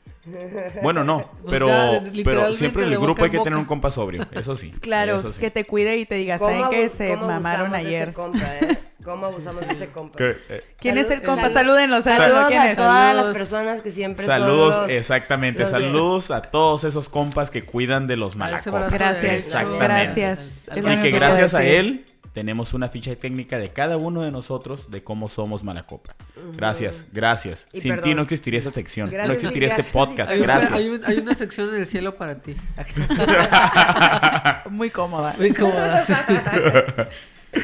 bueno, 0.84 1.04
no, 1.06 1.32
Pues 1.41 1.52
pero, 1.52 1.68
ya, 1.68 2.02
pero 2.26 2.52
siempre 2.54 2.84
en 2.86 2.91
el 2.91 3.00
grupo 3.00 3.24
hay 3.24 3.30
que 3.30 3.39
tener 3.39 3.58
un 3.58 3.64
compa 3.66 3.89
sobrio, 3.91 4.28
eso 4.32 4.56
sí. 4.58 4.72
Claro, 4.82 5.16
eso 5.16 5.32
sí. 5.32 5.39
que 5.39 5.50
te 5.52 5.64
cuide 5.66 5.98
y 5.98 6.06
te 6.06 6.16
diga, 6.16 6.38
¿Cómo 6.38 6.52
¿saben 6.52 6.70
que 6.70 6.86
abu- 6.88 6.95
se 6.95 7.10
cómo 7.14 7.28
mamaron 7.28 7.68
abusamos 7.68 7.72
de 7.72 7.88
ayer? 7.88 8.04
ese 8.04 8.14
compa, 8.14 8.56
eh? 8.62 8.78
¿Cómo 9.06 9.26
abusamos 9.28 9.66
de 9.66 9.74
ese 9.74 9.88
compa? 9.88 10.18
Eh, 10.22 10.62
¿Quién 10.80 10.98
es 10.98 11.10
el 11.12 11.22
compa? 11.22 11.43
salud- 11.43 11.54
Salúdenlo, 11.54 12.02
salúdenlo. 12.02 12.26
Saludos 12.36 12.48
¿Quién 12.50 12.62
a 12.62 12.76
todas 12.76 13.16
las 13.16 13.28
personas 13.30 13.82
que 13.82 13.91
siempre 13.91 14.26
Saludos, 14.26 14.74
son 14.74 14.84
los... 14.84 14.91
exactamente. 14.91 15.62
los 15.62 15.72
de- 15.72 15.80
Saludos 15.80 16.30
a 16.32 16.41
todos 16.41 16.84
esos 16.84 17.08
compas 17.08 17.50
que 17.50 17.64
cuidan 17.64 18.06
de 18.08 18.18
los 18.18 18.36
brazo 18.36 18.70
Gracias. 18.91 19.24
Exactamente. 19.24 19.84
gracias. 19.86 20.70
Y 20.76 20.82
que 21.02 21.12
gracias 21.12 21.54
a 21.54 21.60
decir. 21.60 21.76
él 21.76 22.06
tenemos 22.38 22.75
una 22.75 22.88
ficha 22.88 23.15
técnica 23.15 23.57
de 23.57 23.69
cada 23.69 23.97
uno 23.97 24.21
de 24.21 24.29
nosotros 24.29 24.91
de 24.91 25.03
cómo 25.03 25.27
somos 25.27 25.63
Malacopa. 25.63 26.15
Gracias, 26.55 27.07
gracias. 27.11 27.67
Y 27.73 27.81
Sin 27.81 27.99
ti 28.01 28.13
no 28.13 28.21
existiría 28.21 28.59
esta 28.59 28.69
sección, 28.69 29.07
no 29.07 29.13
Gracias 29.13 29.38
existiría 29.38 29.69
gracias 29.69 29.88
este 29.88 29.97
podcast. 29.97 30.29
Hay, 30.29 30.38
una- 30.41 30.45
Gracias. 30.45 30.71
hay 30.71 30.89
un- 30.89 31.01
hay 31.03 31.17
una 31.17 31.33
sección 31.33 31.69
en 31.73 31.81
el 31.81 31.88
cielo 31.88 32.13
para 32.13 32.35
ti. 32.39 32.55
Muy 34.69 34.91
cómoda. 34.91 35.33
Muy 35.39 35.51
cómoda. 35.51 36.05
sí. 36.05 36.13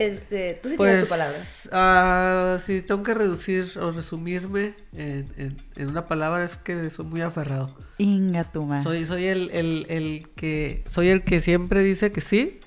Este, 0.00 0.54
tú 0.62 0.68
sí 0.68 0.76
tienes 0.76 0.96
Pues, 0.96 1.02
tu 1.04 1.08
palabra. 1.08 1.36
ah, 1.72 2.58
si 2.64 2.82
tengo 2.82 3.02
que 3.02 3.14
reducir 3.14 3.66
o 3.80 3.90
resumirme 3.90 4.74
en, 4.92 5.26
en- 5.36 5.56
en 5.74 5.88
una 5.88 6.06
palabra 6.06 6.44
es 6.44 6.56
que 6.56 6.88
soy 6.90 7.04
muy 7.04 7.20
aferrado. 7.20 7.76
Inga 7.98 8.44
tu 8.44 8.64
ma. 8.64 8.80
Soy, 8.82 9.06
soy 9.06 9.24
el, 9.26 9.50
el, 9.50 9.86
el 9.88 10.28
que 10.36 10.84
soy 10.88 11.08
el 11.08 11.22
que 11.24 11.40
siempre 11.40 11.82
dice 11.82 12.12
que 12.12 12.20
sí. 12.20 12.60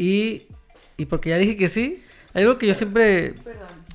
Y, 0.00 0.46
y 0.96 1.04
porque 1.04 1.28
ya 1.28 1.36
dije 1.36 1.56
que 1.56 1.68
sí, 1.68 2.02
hay 2.32 2.44
algo 2.44 2.56
que 2.56 2.66
yo 2.66 2.74
siempre 2.74 3.34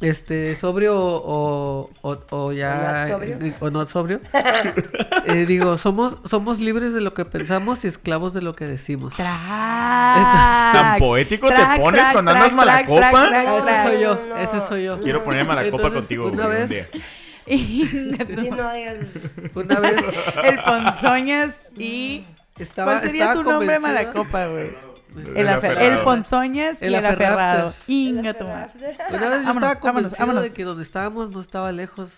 este 0.02 0.56
sobrio 0.56 0.94
o, 0.98 1.90
o, 2.02 2.18
o 2.30 2.52
ya 2.52 3.06
¿O 3.06 3.08
sobrio? 3.08 3.38
o 3.62 3.70
no 3.70 3.86
sobrio 3.86 4.20
eh, 5.26 5.46
digo 5.48 5.78
somos 5.78 6.18
somos 6.26 6.60
libres 6.60 6.94
de 6.94 7.00
lo 7.00 7.14
que 7.14 7.24
pensamos 7.24 7.86
y 7.86 7.88
esclavos 7.88 8.34
de 8.34 8.42
lo 8.42 8.56
que 8.58 8.66
decimos 8.66 9.16
Tracks. 9.16 10.74
¿Tan 10.74 11.00
poético 11.00 11.48
te 11.48 11.56
pones 11.80 11.94
tracks, 12.02 12.12
cuando 12.12 12.32
andas 12.32 12.54
malacopa? 12.54 13.44
ese 13.58 13.84
soy 13.84 14.02
yo 14.02 14.22
No. 14.30 14.38
ese 14.38 14.60
soy 14.68 14.84
yo 14.84 15.00
Quiero 15.00 15.24
poner 15.24 15.46
Malacopa 15.46 15.88
Entonces, 15.88 16.00
contigo 16.02 16.28
una 16.28 16.46
güey, 16.46 16.62
un 16.62 16.70
vez 16.70 16.92
día. 16.92 17.02
No 18.58 19.62
una 19.62 19.80
vez 19.80 19.96
El 20.44 20.60
ponzoñas 20.62 21.72
y... 21.78 22.26
estaba 22.60 22.94
¿Cuál 22.94 23.04
sería 23.06 23.24
estaba 23.26 23.44
su 23.44 23.50
nombre 23.50 23.80
malacopa, 23.80 24.48
güey? 24.48 24.85
El 25.16 25.38
El, 25.38 25.48
afer- 25.48 25.78
el 25.80 26.00
ponzoñas 26.02 26.82
y 26.82 26.86
El 26.86 26.96
aferrado. 26.96 27.74
Inga 27.88 28.34
tu 28.34 28.44
ma. 28.46 28.70
Una 29.12 29.30
vez 29.30 29.40
yo 29.42 29.46
Vámonos, 29.46 29.46
estaba 29.48 29.74
vámonos, 29.82 30.18
vámonos. 30.18 30.44
de 30.44 30.54
que 30.54 30.64
donde 30.64 30.84
estábamos 30.84 31.32
no 31.32 31.42
estaba 31.42 31.72
lejos. 31.72 32.10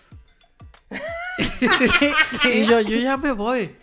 y 2.50 2.66
yo, 2.66 2.80
yo 2.80 2.96
ya 2.98 3.16
me 3.16 3.32
voy. 3.32 3.74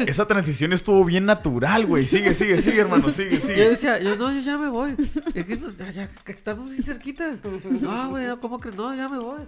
Esa 0.00 0.26
transición 0.26 0.72
estuvo 0.72 1.04
bien 1.04 1.24
natural, 1.24 1.86
güey. 1.86 2.04
Sigue, 2.04 2.34
sigue, 2.34 2.60
sigue, 2.60 2.80
hermano, 2.80 3.08
sigue, 3.10 3.38
Yo 3.38 3.46
sigue. 3.46 3.68
decía, 3.70 3.98
yo 4.00 4.16
no, 4.16 4.32
yo 4.32 4.40
ya 4.40 4.58
me 4.58 4.68
voy. 4.68 4.96
Es 5.34 5.46
que 5.46 5.56
nos- 5.56 5.78
ya, 5.78 5.88
ya, 5.90 6.08
que 6.24 6.32
estamos 6.32 6.68
bien 6.70 6.82
cerquitas. 6.82 7.38
No, 7.80 8.10
güey, 8.10 8.26
no, 8.26 8.40
¿cómo 8.40 8.58
crees? 8.58 8.76
No, 8.76 8.94
ya 8.94 9.08
me 9.08 9.18
voy. 9.18 9.40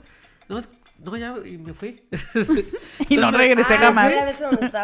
No, 0.49 0.59
es- 0.59 0.69
no, 0.99 1.17
ya, 1.17 1.35
y 1.45 1.59
me 1.59 1.75
fui. 1.75 2.01
Y 3.09 3.17
no 3.17 3.31
regresé 3.31 3.75
Ah, 3.75 3.79
jamás. 3.81 4.13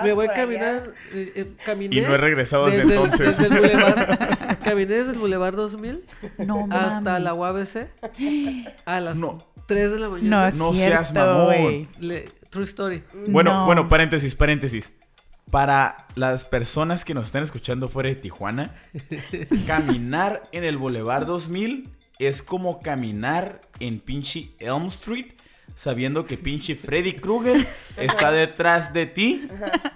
me 0.05 0.13
voy 0.13 0.27
a 0.27 0.35
caminar. 0.35 0.93
eh, 1.13 1.33
eh, 1.37 1.53
caminé 1.65 1.97
Y 1.97 2.01
no 2.01 2.15
he 2.15 2.17
regresado 2.17 2.67
desde 2.67 2.83
entonces. 2.83 3.39
desde 3.39 3.47
el 3.47 3.53
Boulevard- 3.63 4.59
caminé 4.65 4.95
desde 4.95 5.13
el 5.13 5.19
Boulevard 5.19 5.55
2000 5.55 6.05
No 6.39 6.67
hasta 6.71 7.01
mames. 7.01 7.23
la 7.23 7.35
UABC 7.35 7.89
a 8.85 9.01
las 9.01 9.17
No. 9.17 9.39
3 9.67 9.93
de 9.93 9.99
la 9.99 10.09
mañana. 10.09 10.51
No 10.51 10.75
seas 10.75 11.13
mamón. 11.15 11.89
Le- 12.01 12.29
true 12.51 12.65
story. 12.65 13.05
Bueno, 13.29 13.53
No. 13.53 13.67
bueno, 13.67 13.87
paréntesis, 13.89 14.35
paréntesis. 14.35 14.93
Para 15.51 16.07
las 16.15 16.45
personas 16.45 17.05
que 17.07 17.15
nos 17.15 17.27
están 17.27 17.43
escuchando 17.43 17.89
fuera 17.89 18.09
de 18.11 18.17
Tijuana, 18.17 18.75
caminar 19.67 20.43
en 20.53 20.65
el 20.65 20.77
Boulevard 20.77 21.27
2000 21.27 21.89
es 22.19 22.43
como 22.43 22.81
caminar 22.81 23.61
en 23.81 24.01
pinche 24.01 24.51
Elm 24.59 24.87
Street, 24.87 25.27
sabiendo 25.79 26.27
que 26.27 26.37
pinche 26.37 26.75
Freddy 26.75 27.13
Krueger 27.13 27.65
está 27.97 28.33
detrás 28.33 28.93
de 28.93 29.07
ti 29.07 29.49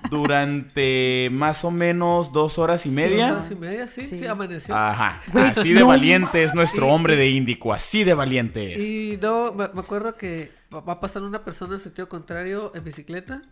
durante 0.09 1.29
más 1.33 1.65
o 1.65 1.73
menos 1.73 2.33
dos 2.33 2.57
horas 2.59 2.87
y 2.87 2.91
Sí, 2.91 2.95
media. 2.95 3.29
dos 3.33 3.39
horas 3.47 3.51
y 3.51 3.55
media, 3.57 3.89
sí, 3.89 4.05
sí, 4.05 4.19
Sí. 4.21 4.27
amaneció. 4.27 4.73
Ajá, 4.77 5.21
así 5.51 5.73
de 5.73 5.83
valiente 5.83 6.45
es 6.45 6.55
nuestro 6.55 6.87
hombre 6.89 7.17
de 7.17 7.31
Índico, 7.31 7.73
así 7.73 8.05
de 8.05 8.15
valiente 8.15 8.77
es. 8.77 8.83
Y 8.85 9.19
no, 9.21 9.53
me, 9.53 9.67
me 9.75 9.81
acuerdo 9.81 10.15
que 10.17 10.53
va, 10.73 10.83
va 10.83 10.93
a 10.95 11.01
pasar 11.01 11.23
una 11.25 11.45
persona 11.45 11.75
en 11.75 11.81
sentido 11.81 12.09
contrario 12.09 12.71
en 12.77 12.85
bicicleta. 12.85 13.43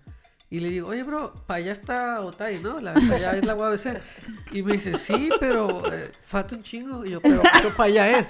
Y 0.53 0.59
le 0.59 0.68
digo, 0.68 0.88
oye, 0.88 1.05
bro, 1.05 1.32
para 1.46 1.59
allá 1.59 1.70
está 1.72 2.20
Otay, 2.22 2.59
¿no? 2.59 2.80
La, 2.80 2.92
para 2.92 3.14
allá 3.14 3.36
es 3.36 3.44
la 3.44 3.55
UABC. 3.55 4.01
Y 4.51 4.64
me 4.64 4.72
dice, 4.72 4.98
sí, 4.98 5.30
pero 5.38 5.82
eh, 5.92 6.11
falta 6.24 6.57
un 6.57 6.64
chingo. 6.64 7.07
Y 7.07 7.11
yo, 7.11 7.20
pero, 7.20 7.40
pero 7.53 7.76
para 7.76 7.88
allá 7.88 8.18
es. 8.18 8.26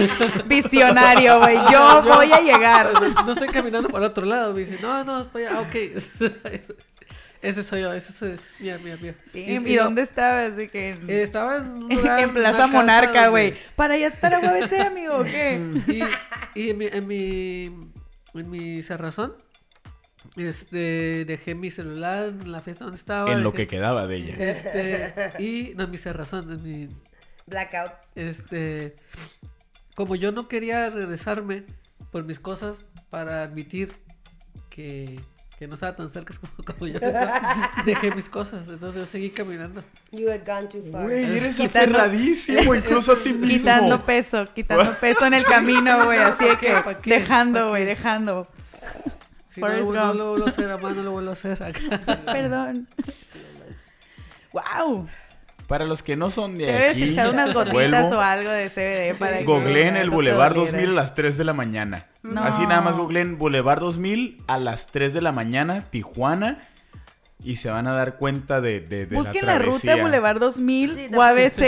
Visionario, 0.46 1.38
güey. 1.38 1.56
Yo 1.70 2.02
voy 2.02 2.32
a 2.32 2.40
llegar. 2.40 2.90
No, 3.00 3.24
no 3.26 3.32
estoy 3.32 3.48
caminando 3.48 3.88
para 3.90 4.06
el 4.06 4.10
otro 4.10 4.24
lado. 4.24 4.54
Me 4.54 4.60
dice, 4.60 4.78
no, 4.80 5.04
no, 5.04 5.20
es 5.20 5.26
para 5.26 5.48
allá. 5.50 5.58
Ah, 5.58 5.60
ok. 5.68 5.74
ese 7.42 7.62
soy 7.62 7.82
yo, 7.82 7.92
ese, 7.92 8.12
soy- 8.12 8.32
ese 8.32 8.44
es 8.54 8.60
mío, 8.60 8.78
mío, 8.82 8.96
mío. 9.00 9.14
¿Y, 9.34 9.76
dónde 9.76 10.02
estabas? 10.02 10.52
Que 10.72 10.90
Eh, 11.08 11.22
estaba 11.22 11.58
en 11.58 11.70
un 11.72 11.88
lugar, 11.94 12.20
en 12.20 12.32
Plaza 12.32 12.66
Monarca, 12.68 13.26
donde- 13.26 13.28
güey. 13.30 13.58
Para 13.76 13.94
allá 13.94 14.06
estar 14.08 14.32
a 14.34 14.38
UABC, 14.40 14.80
amigo, 14.80 15.16
¿o 15.18 15.24
qué? 15.24 15.60
Y, 16.54 16.60
y 16.60 16.70
en 16.70 16.78
mi, 16.78 16.86
en 16.86 17.06
mi, 17.06 17.64
en 18.34 18.50
mi 18.50 18.82
cerrazón, 18.82 19.34
este, 20.36 21.24
dejé 21.26 21.54
mi 21.54 21.70
celular 21.70 22.28
en 22.28 22.52
la 22.52 22.60
fiesta 22.60 22.84
donde 22.84 22.98
estaba. 22.98 23.30
En 23.32 23.42
lo 23.42 23.52
dejé- 23.52 23.56
que 23.56 23.66
quedaba 23.68 24.06
de 24.06 24.16
ella. 24.16 24.34
Este, 24.38 25.14
y 25.42 25.72
no, 25.76 25.86
mi 25.88 25.98
cerrazón, 25.98 26.50
en 26.52 26.62
mi, 26.62 26.88
Blackout. 27.46 27.92
este, 28.14 28.96
como 29.94 30.14
yo 30.16 30.32
no 30.32 30.48
quería 30.48 30.88
regresarme 30.90 31.64
por 32.12 32.24
mis 32.24 32.38
cosas, 32.40 32.84
para 33.10 33.42
admitir 33.42 33.92
que, 34.68 35.20
que 35.58 35.66
no 35.66 35.74
estaba 35.74 35.96
tan 35.96 36.10
cerca 36.10 36.32
como, 36.40 36.64
como 36.64 36.86
yo. 36.86 37.00
Dejé 37.84 38.10
mis 38.14 38.28
cosas, 38.28 38.60
entonces 38.68 39.00
yo 39.00 39.06
seguí 39.06 39.30
caminando. 39.30 39.82
You 40.12 40.28
had 40.30 40.46
gone 40.46 40.68
too 40.68 40.82
far. 40.92 41.02
Güey, 41.02 41.24
eres 41.24 41.56
Quitando- 41.56 41.98
aferradísimo, 41.98 42.74
incluso 42.74 43.12
a 43.12 43.22
ti 43.22 43.32
mismo. 43.32 43.48
Quitando 43.58 44.04
peso, 44.06 44.44
quitando 44.54 44.94
peso 45.00 45.26
en 45.26 45.34
el 45.34 45.44
camino, 45.44 46.04
güey. 46.04 46.18
Así 46.20 46.44
de 46.44 46.56
que 46.56 46.72
dejando, 47.04 47.60
¿Pa' 47.62 47.68
güey, 47.70 47.84
dejando. 47.84 48.48
Si 49.50 49.60
no, 49.60 49.66
Forrest 49.66 49.88
lo- 49.90 49.94
no 49.94 50.06
Gump. 50.06 50.18
lo 50.18 50.28
vuelvo 50.30 50.46
a 50.46 50.48
hacer, 50.48 50.70
a 50.70 50.76
mano 50.78 50.94
no 50.96 51.02
lo 51.02 51.10
vuelvo 51.12 51.30
a 51.30 51.32
hacer 51.34 51.62
acá. 51.62 51.80
Perdón. 52.26 52.86
Wow. 54.52 55.06
Para 55.66 55.84
los 55.84 56.02
que 56.02 56.16
no 56.16 56.32
son 56.32 56.56
de 56.58 56.66
debes 56.66 56.96
aquí, 56.96 57.10
echar 57.10 57.30
unas 57.30 57.54
gotitas 57.54 57.72
vuelvo, 57.72 58.08
o 58.08 58.20
algo 58.20 58.50
de 58.50 58.68
CBD 58.68 59.16
para 59.16 59.38
que 59.38 59.44
googleen 59.44 59.94
no- 59.94 60.00
el 60.00 60.06
no 60.08 60.12
Boulevard 60.14 60.54
doliera. 60.54 60.78
2000 60.78 60.90
a 60.90 60.94
las 60.94 61.14
3 61.14 61.38
de 61.38 61.44
la 61.44 61.52
mañana. 61.52 62.06
No. 62.24 62.42
Así 62.42 62.62
nada 62.66 62.80
más 62.80 62.96
googleen 62.96 63.38
Boulevard 63.38 63.78
2000 63.80 64.42
a 64.48 64.58
las 64.58 64.88
3 64.88 65.14
de 65.14 65.20
la 65.22 65.30
mañana, 65.30 65.84
Tijuana. 65.90 66.58
Y 67.42 67.56
se 67.56 67.70
van 67.70 67.86
a 67.86 67.92
dar 67.92 68.16
cuenta 68.18 68.60
de, 68.60 68.80
de, 68.80 69.06
de 69.06 69.16
Busquen 69.16 69.46
la 69.46 69.54
la, 69.58 69.64
ruta 69.64 69.96
Boulevard 69.96 70.38
2000 70.38 70.92
Sí, 70.92 71.08
o 71.14 71.22
ABC 71.22 71.60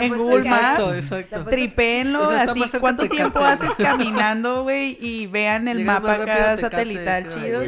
en 0.00 0.18
Google 0.18 0.48
Maps. 0.50 0.94
exacto. 0.96 1.44
Tripéenlo 1.44 2.26
O 2.26 2.30
sea, 2.30 2.44
está 2.44 2.52
así. 2.52 2.78
¿Cuánto 2.80 3.02
Tecate. 3.04 3.16
tiempo 3.20 3.38
haces 3.40 3.70
caminando, 3.78 4.64
güey? 4.64 4.98
Y 5.00 5.28
vean 5.28 5.68
el 5.68 5.84
mapa 5.84 6.14
acá 6.14 6.24
Tecate 6.56 6.60
satelital 6.62 7.32
chido. 7.32 7.62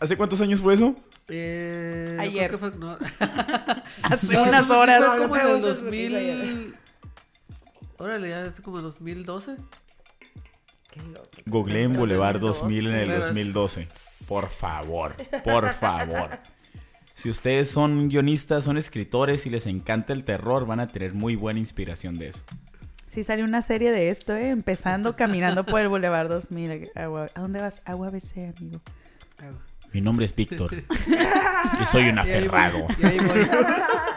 ¿Hace 0.00 0.16
cuántos 0.18 0.40
años 0.42 0.60
fue 0.60 0.74
eso? 0.74 0.94
Eh, 1.28 2.16
Ayer. 2.20 2.58
fue- 2.58 2.72
no. 2.78 2.96
Hace 4.02 4.34
No, 4.34 4.42
unas 4.44 4.70
horas. 4.70 5.04
Fue 5.04 5.18
como 5.22 5.36
en 5.36 5.40
el 5.40 5.46
preguntes 5.46 5.82
lo 5.82 5.90
que 5.90 5.96
hizo 6.04 6.14
2000. 6.14 6.74
Órale, 7.98 8.28
ya 8.28 8.44
es 8.46 8.60
como 8.60 8.80
2012. 8.80 9.56
Qué 10.90 11.00
loco. 11.02 11.28
Googleen 11.46 11.94
Boulevard 11.94 12.38
2012. 12.38 12.60
2000 12.60 12.86
en 12.86 12.94
el 12.94 13.08
Pero 13.08 13.20
es- 13.20 13.26
2012. 13.28 13.88
Por 14.28 14.46
favor, 14.46 15.14
por 15.42 15.68
favor. 15.74 16.30
Si 17.18 17.28
ustedes 17.28 17.68
son 17.68 18.08
guionistas, 18.08 18.62
son 18.62 18.76
escritores 18.78 19.44
y 19.44 19.50
les 19.50 19.66
encanta 19.66 20.12
el 20.12 20.22
terror, 20.22 20.66
van 20.66 20.78
a 20.78 20.86
tener 20.86 21.14
muy 21.14 21.34
buena 21.34 21.58
inspiración 21.58 22.14
de 22.14 22.28
eso. 22.28 22.44
Sí 23.08 23.24
salió 23.24 23.44
una 23.44 23.60
serie 23.60 23.90
de 23.90 24.08
esto, 24.08 24.36
¿eh? 24.36 24.50
Empezando 24.50 25.16
caminando 25.16 25.66
por 25.66 25.80
el 25.80 25.88
Boulevard 25.88 26.28
2000. 26.28 26.92
Agua- 26.94 27.26
¿A 27.34 27.40
dónde 27.40 27.58
vas? 27.60 27.82
Agua 27.86 28.06
ABC, 28.06 28.54
amigo. 28.56 28.80
Mi 29.92 30.00
nombre 30.02 30.26
es 30.26 30.34
Víctor 30.34 30.70
y 31.82 31.86
soy 31.86 32.08
un 32.08 32.18
aferrado. 32.18 32.86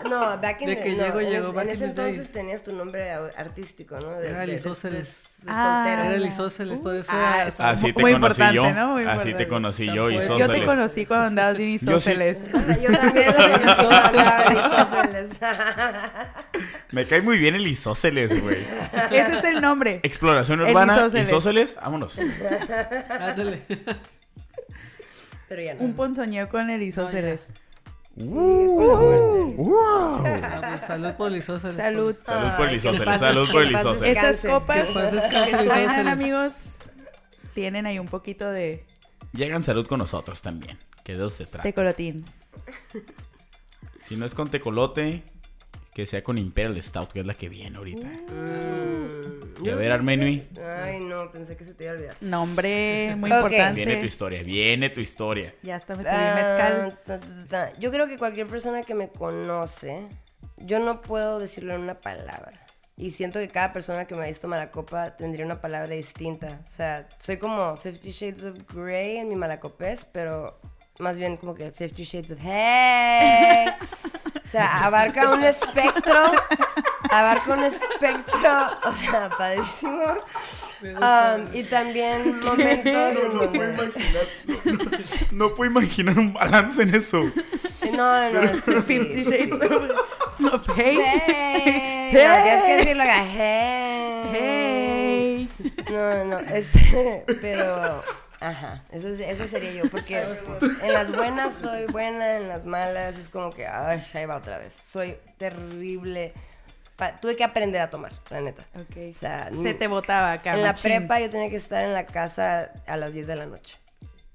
No, 0.09 0.19
back 0.41 0.59
in 0.61 0.67
De 0.67 0.75
the- 0.75 0.83
que 0.83 0.89
no, 0.95 1.03
llego, 1.05 1.19
en, 1.21 1.27
ese- 1.27 1.51
back 1.53 1.63
en 1.63 1.69
in 1.69 1.75
ese 1.75 1.87
the 1.87 1.93
day. 1.93 2.05
entonces 2.09 2.31
tenías 2.33 2.63
tu 2.63 2.75
nombre 2.75 3.11
artístico, 3.37 3.97
¿no? 3.99 4.09
De, 4.19 4.27
Era 4.29 4.39
de- 4.41 4.47
de- 4.47 4.53
Lisósceles. 4.53 5.23
de- 5.39 5.45
de 5.45 5.51
Ah. 5.55 5.83
soltero. 5.85 6.01
Era 6.03 6.15
el 6.15 6.25
isósceles, 6.25 6.79
por 6.81 6.95
eso 6.95 7.09
Ah, 7.13 7.43
era-. 7.47 7.69
Así 7.69 7.93
te 7.93 8.01
Muy 8.01 8.11
conocí 8.11 8.41
importante, 8.41 8.55
yo. 8.55 8.73
¿no? 8.73 8.87
Muy 8.93 9.03
Así 9.03 9.07
te 9.07 9.13
importante. 9.43 9.47
conocí 9.47 9.85
yo 9.85 10.09
y. 10.11 10.19
Yo 10.37 10.49
te 10.49 10.65
conocí 10.65 11.05
cuando 11.05 11.27
andabas 11.27 11.57
bien 11.57 11.77
Yo 11.77 11.99
sí. 11.99 12.11
Yo 12.81 12.91
también 12.91 13.31
Isósceles. 14.65 15.29
Me 16.91 17.05
cae 17.05 17.21
muy 17.21 17.37
bien 17.37 17.55
el 17.55 17.65
isósceles, 17.67 18.41
güey. 18.41 18.57
Ese 19.11 19.37
es 19.37 19.43
el 19.45 19.61
nombre. 19.61 20.01
Exploración 20.03 20.59
urbana, 20.61 21.07
isósceles, 21.21 21.75
vámonos. 21.75 22.19
Ándale. 23.09 23.61
Pero 25.51 25.63
ya 25.63 25.73
no. 25.73 25.83
Un 25.83 25.95
ponzoñeo 25.95 26.47
con 26.47 26.69
el 26.69 26.81
isósceles. 26.81 27.49
Vamos, 28.15 29.57
salud 30.87 31.11
por 31.17 31.29
el 31.29 31.39
isósceles. 31.39 31.75
Salud. 31.75 32.15
Salud 32.23 32.51
por 32.55 32.69
el 32.69 32.75
isósceles, 32.77 33.19
salud 33.19 33.51
por 33.51 33.63
el 33.63 33.71
isósceles. 33.73 34.17
Esas 34.17 34.49
copas 34.49 34.87
Que 34.87 35.57
suenan, 35.57 36.07
amigos, 36.07 36.77
tienen 37.53 37.85
ahí 37.85 37.99
un 37.99 38.07
poquito 38.07 38.49
de 38.49 38.85
Llegan 39.33 39.65
salud 39.65 39.85
con 39.87 39.99
nosotros 39.99 40.41
también, 40.41 40.79
que 41.03 41.17
de 41.17 41.25
eso 41.25 41.29
se 41.29 41.45
trata. 41.45 41.63
tecolotín. 41.63 42.23
Si 44.03 44.15
no 44.15 44.25
es 44.25 44.33
con 44.33 44.49
tecolote, 44.49 45.21
que 45.93 46.05
sea 46.05 46.23
con 46.23 46.37
Imperial 46.37 46.81
Stout, 46.81 47.11
que 47.11 47.19
es 47.19 47.25
la 47.25 47.33
que 47.33 47.49
viene 47.49 47.77
ahorita. 47.77 48.07
Mm, 48.07 49.65
Y 49.65 49.69
a 49.69 49.75
ver, 49.75 49.91
Armenui, 49.91 50.47
Ay, 50.83 50.99
no, 51.01 51.31
pensé 51.31 51.55
que 51.55 51.65
se 51.65 51.73
te 51.73 51.83
iba 51.83 51.93
a 51.93 51.95
olvidar. 51.95 52.15
Nombre 52.21 53.13
muy 53.17 53.29
Ok. 53.31 53.35
importante. 53.37 53.75
viene 53.75 53.97
tu 53.97 54.05
historia, 54.05 54.41
viene 54.41 54.89
tu 54.89 55.01
historia. 55.01 55.53
Ya 55.61 55.75
está, 55.75 55.95
me 55.95 56.03
Ah, 56.07 56.33
mezcal. 56.35 56.99
ta, 57.05 57.19
ta, 57.19 57.27
ta, 57.27 57.47
ta. 57.71 57.79
Yo 57.79 57.91
creo 57.91 58.07
que 58.07 58.17
cualquier 58.17 58.47
persona 58.47 58.81
que 58.81 58.95
me 58.95 59.09
conoce, 59.09 60.07
yo 60.57 60.79
no 60.79 61.01
puedo 61.01 61.37
decirlo 61.39 61.75
en 61.75 61.81
una 61.81 61.99
palabra. 61.99 62.53
Y 62.97 63.11
siento 63.11 63.39
que 63.39 63.47
cada 63.49 63.71
persona 63.73 64.05
que 64.05 64.15
me 64.15 64.23
ha 64.23 64.27
visto 64.27 64.47
malacopa 64.47 65.15
tendría 65.17 65.45
una 65.45 65.59
palabra 65.61 65.93
distinta. 65.93 66.61
O 66.67 66.71
sea, 66.71 67.07
soy 67.19 67.37
como 67.37 67.75
Fifty 67.77 68.11
Shades 68.11 68.43
of 68.45 68.57
Grey 68.73 69.17
en 69.17 69.29
mi 69.29 69.35
malacopés, 69.35 70.05
pero 70.05 70.59
más 70.99 71.17
bien 71.17 71.35
como 71.37 71.53
que 71.55 71.71
Fifty 71.71 72.03
Shades 72.03 72.31
of 72.31 72.39
Hey. 72.41 73.65
O 74.51 74.57
sea, 74.57 74.85
abarca 74.85 75.29
un 75.29 75.45
espectro. 75.45 76.25
Abarca 77.09 77.53
un 77.53 77.63
espectro, 77.63 78.51
o 78.83 78.91
sea, 78.91 79.29
gusta. 79.55 80.19
Um, 80.83 81.55
y 81.55 81.63
también 81.63 82.37
momentos 82.43 83.17
en 83.17 83.37
donde... 83.37 85.05
No 85.31 85.55
puedo 85.55 85.71
imaginar 85.71 86.19
un 86.19 86.33
balance 86.33 86.81
en 86.81 86.93
eso. 86.93 87.21
No, 87.95 88.31
no, 88.31 88.41
es 88.41 88.61
que 88.61 88.81
sí, 88.81 88.99
Fifty 88.99 89.23
sí, 89.23 89.49
of 90.51 90.67
Hey. 90.75 90.99
Hey. 91.01 92.11
No, 92.11 92.43
tienes 92.43 92.63
que 92.63 92.75
decirlo 92.75 93.03
acá. 93.03 93.25
Hey. 93.31 94.29
Hey. 94.33 95.49
No, 95.89 96.25
no, 96.25 96.39
este, 96.39 97.23
pero, 97.39 98.01
ajá, 98.41 98.83
eso, 98.91 99.07
es- 99.07 99.19
eso 99.19 99.45
sería 99.47 99.71
yo, 99.71 99.89
porque 99.89 100.21
en 100.83 100.93
las 100.93 101.11
buenas 101.15 101.53
soy 101.55 101.85
buena, 101.85 102.35
en 102.37 102.47
las 102.49 102.65
malas 102.65 103.17
es 103.17 103.29
como 103.29 103.51
que, 103.51 103.65
ay, 103.67 104.03
ahí 104.13 104.25
va 104.25 104.35
otra 104.37 104.57
vez. 104.57 104.73
Soy 104.73 105.17
terrible. 105.37 106.33
Pa- 106.97 107.15
tuve 107.15 107.35
que 107.35 107.43
aprender 107.43 107.81
a 107.81 107.89
tomar, 107.89 108.11
la 108.29 108.41
neta. 108.41 108.65
Ok. 108.75 108.97
O 109.09 109.13
sea, 109.13 109.49
Se 109.51 109.73
te 109.73 109.87
botaba 109.87 110.33
acá. 110.33 110.53
en 110.53 110.63
la 110.63 110.75
prepa 110.75 111.19
yo 111.19 111.29
tenía 111.29 111.49
que 111.49 111.55
estar 111.55 111.83
en 111.85 111.93
la 111.93 112.05
casa 112.05 112.71
a 112.85 112.97
las 112.97 113.13
10 113.13 113.27
de 113.27 113.35
la 113.37 113.45
noche. 113.45 113.77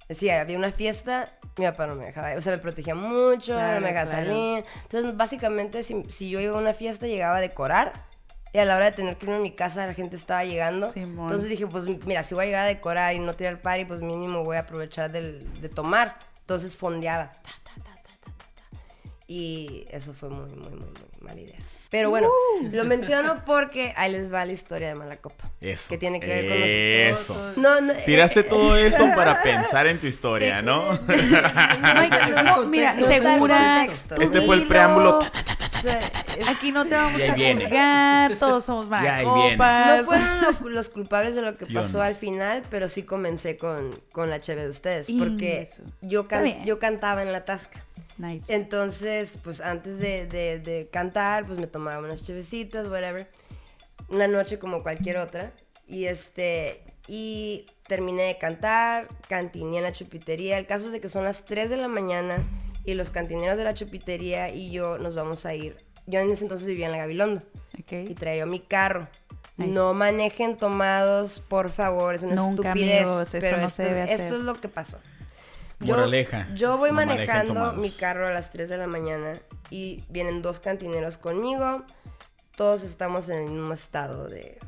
Decía, 0.09 0.41
había 0.41 0.57
una 0.57 0.71
fiesta, 0.73 1.33
mi 1.57 1.65
papá 1.65 1.87
no 1.89 1.97
me 1.97 2.07
dejaba, 2.07 2.33
o 2.35 2.41
sea, 2.41 2.53
me 2.53 2.59
protegía 2.59 2.95
mucho, 2.95 3.55
Claro, 3.55 3.75
no 3.75 3.81
me 3.81 3.93
dejaba 3.93 4.11
claro. 4.11 4.27
salir. 4.27 4.65
Entonces, 4.85 5.17
básicamente, 5.17 5.83
si, 5.83 6.05
si 6.09 6.31
yo 6.31 6.41
iba 6.41 6.57
a 6.57 6.61
una 6.61 6.75
fiesta, 6.75 7.07
llegaba 7.07 7.37
a 7.39 7.41
decorar. 7.41 7.93
Y 8.53 8.59
a 8.59 8.65
la 8.65 8.77
hora 8.77 8.87
de 8.87 8.93
tener 8.93 9.17
que 9.17 9.27
irme 9.27 9.37
a 9.37 9.41
mi 9.41 9.51
casa, 9.53 9.87
la 9.87 9.93
gente 9.95 10.17
estaba 10.17 10.45
llegando. 10.45 10.89
Simón. 10.89 11.27
Entonces 11.27 11.51
dije, 11.51 11.67
pues 11.67 11.85
mira, 12.07 12.23
si 12.23 12.35
voy 12.35 12.45
a 12.45 12.47
llegar 12.47 12.65
a 12.65 12.69
decorar 12.69 13.15
y 13.15 13.19
no 13.19 13.35
tirar 13.35 13.61
party, 13.61 13.85
pues 13.85 14.01
mínimo 14.01 14.45
voy 14.45 14.57
a 14.57 14.61
aprovechar 14.61 15.11
del- 15.13 15.47
de 15.61 15.69
tomar. 15.69 16.17
Entonces 16.41 16.77
fondeaba. 16.77 17.33
Ta, 17.33 17.51
ta, 17.65 17.73
ta, 17.83 17.95
ta, 17.95 18.13
ta, 18.25 18.31
ta, 18.33 18.45
ta. 18.63 18.79
Y 19.27 19.85
eso 19.91 20.15
fue 20.15 20.31
muy, 20.31 20.49
muy, 20.51 20.71
muy, 20.71 20.79
muy 20.81 20.89
mala 21.21 21.41
idea. 21.41 21.59
Pero 21.89 22.11
bueno, 22.11 22.29
Uh. 22.29 22.69
lo 22.73 22.85
menciono 22.85 23.45
porque 23.47 23.95
ahí 23.97 24.11
les 24.11 24.33
va 24.33 24.45
la 24.45 24.53
historia 24.53 24.89
de 24.89 24.97
Malacopa. 24.97 25.51
Eso. 25.61 25.89
Que 25.89 25.97
tiene 25.97 26.19
que 26.19 26.27
ver 26.27 26.49
con 26.49 26.61
los... 26.61 26.69
Eso. 26.69 27.53
No, 27.57 27.81
no, 27.81 27.93
Tiraste 27.95 28.41
eh, 28.41 28.45
todo 28.45 28.77
eso 28.77 29.07
para 29.15 29.41
pensar 29.41 29.87
en 29.87 29.99
tu 30.01 30.07
historia, 30.09 30.63
¿no? 30.63 30.83
No 32.45 32.67
mira, 32.67 32.95
segura. 33.01 33.87
Este 33.87 34.41
fue 34.43 34.57
el 34.57 34.67
preámbulo. 34.67 35.21
Aquí 36.49 36.73
no 36.73 36.85
te 36.85 36.95
vamos 36.95 37.21
a 37.23 37.35
viene. 37.35 37.63
juzgar, 37.65 38.37
todos 38.37 38.65
somos 38.65 38.89
malacopas. 38.89 39.99
no 39.99 40.05
fueron 40.05 40.41
los, 40.43 40.61
los 40.63 40.89
culpables 40.89 41.35
de 41.35 41.43
lo 41.43 41.57
que 41.57 41.67
pasó 41.67 41.99
no. 41.99 42.05
al 42.05 42.17
final, 42.17 42.63
pero 42.71 42.89
sí 42.89 43.03
comencé 43.03 43.57
con, 43.57 43.99
con 44.13 44.31
la 44.31 44.41
cheve 44.41 44.63
de 44.65 44.71
ustedes. 44.71 45.07
Porque 45.19 45.69
yo, 46.03 46.29
can- 46.29 46.45
cantaba 46.81 47.23
en 47.23 47.33
la 47.33 47.45
tasca. 47.45 47.85
Nice. 48.19 48.53
Entonces, 48.55 49.39
pues 49.45 49.61
antes 49.61 49.99
de, 49.99 50.27
de- 50.27 50.59
de 50.59 50.89
cantar, 50.91 51.47
pues 51.47 51.59
me 51.59 51.67
tomaba 51.67 51.99
unas 51.99 52.23
chevecitas, 52.23 52.89
whatever. 52.89 53.29
Una 54.09 54.27
noche 54.29 54.59
como 54.59 54.83
cualquier 54.83 55.19
otra. 55.19 55.53
Y 55.89 56.07
este, 56.07 56.83
y 57.09 57.67
terminé 57.87 58.23
de 58.25 58.39
cantar, 58.39 59.07
cantiné 59.29 59.77
en 59.79 59.83
la 59.85 59.93
chupitería. 59.93 60.59
El 60.59 60.67
caso 60.67 60.87
es 60.87 60.93
de 60.93 61.01
que 61.01 61.09
son 61.09 61.25
las 61.25 61.45
3 61.45 61.71
de 61.71 61.77
la 61.77 61.89
mañana 61.89 62.39
y 62.87 62.95
los 62.95 63.11
cantineros 63.11 63.59
de 63.59 63.65
la 63.65 63.75
chupitería 63.75 64.49
y 64.49 64.71
yo 64.71 64.97
nos 64.99 65.15
vamos 65.15 65.45
a 65.45 65.55
ir. 65.55 65.77
Yo 66.07 66.21
en 66.21 66.31
ese 66.31 66.45
entonces 66.45 66.67
vivía 66.69 66.87
en 66.87 66.93
la 66.93 66.99
Gabilondo 66.99 67.43
y 67.77 67.83
Ok. 68.13 68.17
traía 68.19 68.47
mi 68.47 68.61
carro. 68.61 69.09
Nice. 69.59 69.73
No 69.73 69.93
manejen 69.95 70.57
tomados, 70.57 71.41
por 71.41 71.71
favor, 71.71 72.15
es 72.15 72.23
una 72.23 72.37
Nunca, 72.37 72.69
estupidez. 72.69 73.03
amigos, 73.03 73.35
eso 73.35 73.39
pero 73.41 73.61
no 73.61 73.69
se 73.69 73.83
debe 73.85 74.03
hacer. 74.03 74.21
esto 74.21 74.37
es 74.37 74.43
lo 74.43 74.55
que 74.55 74.69
pasó. 74.69 74.99
Moraleja, 75.79 76.49
Yo 76.55 76.79
voy 76.79 76.91
no 76.91 76.97
manejando 76.97 77.73
mi 77.75 77.91
carro 77.91 78.27
a 78.27 78.31
las 78.31 78.51
3 78.51 78.69
de 78.69 78.79
la 78.79 78.87
mañana 78.87 79.39
y 79.71 80.05
vienen 80.09 80.41
dos 80.43 80.61
cantineros 80.61 81.19
conmigo. 81.19 81.85
Todos 82.57 82.83
estamos 82.83 83.29
en 83.29 83.39
el 83.39 83.51
mismo 83.51 83.73
estado 83.75 84.29
de, 84.29 84.59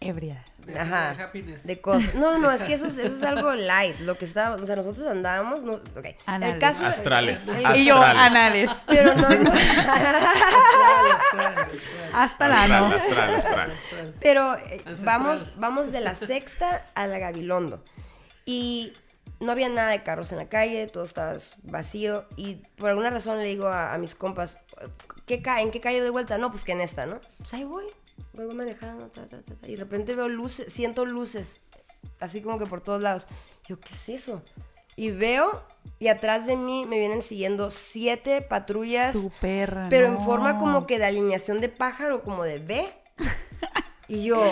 Ebria. 0.00 0.42
De- 0.68 0.78
ajá, 0.78 1.14
de 1.14 1.22
happiness. 1.22 1.62
de 1.64 1.80
cosas. 1.80 2.14
No, 2.14 2.38
no, 2.38 2.50
es 2.50 2.62
que 2.62 2.74
eso 2.74 2.86
es, 2.86 2.96
eso 2.98 3.16
es 3.16 3.22
algo 3.24 3.54
light. 3.54 3.98
Lo 4.00 4.16
que 4.16 4.24
estábamos, 4.24 4.62
o 4.62 4.66
sea, 4.66 4.76
nosotros 4.76 5.06
andábamos, 5.06 5.62
no, 5.64 5.74
ok. 5.74 6.06
Anales. 6.26 6.54
El 6.54 6.60
caso 6.60 6.86
Astrales. 6.86 7.48
el- 7.48 7.76
Y 7.76 7.84
yo, 7.86 7.96
Astrales. 8.02 8.22
anales. 8.22 8.70
pero 8.86 9.14
no, 9.14 9.28
no. 9.28 9.52
Hasta 12.14 12.48
la 12.48 12.62
Astral, 12.62 12.88
no. 12.90 12.96
astral, 12.96 13.34
astral. 13.34 13.72
Pero 14.20 14.54
eh, 14.56 14.82
vamos, 15.04 15.50
vamos 15.56 15.92
de 15.92 16.00
la 16.00 16.14
sexta 16.14 16.86
a 16.94 17.06
la 17.06 17.18
Gabilondo. 17.18 17.82
Y 18.44 18.92
no 19.40 19.52
había 19.52 19.68
nada 19.68 19.90
de 19.90 20.02
carros 20.02 20.32
en 20.32 20.38
la 20.38 20.48
calle, 20.48 20.86
todo 20.86 21.04
estaba 21.04 21.36
vacío. 21.64 22.24
Y 22.36 22.56
por 22.76 22.90
alguna 22.90 23.10
razón 23.10 23.38
le 23.38 23.44
digo 23.44 23.68
a, 23.68 23.94
a 23.94 23.98
mis 23.98 24.14
compas, 24.14 24.64
¿qué 25.26 25.42
ca 25.42 25.60
¿en 25.60 25.70
qué 25.70 25.80
calle 25.80 26.00
doy 26.00 26.10
vuelta? 26.10 26.38
No, 26.38 26.50
pues 26.50 26.64
que 26.64 26.72
en 26.72 26.80
esta, 26.80 27.06
¿no? 27.06 27.20
Pues 27.38 27.52
ahí 27.54 27.64
voy, 27.64 27.84
voy 28.34 28.54
manejando, 28.54 29.06
ta, 29.08 29.26
ta, 29.28 29.42
ta, 29.42 29.54
ta, 29.54 29.66
y 29.68 29.72
de 29.72 29.76
repente 29.78 30.14
veo 30.14 30.28
luces, 30.28 30.72
siento 30.72 31.04
luces, 31.06 31.62
así 32.20 32.40
como 32.40 32.58
que 32.58 32.66
por 32.66 32.80
todos 32.80 33.02
lados. 33.02 33.26
Yo, 33.68 33.78
¿qué 33.80 33.92
es 33.94 34.08
eso? 34.08 34.42
Y 34.96 35.10
veo, 35.10 35.62
y 36.00 36.08
atrás 36.08 36.46
de 36.46 36.56
mí 36.56 36.84
me 36.86 36.98
vienen 36.98 37.22
siguiendo 37.22 37.70
siete 37.70 38.42
patrullas, 38.42 39.12
Su 39.12 39.30
perra. 39.40 39.86
pero 39.90 40.10
no. 40.10 40.18
en 40.18 40.24
forma 40.24 40.58
como 40.58 40.86
que 40.86 40.98
de 40.98 41.04
alineación 41.06 41.60
de 41.60 41.68
pájaro, 41.68 42.22
como 42.22 42.44
de 42.44 42.58
B. 42.58 42.88
Y 44.10 44.24
yo, 44.24 44.42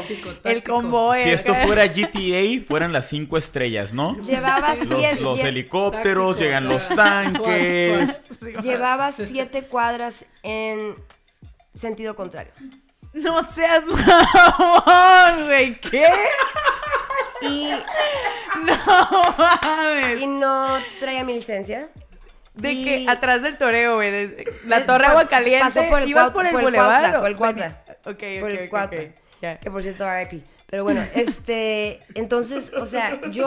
El 0.45 0.63
convoy. 0.63 1.23
Si 1.23 1.31
esto 1.31 1.55
fuera 1.55 1.87
GTA, 1.87 2.63
fueran 2.69 2.93
las 2.93 3.09
cinco 3.09 3.39
estrellas, 3.39 3.95
¿no? 3.95 4.15
llevaba 4.23 4.75
Los, 4.75 4.87
siete, 4.87 5.21
los 5.23 5.41
lle- 5.41 5.47
helicópteros, 5.47 6.37
Táctico, 6.37 6.45
llegan 6.45 6.69
los 6.69 6.87
tanques. 6.95 8.21
Llevaba 8.63 9.13
siete 9.13 9.63
cuadras 9.63 10.27
en 10.43 10.95
sentido 11.73 12.15
contrario. 12.17 12.53
No 13.17 13.43
seas 13.45 13.85
mamón, 13.87 15.47
güey. 15.47 15.75
¿Qué? 15.81 16.05
Y, 17.43 17.71
No 18.65 19.35
mames. 19.39 20.21
y 20.21 20.27
no 20.27 20.79
traía 21.01 21.25
mi 21.25 21.35
licencia. 21.35 21.89
De 22.55 22.73
Y- 22.73 22.85
que 22.85 23.11
atrás 23.11 23.43
del 23.43 23.59
toreo, 23.59 23.97
güey. 23.97 24.11
de- 24.11 24.53
La 24.65 24.79
Es- 24.79 24.87
torre 24.87 25.07
agua 25.07 25.27
caliente. 25.27 25.65
pasó 25.65 25.85
por 25.89 26.03
el 26.03 26.09
ibas 26.09 26.31
por 26.31 26.47
el 26.47 26.53
por 26.53 26.61
el 26.63 26.65
por 27.21 27.27
el 27.31 27.37
Cuautla. 27.37 27.83
Ok, 28.05 28.07
ok, 28.07 28.41
por 28.41 28.51
el 28.51 28.65
ok, 28.65 28.71
Cuautla. 28.71 29.01
ok. 29.01 29.07
Ya. 29.43 29.59
Que 29.59 29.71
por 29.71 29.83
cierto, 29.83 30.07
RIP. 30.09 30.43
Pero 30.69 30.83
bueno, 30.83 31.01
este, 31.15 32.01
entonces, 32.15 32.73
o 32.75 32.87
sea, 32.87 33.21
yo, 33.31 33.47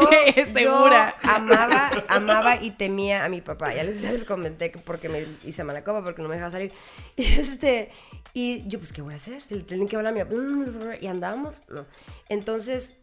Segura. 0.54 1.16
yo 1.24 1.30
amaba, 1.32 1.92
amaba 2.08 2.56
y 2.62 2.72
temía 2.72 3.26
a 3.26 3.30
mi 3.30 3.42
papá. 3.42 3.74
Ya 3.74 3.84
les, 3.84 4.02
ya 4.02 4.12
les 4.12 4.24
comenté 4.24 4.72
que 4.72 4.80
porque 4.80 5.10
me 5.10 5.26
hice 5.44 5.64
mala 5.64 5.84
copa, 5.84 6.04
porque 6.04 6.22
no 6.22 6.30
me 6.30 6.36
dejaba 6.36 6.52
salir. 6.52 6.72
Y 7.18 7.26
este, 7.40 7.92
y 8.34 8.68
yo, 8.68 8.80
pues, 8.80 8.94
¿qué 8.94 9.02
voy 9.02 9.14
a 9.14 9.18
hacer? 9.18 9.42
Si 9.42 9.56
le 9.56 9.64
tienen 9.64 9.88
que 9.88 9.96
hablar 9.96 10.14
a 10.14 10.16
mi 10.16 10.24
papá. 10.24 10.96
Y 11.02 11.08
andábamos, 11.08 11.56
no. 11.70 11.86
Entonces, 12.30 12.96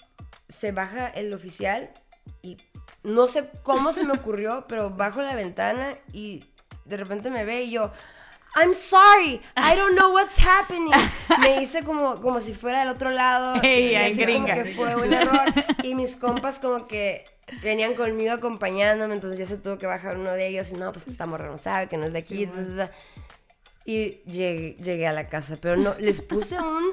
se 0.48 0.72
baja 0.72 1.08
el 1.08 1.32
oficial 1.34 1.90
y 2.42 2.56
no 3.02 3.26
sé 3.26 3.50
cómo 3.62 3.92
se 3.92 4.04
me 4.04 4.12
ocurrió, 4.12 4.64
pero 4.68 4.90
bajo 4.90 5.22
la 5.22 5.34
ventana 5.34 5.96
y 6.12 6.44
de 6.84 6.96
repente 6.96 7.30
me 7.30 7.44
ve 7.44 7.64
y 7.64 7.72
yo, 7.72 7.90
I'm 8.54 8.72
sorry, 8.72 9.40
I 9.56 9.76
don't 9.76 9.96
know 9.96 10.12
what's 10.14 10.38
happening. 10.38 10.90
Me 11.40 11.62
hice 11.62 11.84
como, 11.84 12.22
como 12.22 12.40
si 12.40 12.54
fuera 12.54 12.78
del 12.78 12.88
otro 12.88 13.10
lado. 13.10 13.60
Ey, 13.62 13.92
y 13.92 13.94
así 13.96 14.24
como 14.24 14.46
gringa. 14.46 14.54
que 14.54 14.74
fue 14.74 14.96
un 14.96 15.12
error. 15.12 15.44
Y 15.82 15.94
mis 15.94 16.16
compas 16.16 16.58
como 16.58 16.86
que 16.86 17.24
venían 17.62 17.94
conmigo 17.94 18.32
acompañándome, 18.32 19.14
entonces 19.14 19.38
ya 19.38 19.44
se 19.44 19.58
tuvo 19.58 19.76
que 19.76 19.86
bajar 19.86 20.16
uno 20.16 20.32
de 20.32 20.46
ellos 20.46 20.70
y 20.72 20.74
no, 20.74 20.90
pues 20.90 21.04
que 21.04 21.10
esta 21.10 21.26
morra 21.26 21.48
no 21.48 21.58
sabe, 21.58 21.88
que 21.88 21.98
no 21.98 22.06
es 22.06 22.14
de 22.14 22.20
aquí. 22.20 22.46
ta. 22.46 22.90
Y 23.86 24.20
llegué, 24.26 24.76
llegué 24.82 25.06
a 25.06 25.12
la 25.12 25.28
casa, 25.28 25.56
pero 25.60 25.76
no, 25.76 25.94
les 25.98 26.20
puse 26.20 26.58
un... 26.60 26.84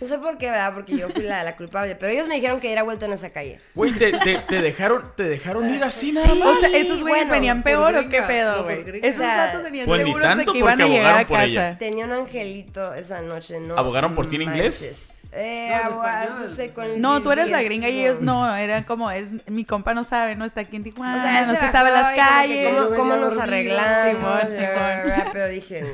No 0.00 0.06
sé 0.06 0.16
por 0.16 0.38
qué, 0.38 0.46
¿verdad? 0.46 0.72
Porque 0.74 0.96
yo 0.96 1.10
fui 1.10 1.22
la, 1.22 1.44
la 1.44 1.56
culpable, 1.56 1.94
pero 1.94 2.10
ellos 2.10 2.26
me 2.26 2.36
dijeron 2.36 2.58
que 2.58 2.68
diera 2.68 2.82
vuelta 2.82 3.04
en 3.04 3.12
esa 3.12 3.30
calle. 3.30 3.60
Güey, 3.74 3.92
te, 3.92 4.12
te- 4.12 4.38
te 4.38 4.62
dejaron, 4.62 5.12
te 5.14 5.24
dejaron 5.24 5.68
ir 5.74 5.84
así 5.84 6.10
nada 6.10 6.26
Sí, 6.26 6.38
más. 6.38 6.48
o 6.48 6.54
sea, 6.60 6.68
esos 6.78 7.02
güeyes 7.02 7.26
bueno, 7.28 7.32
venían 7.32 7.62
peor 7.62 7.94
o 7.94 8.08
qué 8.08 8.22
pedo, 8.22 8.64
güey. 8.64 8.82
Esos 9.02 9.20
O 9.20 9.24
sea, 9.24 9.36
datos 9.48 9.62
tenían 9.62 9.84
Pues 9.86 10.00
ni 10.02 10.06
seguros 10.10 10.36
de 10.38 10.44
que 10.46 10.58
iban 10.58 10.80
a 10.80 10.86
llegar 10.88 11.14
a 11.18 11.24
casa. 11.26 11.76
Tenía 11.78 12.06
un 12.06 12.12
angelito 12.12 12.94
esa 12.94 13.20
noche, 13.20 13.60
¿no? 13.60 13.76
¿Abogaron 13.76 14.14
por 14.14 14.26
ti 14.26 14.36
en 14.36 14.42
inglés? 14.42 15.12
Eh, 15.32 15.72
No, 15.84 16.02
pues, 16.38 16.58
eh, 16.58 16.72
con 16.74 17.00
No, 17.00 17.22
tú 17.22 17.30
eres 17.30 17.50
la 17.50 17.62
gringa 17.62 17.88
y 17.88 18.00
ellos 18.00 18.20
no, 18.20 18.54
eran 18.56 18.82
como, 18.84 19.10
es, 19.10 19.28
mi 19.46 19.64
compa 19.64 19.94
no 19.94 20.02
sabe, 20.02 20.34
no 20.34 20.44
está 20.44 20.62
aquí 20.62 20.76
en 20.76 20.82
Tijuana, 20.84 21.16
O 21.16 21.20
sea, 21.20 21.46
no 21.46 21.54
se 21.54 21.70
sabe 21.70 21.90
las 21.92 22.12
calles. 22.12 22.74
¿Cómo, 22.74 22.96
cómo 22.96 23.12
venía 23.12 23.26
nos 23.28 23.38
arreglamos? 23.38 24.16
Simón, 24.16 24.40
Simón. 24.50 25.24
Pero 25.32 25.48
dije, 25.48 25.82
no, 25.82 25.88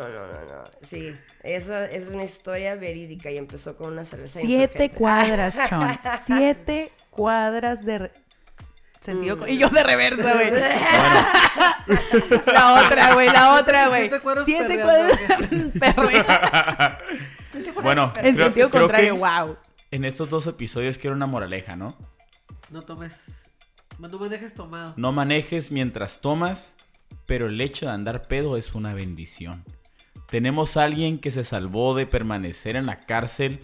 no, 0.00 0.08
no, 0.08 0.26
no, 0.26 0.40
no. 0.56 0.64
Sí, 0.82 1.14
eso 1.42 1.76
es 1.76 2.08
una 2.08 2.24
historia 2.24 2.74
verídica 2.74 3.30
y 3.30 3.36
empezó 3.36 3.76
con 3.76 3.92
una 3.92 4.04
cerveza 4.04 4.40
Siete 4.40 4.90
cuadras, 4.90 5.54
Chon. 5.68 5.86
Siete 6.24 6.90
cuadras 7.10 7.84
de 7.84 7.98
re- 7.98 8.12
sentido. 9.00 9.36
Mm. 9.36 9.48
Y 9.48 9.58
yo 9.58 9.68
de 9.68 9.82
reversa, 9.84 10.32
güey. 10.34 10.50
la 12.46 12.82
otra, 12.84 13.14
güey, 13.14 13.28
la 13.28 13.54
otra, 13.54 13.88
güey. 13.88 14.10
Siete 14.10 14.20
cuadras 14.20 14.44
Siete 14.44 14.80
cuadras. 14.80 15.18
Bueno, 17.82 18.12
En 18.16 18.34
creo- 18.34 18.46
sentido 18.46 18.70
creo 18.70 18.82
contrario, 18.82 19.14
que 19.14 19.20
wow. 19.20 19.56
En 19.90 20.04
estos 20.04 20.30
dos 20.30 20.46
episodios 20.46 20.98
quiero 20.98 21.16
una 21.16 21.26
moraleja, 21.26 21.76
¿no? 21.76 21.96
No 22.70 22.82
tomes. 22.82 23.14
No 23.98 24.08
manejes 24.18 24.54
tomado. 24.54 24.94
No 24.96 25.12
manejes 25.12 25.70
mientras 25.72 26.20
tomas, 26.20 26.74
pero 27.26 27.46
el 27.48 27.60
hecho 27.60 27.86
de 27.86 27.92
andar 27.92 28.22
pedo 28.28 28.56
es 28.56 28.74
una 28.74 28.94
bendición. 28.94 29.64
Tenemos 30.30 30.76
a 30.76 30.84
alguien 30.84 31.18
que 31.18 31.30
se 31.32 31.42
salvó 31.44 31.94
de 31.94 32.06
permanecer 32.06 32.76
en 32.76 32.86
la 32.86 33.00
cárcel 33.00 33.60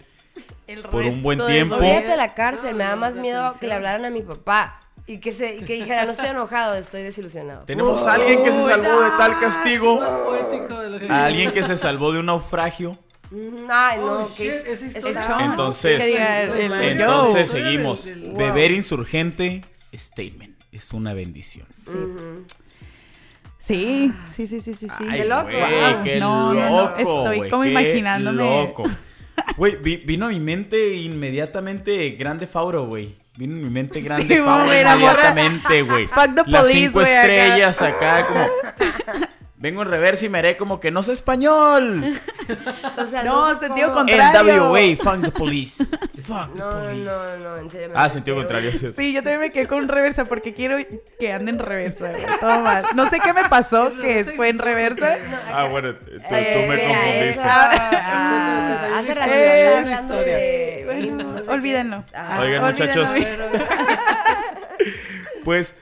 El 0.67 0.81
Por 0.81 1.03
un 1.05 1.23
buen 1.23 1.39
tiempo. 1.45 1.75
Olvídate 1.75 2.07
de 2.09 2.17
la 2.17 2.33
cárcel, 2.33 2.71
No, 2.71 2.77
me 2.77 2.83
da 2.83 2.95
más 2.97 3.15
miedo 3.15 3.39
atención. 3.39 3.59
que 3.61 3.67
le 3.67 3.73
hablaran 3.73 4.05
a 4.05 4.09
mi 4.11 4.21
papá 4.21 4.81
y 5.07 5.19
que, 5.19 5.31
se, 5.31 5.55
y 5.55 5.59
que 5.63 5.75
dijera, 5.75 6.05
no 6.05 6.11
estoy 6.11 6.27
enojado, 6.27 6.75
estoy 6.75 7.01
desilusionado. 7.03 7.63
Tenemos 7.63 8.05
a 8.05 8.13
alguien 8.15 8.43
que 8.43 8.51
se 8.51 8.63
salvó 8.63 9.01
de 9.01 9.09
tal 9.17 9.39
castigo. 9.39 9.99
Más 9.99 10.09
poético 10.11 10.79
de 10.81 10.89
lo 10.89 10.99
que 10.99 11.09
A 11.09 11.25
alguien 11.25 11.51
que 11.53 11.63
se 11.63 11.77
salvó 11.77 12.11
de 12.11 12.19
un 12.19 12.25
naufragio. 12.27 12.91
Mm, 13.31 13.67
Ay, 13.69 13.99
no, 13.99 14.05
Oh, 14.21 14.35
que 14.35 14.43
shit, 14.43 14.53
es-. 14.67 15.05
Entonces- 15.05 15.99
el- 16.01 16.71
el- 16.71 16.81
Entonces 16.99 17.51
yo. 17.51 17.57
seguimos. 17.57 18.05
Beber 18.35 18.71
insurgente, 18.71 19.63
statement. 19.93 20.55
Es 20.71 20.93
una 20.93 21.13
bendición. 21.13 21.67
Sí, 23.59 24.13
sí, 24.29 24.47
sí, 24.47 24.59
sí, 24.61 24.73
sí, 24.73 24.87
sí. 24.87 25.05
Ay, 25.09 25.19
Qué 25.19 25.25
loco, 25.25 25.43
güey, 25.43 25.59
wow. 25.93 26.03
qué 26.03 26.19
No, 26.19 26.53
no, 26.53 26.59
no, 26.69 26.81
loco, 26.83 26.97
estoy 26.97 27.49
como 27.49 27.63
qué 27.63 27.69
imaginándome. 27.71 28.37
loco. 28.43 28.83
Güey, 29.55 29.75
vi- 29.75 29.97
vino 29.97 30.25
a 30.25 30.29
mi 30.29 30.39
mente 30.39 30.95
inmediatamente 30.95 32.09
Grande 32.11 32.47
Fauro, 32.47 32.87
güey. 32.87 33.15
Vino 33.37 33.53
en 33.55 33.63
mi 33.65 33.69
mente 33.69 34.01
Grande 34.01 34.35
Sí, 34.35 34.41
Fauro 34.41 34.65
inmediatamente, 34.65 35.81
güey. 35.83 36.07
Fuck 36.07 36.33
the 36.33 36.41
Las 36.47 36.61
police, 36.63 36.85
cinco 36.87 36.99
acá. 37.01 37.21
estrellas 37.21 37.81
acá, 37.83 38.27
como... 38.27 38.47
Vengo 39.59 39.81
en 39.81 39.89
reversa 39.89 40.23
y 40.25 40.29
me 40.29 40.37
haré 40.37 40.55
como 40.55 40.79
que 40.79 40.91
no 40.91 41.01
sé 41.03 41.13
español. 41.13 42.13
O 42.97 43.05
sea, 43.05 43.23
No, 43.23 43.53
sé 43.53 43.67
sentido 43.67 43.89
cómo- 43.93 44.05
contrario. 44.05 44.69
NWA, 44.69 44.95
fuck 44.95 45.21
the 45.21 45.31
police. 45.31 45.83
Fuck 45.85 46.53
the 46.53 46.59
No, 46.59 46.71
no, 46.71 46.79
police. 46.87 47.03
no, 47.05 47.37
no, 47.39 47.57
en 47.57 47.69
serio. 47.69 47.89
me 47.89 47.93
Ah, 47.97 48.07
sentido 48.07 48.37
contrario. 48.37 48.71
sí. 48.71 48.93
Sí, 48.95 49.11
yo 49.13 49.21
también 49.21 49.41
me 49.41 49.51
quedé 49.51 49.67
con 49.67 49.87
reversa 49.89 50.23
porque 50.25 50.53
quiero 50.53 50.77
que 51.19 51.33
ande 51.33 51.51
en 51.51 51.59
reversa. 51.59 52.09
Todo 52.39 52.61
mal. 52.61 52.85
No 52.95 53.09
sé 53.09 53.19
qué 53.19 53.33
me 53.33 53.43
pasó, 53.49 53.91
que 53.99 54.23
fue 54.23 54.47
en 54.49 54.59
reversa. 54.59 55.17
Ah, 55.51 55.65
bueno, 55.65 55.93
tú, 55.95 56.05
tú 56.05 56.11
Eh, 56.29 56.65
me 56.69 56.87
confundiste. 56.87 57.41
ah, 57.43 58.89
hace 58.99 59.13
rato 59.13 59.31
historia. 59.33 60.01
de... 60.37 60.81
Bueno, 60.85 61.23
no 61.23 61.43
sé 61.43 61.51
olvídenlo. 61.51 62.03
Ah, 62.13 62.39
Oigan, 62.41 62.63
olvídenlo, 62.63 63.05
muchachos. 63.05 63.09
Pues 65.43 65.75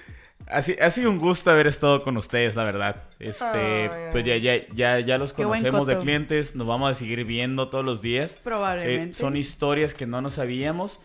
ha, 0.55 0.85
ha 0.85 0.89
sido 0.89 1.09
un 1.09 1.19
gusto 1.19 1.51
haber 1.51 1.67
estado 1.67 2.01
con 2.01 2.17
ustedes, 2.17 2.55
la 2.55 2.63
verdad. 2.63 3.03
Este, 3.19 3.89
pues 4.11 4.25
ya, 4.25 4.37
ya, 4.37 4.67
ya, 4.73 4.99
ya 4.99 5.17
los 5.17 5.33
conocemos 5.33 5.87
de 5.87 5.97
clientes, 5.97 6.55
nos 6.55 6.67
vamos 6.67 6.91
a 6.91 6.93
seguir 6.93 7.23
viendo 7.25 7.69
todos 7.69 7.83
los 7.83 8.01
días. 8.01 8.39
Probablemente. 8.43 9.11
Eh, 9.11 9.13
son 9.13 9.35
historias 9.37 9.93
que 9.93 10.05
no 10.05 10.21
nos 10.21 10.33
sabíamos. 10.33 10.99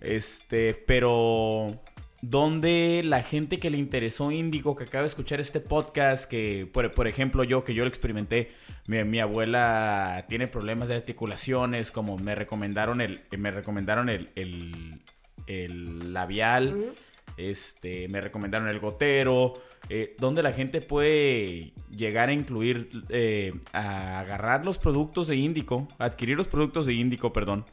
Este, 0.00 0.74
pero 0.86 1.80
donde 2.20 3.02
la 3.04 3.22
gente 3.22 3.58
que 3.58 3.70
le 3.70 3.78
interesó 3.78 4.30
Índigo, 4.30 4.76
que 4.76 4.84
acaba 4.84 5.02
de 5.02 5.08
escuchar 5.08 5.40
este 5.40 5.60
podcast, 5.60 6.28
que 6.28 6.68
por, 6.72 6.92
por 6.92 7.06
ejemplo 7.06 7.44
yo, 7.44 7.64
que 7.64 7.74
yo 7.74 7.84
lo 7.84 7.88
experimenté, 7.88 8.50
mi, 8.86 9.02
mi 9.04 9.20
abuela 9.20 10.24
tiene 10.28 10.48
problemas 10.48 10.88
de 10.88 10.96
articulaciones, 10.96 11.90
como 11.90 12.16
me 12.16 12.34
recomendaron 12.34 13.00
el, 13.00 13.20
me 13.36 13.50
recomendaron 13.50 14.08
el, 14.08 14.30
el, 14.34 15.00
el 15.46 16.12
labial, 16.12 16.92
este, 17.36 18.08
me 18.08 18.20
recomendaron 18.20 18.68
el 18.68 18.78
gotero, 18.80 19.52
eh, 19.88 20.14
donde 20.18 20.42
la 20.42 20.52
gente 20.52 20.80
puede 20.80 21.72
llegar 21.90 22.28
a 22.28 22.32
incluir, 22.32 22.90
eh, 23.10 23.52
a 23.72 24.20
agarrar 24.20 24.64
los 24.64 24.78
productos 24.78 25.26
de 25.28 25.36
Índico, 25.36 25.86
adquirir 25.98 26.36
los 26.36 26.48
productos 26.48 26.86
de 26.86 26.94
Índico, 26.94 27.32
perdón, 27.32 27.64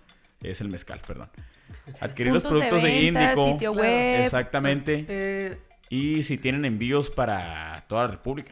es 0.42 0.62
el 0.62 0.70
mezcal, 0.70 1.02
perdón. 1.06 1.30
Adquirir 2.00 2.34
los 2.34 2.44
productos 2.44 2.84
de, 2.84 2.90
venta, 2.90 3.24
Índico. 3.34 3.46
sitio 3.54 3.74
Claro. 3.74 3.88
web. 3.88 4.24
Exactamente. 4.24 5.06
Eh, 5.08 5.58
Y 5.90 6.24
si 6.24 6.38
tienen 6.38 6.64
envíos 6.66 7.10
para 7.10 7.84
toda 7.90 8.06
la 8.06 8.12
República. 8.12 8.52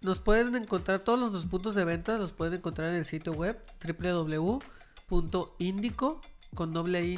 nos 0.00 0.18
pueden 0.20 0.54
encontrar 0.56 1.00
todos 1.00 1.18
los 1.18 1.30
dos 1.32 1.44
puntos 1.46 1.74
de 1.74 1.84
venta, 1.84 2.16
los 2.18 2.32
pueden 2.32 2.54
encontrar 2.54 2.88
en 2.88 2.96
el 2.96 3.04
sitio 3.04 3.32
web 3.32 3.58
www.indico 5.08 6.20
con 6.54 6.72
doble 6.72 7.04
i 7.04 7.16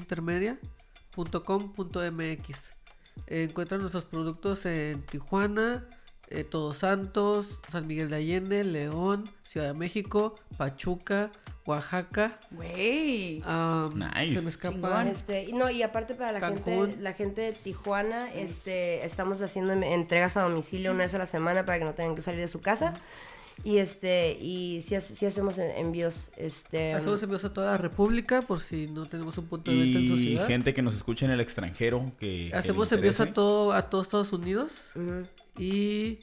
Eh, 3.26 3.44
encuentran 3.50 3.80
nuestros 3.80 4.04
productos 4.04 4.66
en 4.66 5.02
Tijuana, 5.06 5.86
eh, 6.28 6.44
Todos 6.44 6.78
Santos, 6.78 7.60
San 7.70 7.86
Miguel 7.86 8.10
de 8.10 8.16
Allende, 8.16 8.64
León, 8.64 9.24
Ciudad 9.44 9.72
de 9.72 9.78
México, 9.78 10.34
Pachuca, 10.56 11.30
Oaxaca. 11.66 12.38
Güey. 12.50 13.40
ah, 13.46 13.88
Nice. 13.94 14.38
Se 14.38 14.42
me 14.42 14.50
escapa. 14.50 15.08
Este, 15.08 15.44
y 15.44 15.52
no, 15.52 15.70
y 15.70 15.82
aparte 15.82 16.14
para 16.14 16.32
la 16.32 16.40
Cancún. 16.40 16.88
gente, 16.90 16.96
la 17.02 17.12
gente 17.14 17.40
de 17.42 17.52
Tijuana, 17.52 18.30
este, 18.34 19.04
estamos 19.04 19.40
haciendo 19.40 19.72
em- 19.72 19.82
entregas 19.84 20.36
a 20.36 20.42
domicilio 20.42 20.90
una 20.92 21.04
vez 21.04 21.14
a 21.14 21.18
la 21.18 21.26
semana 21.26 21.64
para 21.64 21.78
que 21.78 21.84
no 21.86 21.94
tengan 21.94 22.14
que 22.14 22.20
salir 22.20 22.40
de 22.40 22.48
su 22.48 22.60
casa. 22.60 22.94
Y 23.62 23.78
este, 23.78 24.36
y 24.40 24.80
sí 24.80 24.94
hacemos 24.96 25.58
en- 25.58 25.70
envíos, 25.76 26.30
este. 26.36 26.92
Hacemos 26.92 27.22
envíos 27.22 27.44
a 27.44 27.52
toda 27.52 27.70
la 27.72 27.76
República 27.78 28.42
por 28.42 28.60
si 28.60 28.88
no 28.88 29.06
tenemos 29.06 29.38
un 29.38 29.46
punto 29.46 29.70
de 29.70 29.78
venta 29.78 29.98
en 30.00 30.08
su 30.08 30.14
Y 30.16 30.36
gente 30.38 30.74
que 30.74 30.82
nos 30.82 30.94
escucha 30.96 31.24
en 31.24 31.30
el 31.30 31.40
extranjero 31.40 32.04
que. 32.18 32.50
Hacemos 32.52 32.90
envíos 32.92 33.20
a 33.20 33.32
todo, 33.32 33.72
a 33.72 33.88
todo 33.88 34.02
Estados 34.02 34.32
Unidos. 34.32 34.72
ujú. 34.96 35.22
Y 35.56 36.18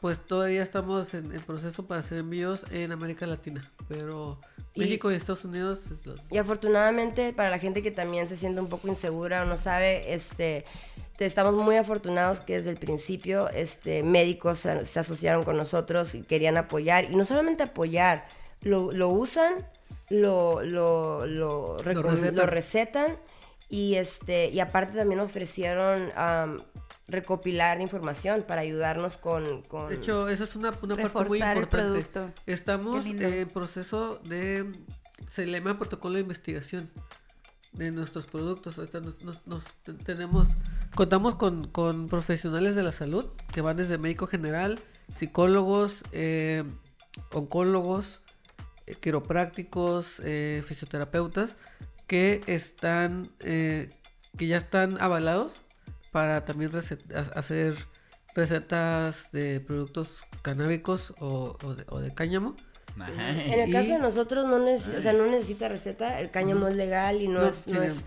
pues 0.00 0.18
todavía 0.18 0.62
estamos 0.62 1.14
en, 1.14 1.32
en 1.34 1.40
proceso 1.42 1.86
para 1.86 2.00
hacer 2.00 2.18
envíos 2.18 2.64
en 2.70 2.92
América 2.92 3.26
Latina. 3.26 3.62
Pero 3.88 4.38
México 4.74 5.10
y 5.10 5.14
Estados 5.14 5.44
Unidos 5.44 5.80
es 5.90 6.04
lo- 6.06 6.14
Y 6.30 6.36
afortunadamente 6.38 7.32
para 7.32 7.48
la 7.50 7.58
gente 7.58 7.82
que 7.82 7.90
también 7.90 8.28
se 8.28 8.36
siente 8.36 8.60
un 8.60 8.68
poco 8.68 8.88
insegura 8.88 9.42
o 9.42 9.44
no 9.46 9.56
sabe, 9.56 10.12
este, 10.12 10.64
te- 11.16 11.24
estamos 11.24 11.54
muy 11.54 11.76
afortunados 11.76 12.40
que 12.40 12.54
desde 12.56 12.70
el 12.70 12.76
principio 12.76 13.48
este, 13.50 14.02
médicos 14.02 14.58
se, 14.58 14.84
se 14.84 15.00
asociaron 15.00 15.44
con 15.44 15.56
nosotros 15.56 16.14
y 16.14 16.22
querían 16.22 16.58
apoyar. 16.58 17.10
Y 17.10 17.16
no 17.16 17.24
solamente 17.24 17.62
apoyar, 17.62 18.26
lo, 18.60 18.92
lo 18.92 19.08
usan, 19.08 19.54
lo, 20.10 20.62
lo, 20.62 21.26
lo, 21.26 21.78
recetan. 21.78 22.36
lo 22.36 22.46
recetan 22.46 23.16
y, 23.70 23.94
este, 23.94 24.50
y 24.50 24.60
aparte 24.60 24.96
también 24.96 25.20
ofrecieron 25.20 26.12
am, 26.16 26.58
recopilar 27.08 27.80
información 27.80 28.44
para 28.46 28.62
ayudarnos 28.62 29.16
con... 29.16 29.62
con- 29.62 29.88
De 29.88 29.96
hecho, 29.96 30.28
esa 30.28 30.44
es 30.44 30.56
una, 30.56 30.70
una 30.82 30.96
parte 30.96 31.28
muy 31.28 31.38
importante. 31.54 32.00
Estamos 32.46 33.04
en 33.42 33.48
proceso 33.48 34.18
de... 34.24 34.72
Se 35.28 35.46
le 35.46 35.58
llama 35.58 35.78
protocolo 35.78 36.14
de 36.16 36.20
investigación 36.22 36.90
de 37.72 37.90
nuestros 37.92 38.26
productos. 38.26 38.76
Nos, 38.78 39.22
nos- 39.22 39.46
nos 39.46 39.64
te- 39.84 39.94
tenemos, 39.94 40.48
contamos 40.94 41.34
con, 41.36 41.68
con 41.68 42.08
profesionales 42.08 42.74
de 42.74 42.82
la 42.82 42.92
salud 42.92 43.26
que 43.52 43.60
van 43.60 43.76
desde 43.76 43.98
médico 43.98 44.26
general, 44.26 44.78
psicólogos, 45.14 46.02
eh, 46.12 46.64
oncólogos, 47.32 48.20
eh, 48.86 48.94
quiroprácticos, 48.94 50.20
eh, 50.24 50.62
fisioterapeutas 50.66 51.56
que 52.06 52.42
están, 52.46 53.28
que 53.40 53.90
ya 54.38 54.56
están 54.58 55.00
avalados 55.00 55.52
para 56.16 56.46
también 56.46 56.72
recet- 56.72 57.12
ha- 57.14 57.38
hacer 57.38 57.74
recetas 58.34 59.32
de 59.32 59.60
productos 59.60 60.20
canábicos 60.40 61.12
o, 61.20 61.58
o 61.62 61.74
de, 61.74 61.84
o 61.90 62.00
de 62.00 62.14
cáñamo. 62.14 62.56
Nice. 62.96 63.52
En 63.52 63.60
el 63.60 63.70
caso 63.70 63.92
de 63.92 63.98
nosotros 63.98 64.46
no, 64.46 64.58
neces- 64.58 64.96
o 64.96 65.02
sea, 65.02 65.12
no 65.12 65.26
necesita 65.26 65.68
receta, 65.68 66.18
el 66.20 66.30
cáñamo 66.30 66.68
es 66.68 66.76
legal 66.76 67.20
y 67.20 67.28
no, 67.28 67.40
No, 67.42 67.48
es, 67.48 67.68
no 67.68 67.82
es- 67.82 68.04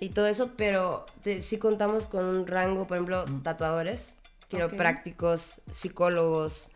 y 0.00 0.08
todo 0.08 0.26
eso, 0.26 0.50
pero 0.56 1.06
te- 1.22 1.40
sí 1.40 1.58
contamos 1.58 2.08
con 2.08 2.24
un 2.24 2.48
rango, 2.48 2.84
por 2.84 2.96
ejemplo, 2.96 3.24
Mm. 3.28 3.42
tatuadores, 3.42 4.14
quiroprácticos, 4.48 5.60
psicólogos, 5.70 6.71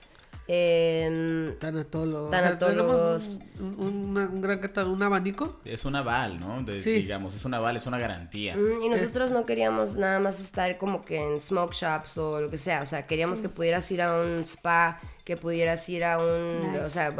em, 0.48 1.54
Tanatólogos. 1.58 2.30
Tanatólogos. 2.30 3.40
un, 3.58 3.74
un- 3.78 3.94
una- 4.10 4.28
un 4.28 4.40
gran 4.40 4.58
catálogo, 4.58 4.94
un 4.94 5.02
abanico. 5.02 5.60
Es 5.64 5.84
un 5.84 5.96
aval, 5.96 6.38
¿no? 6.40 6.62
De- 6.62 6.80
Sí. 6.80 6.92
Digamos, 6.94 7.34
es 7.34 7.44
un 7.44 7.54
aval, 7.54 7.76
es 7.76 7.86
una 7.86 7.98
garantía. 7.98 8.56
mm, 8.56 8.82
y 8.82 8.88
nosotros 8.88 9.30
no 9.30 9.44
queríamos 9.46 9.96
nada 9.96 10.18
más 10.20 10.40
estar 10.40 10.78
como 10.78 11.02
que 11.04 11.18
en 11.22 11.40
smoke 11.40 11.72
shops 11.74 12.18
o 12.18 12.40
lo 12.40 12.50
que 12.50 12.58
sea, 12.58 12.82
o 12.82 12.86
sea, 12.86 13.06
queríamos 13.06 13.42
que 13.42 13.48
pudieras 13.48 13.90
ir 13.90 14.02
a 14.02 14.20
un 14.20 14.40
spa, 14.44 15.00
que 15.24 15.36
pudieras 15.36 15.88
ir 15.88 16.04
a 16.04 16.18
un, 16.18 16.72
Nice. 16.72 16.80
o 16.84 16.90
sea, 16.90 17.10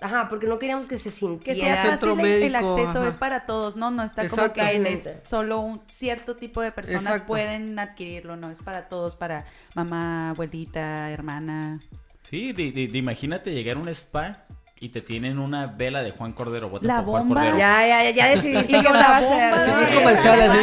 ajá, 0.00 0.28
porque 0.28 0.46
no 0.46 0.58
queríamos 0.58 0.88
que 0.88 0.98
se 0.98 1.10
Que 1.10 1.16
sintiera 1.16 1.82
sea 1.82 1.90
Centro 1.96 2.16
fácil 2.16 2.30
el- 2.30 2.42
el 2.44 2.54
acceso 2.56 2.98
ajá. 3.00 3.08
es 3.08 3.16
para 3.16 3.46
todos, 3.46 3.76
¿no? 3.76 3.90
No 3.90 4.02
está 4.02 4.28
como 4.28 4.52
que 4.52 4.60
en 4.60 4.86
es- 4.86 5.08
solo 5.24 5.60
un 5.60 5.80
cierto 5.86 6.36
tipo 6.36 6.60
de 6.60 6.72
personas 6.72 7.02
Exacto. 7.04 7.26
pueden 7.26 7.78
adquirirlo, 7.78 8.36
no 8.36 8.50
es 8.50 8.60
para 8.62 8.88
todos, 8.88 9.16
para 9.16 9.44
mamá, 9.74 10.30
abuelita, 10.30 11.10
hermana. 11.10 11.80
Sí, 12.22 12.52
de, 12.52 12.72
de- 12.72 12.88
de 12.88 12.98
imagínate 12.98 13.52
llegar 13.52 13.76
a 13.76 13.80
un 13.80 13.88
spa 13.88 14.44
y 14.78 14.90
te 14.90 15.00
tienen 15.00 15.38
una 15.38 15.68
vela 15.68 16.02
de 16.02 16.10
Juan 16.10 16.32
Cordero. 16.34 16.70
La 16.82 17.00
bomba. 17.00 17.34
Cordero. 17.40 17.56
Ya, 17.56 17.86
ya, 17.86 18.04
ya, 18.04 18.10
ya 18.10 18.28
decidiste 18.36 18.80
que 18.82 18.88
va 18.92 19.16
a 19.16 19.20
ser. 19.20 19.30
bomba, 19.30 19.56
Así 19.56 19.70
¿no? 19.70 19.78
es 19.80 19.88
un 19.88 19.94
Ya 19.94 19.94
comercial, 20.02 20.38
está 20.40 20.52
así 20.52 20.60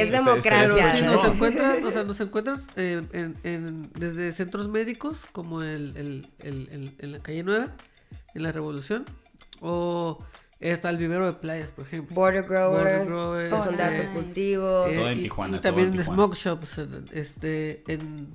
es 0.00 0.10
democracia. 0.12 0.96
si 0.96 1.02
¿no? 1.04 1.12
nos 1.12 1.24
encuentras, 1.24 1.82
o 1.84 1.90
sea, 1.90 2.02
nos 2.04 2.20
encuentras 2.20 2.60
eh, 2.76 3.02
en, 3.12 3.36
en- 3.44 3.90
desde 3.94 4.32
centros 4.32 4.68
médicos 4.68 5.24
como 5.32 5.62
el, 5.62 5.96
el- 5.96 6.26
el- 6.40 6.68
el- 6.70 6.94
en 6.98 7.12
la 7.12 7.18
calle 7.20 7.42
9, 7.44 7.66
en 8.34 8.42
la 8.42 8.52
Revolución, 8.52 9.04
o 9.60 10.18
está 10.60 10.90
el 10.90 10.96
vivero 10.98 11.26
de 11.26 11.32
playas, 11.32 11.70
por 11.70 11.86
ejemplo. 11.86 12.14
Border 12.14 12.44
Grower, 12.44 12.78
Border 12.82 13.06
Grower, 13.06 13.52
un 13.54 13.58
este, 13.60 13.76
dato 13.76 14.12
cultivo. 14.12 14.86
Eh, 14.86 14.94
Todo 14.96 15.10
en 15.10 15.18
y- 15.18 15.22
Tijuana, 15.22 15.56
Y 15.56 15.60
también 15.60 15.94
en 15.94 16.02
smoke 16.04 16.34
shops. 16.34 16.78
en- 16.78 17.04
Este, 17.12 17.82
en, 17.92 18.28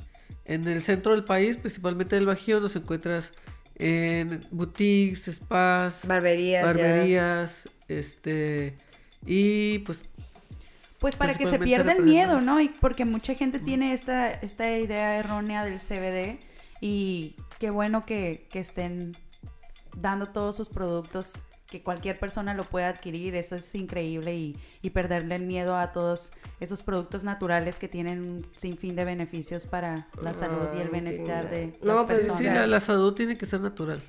en 0.45 0.67
el 0.67 0.83
centro 0.83 1.11
del 1.13 1.23
país, 1.23 1.57
principalmente 1.57 2.15
del 2.15 2.25
Bajío, 2.25 2.59
nos 2.59 2.75
encuentras 2.75 3.33
en 3.77 4.41
boutiques, 4.51 5.25
spas, 5.35 6.07
barberías. 6.07 6.61
ya. 6.63 6.65
barberías, 6.67 7.69
este, 7.89 8.77
y 9.25 9.79
pues 9.79 10.01
Pues 10.99 11.15
para 11.15 11.33
que 11.35 11.45
se 11.45 11.59
pierda 11.59 11.91
el 11.91 12.03
miedo. 12.03 12.41
¿no? 12.41 12.59
Y 12.61 12.69
porque 12.69 13.05
mucha 13.05 13.35
gente 13.35 13.59
tiene 13.59 13.93
esta, 13.93 14.31
esta 14.31 14.71
idea 14.77 15.17
errónea 15.19 15.63
del 15.65 15.79
CBD 15.79 16.39
y 16.81 17.35
qué 17.59 17.69
bueno 17.69 18.05
que, 18.05 18.47
que 18.49 18.59
estén 18.59 19.11
dando 19.95 20.27
todos 20.27 20.55
sus 20.55 20.69
productos, 20.69 21.33
que 21.69 21.81
cualquier 21.81 22.19
persona 22.19 22.53
lo 22.53 22.63
pueda 22.63 22.89
adquirir, 22.89 23.35
eso 23.35 23.55
es 23.55 23.73
increíble 23.73 24.35
y, 24.35 24.55
y 24.83 24.91
perderle 24.91 25.35
el 25.35 25.41
miedo 25.43 25.75
a 25.77 25.91
todos 25.91 26.31
esos 26.59 26.83
productos 26.83 27.23
naturales 27.23 27.79
que 27.79 27.87
tienen 27.87 28.19
un 28.21 28.47
sinfín 28.55 28.95
de 28.95 29.03
beneficios 29.03 29.65
para 29.65 30.07
la 30.21 30.33
salud 30.33 30.67
y 30.77 30.81
el 30.81 30.89
bienestar 30.89 31.49
de. 31.49 31.73
No, 31.81 31.95
las 31.95 32.03
pues, 32.03 32.17
personas. 32.17 32.37
sí, 32.41 32.45
la, 32.45 32.67
la 32.67 32.79
salud 32.79 33.13
tiene 33.15 33.37
que 33.37 33.45
ser 33.47 33.61
natural. 33.61 34.01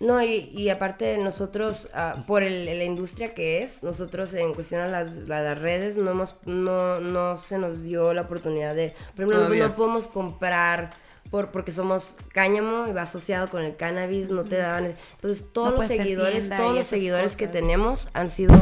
No, 0.00 0.22
y, 0.22 0.50
y 0.54 0.68
aparte 0.70 1.18
nosotros, 1.18 1.88
ah, 1.92 2.22
por 2.26 2.42
el- 2.44 2.66
la 2.66 2.84
industria 2.84 3.34
que 3.34 3.62
es, 3.64 3.82
nosotros 3.82 4.32
en 4.34 4.54
cuestión 4.54 4.80
a 4.80 4.86
las, 4.88 5.12
la- 5.28 5.42
las 5.42 5.58
redes, 5.58 5.96
no, 5.96 6.10
hemos, 6.12 6.36
no, 6.46 7.00
no 7.00 7.36
se 7.36 7.58
nos 7.58 7.82
dio 7.82 8.14
la 8.14 8.22
oportunidad 8.22 8.74
de, 8.76 8.90
por 9.16 9.24
ejemplo, 9.24 9.38
Todavía. 9.38 9.68
no 9.68 9.74
podemos 9.74 10.06
comprar 10.06 10.92
por, 11.30 11.50
porque 11.50 11.72
somos 11.72 12.16
cáñamo 12.32 12.86
y 12.88 12.92
va 12.92 13.02
asociado 13.02 13.48
con 13.48 13.62
el 13.62 13.76
cannabis, 13.76 14.30
no 14.30 14.44
te 14.44 14.56
daban... 14.56 14.94
Entonces 15.16 15.52
todos 15.52 15.72
No 15.72 15.76
los 15.76 15.86
seguidores, 15.86 16.48
todos 16.48 16.74
los 16.74 16.86
seguidores 16.86 17.36
que 17.36 17.48
tenemos 17.48 18.08
han 18.14 18.30
sido, 18.30 18.58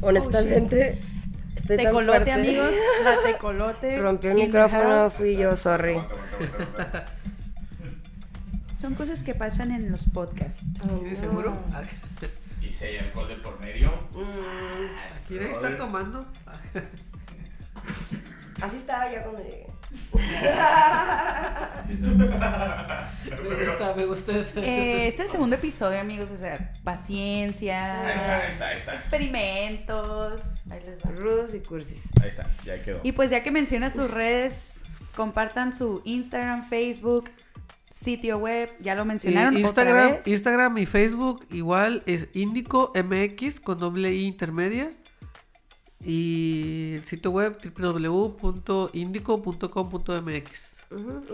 honestamente, 0.00 1.00
estoy 1.56 1.76
tan 1.76 1.86
Tecolote, 1.86 2.18
fuerte. 2.18 2.32
amigos, 2.32 2.70
la 3.04 3.32
tecolote. 3.32 3.98
Rompió 3.98 4.30
el 4.30 4.36
micrófono, 4.36 5.10
fui 5.10 5.36
yo, 5.36 5.56
sorry. 5.56 5.98
Son 8.76 8.94
cosas 8.94 9.22
que 9.22 9.34
pasan 9.34 9.70
en 9.70 9.90
los 9.90 10.00
podcasts. 10.12 10.62
¿Seguro? 11.14 11.56
Y 12.60 12.70
si 12.70 12.84
hay 12.84 12.96
alcohol 12.98 13.28
de 13.28 13.36
por 13.36 13.60
medio. 13.60 13.92
¿Quién 15.28 15.42
está 15.44 15.76
tomando? 15.76 16.26
Así 18.60 18.76
estaba 18.76 19.10
ya 19.10 19.22
cuando 19.22 19.42
llegué. 19.42 19.66
Me 23.42 23.64
gusta, 23.64 23.94
me 23.96 24.04
gusta 24.06 24.38
ese. 24.38 24.60
Eh, 24.60 25.08
es 25.08 25.20
el 25.20 25.28
segundo 25.28 25.56
episodio, 25.56 26.00
amigos. 26.00 26.30
O 26.30 26.36
sea, 26.36 26.72
paciencia. 26.84 28.06
Ahí 28.06 28.16
está, 28.16 28.36
ahí 28.36 28.48
está, 28.48 28.68
ahí 28.68 28.76
está. 28.76 28.94
Experimentos. 28.94 30.42
Ahí 30.70 30.80
les 30.84 31.02
va. 31.02 31.10
Rudos 31.10 31.54
y 31.54 31.60
cursis. 31.60 32.10
Ahí 32.22 32.28
está, 32.28 32.50
ya 32.64 32.82
quedó. 32.82 33.00
Y 33.02 33.12
pues 33.12 33.30
ya 33.30 33.42
que 33.42 33.50
mencionas 33.50 33.94
tus 33.94 34.10
redes, 34.10 34.84
compartan 35.14 35.72
su 35.72 36.02
Instagram, 36.04 36.64
Facebook, 36.64 37.30
sitio 37.90 38.38
web. 38.38 38.70
Ya 38.80 38.94
lo 38.94 39.04
mencionaron. 39.04 39.54
otra 39.56 39.60
Instagram, 39.60 40.12
vez. 40.12 40.26
Instagram 40.26 40.78
y 40.78 40.86
Facebook 40.86 41.46
igual 41.50 42.02
es 42.06 42.28
Indico 42.32 42.92
MX 42.94 43.60
con 43.60 43.78
doble 43.78 44.12
I 44.12 44.26
intermedia. 44.26 44.90
Y 46.04 46.94
el 46.96 47.04
sitio 47.04 47.30
web 47.30 47.56
www.indico.com.mx. 47.78 50.72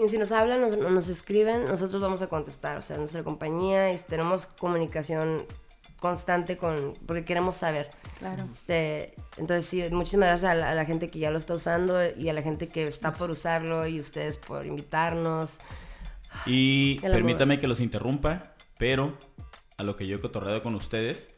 Y 0.05 0.09
si 0.09 0.19
nos 0.19 0.31
hablan, 0.31 0.61
nos, 0.61 0.79
nos 0.79 1.09
escriben, 1.09 1.65
nosotros 1.67 2.01
vamos 2.01 2.23
a 2.23 2.29
contestar. 2.29 2.79
O 2.79 2.83
sea, 2.83 2.97
nuestra 2.97 3.25
compañía, 3.25 3.91
es- 3.91 4.07
tenemos 4.07 4.47
comunicación 4.47 5.45
constante 5.99 6.57
con, 6.57 6.95
porque 7.07 7.25
queremos 7.25 7.57
saber. 7.57 7.91
Claro. 8.21 8.45
Este, 8.53 9.15
entonces, 9.37 9.67
sí, 9.67 9.83
muchísimas 9.91 10.29
gracias 10.29 10.53
a 10.53 10.55
la, 10.55 10.71
a 10.71 10.75
la 10.75 10.85
gente 10.85 11.11
que 11.11 11.19
ya 11.19 11.33
lo 11.33 11.39
está 11.39 11.55
usando 11.55 11.99
y 12.17 12.29
a 12.29 12.33
la 12.33 12.43
gente 12.43 12.69
que 12.69 12.87
está 12.87 13.15
por 13.15 13.33
usarlo 13.33 13.85
y 13.89 13.99
ustedes 13.99 14.37
por 14.37 14.65
invitarnos. 14.65 15.59
Y 16.47 17.01
permítame 17.01 17.59
que 17.59 17.67
los 17.67 17.81
interrumpa, 17.81 18.55
pero 18.79 19.19
a 19.77 19.83
lo 19.83 19.97
que 19.97 20.07
yo 20.07 20.19
he 20.19 20.21
cotorreado 20.21 20.63
con 20.63 20.77
ustedes. 20.77 21.31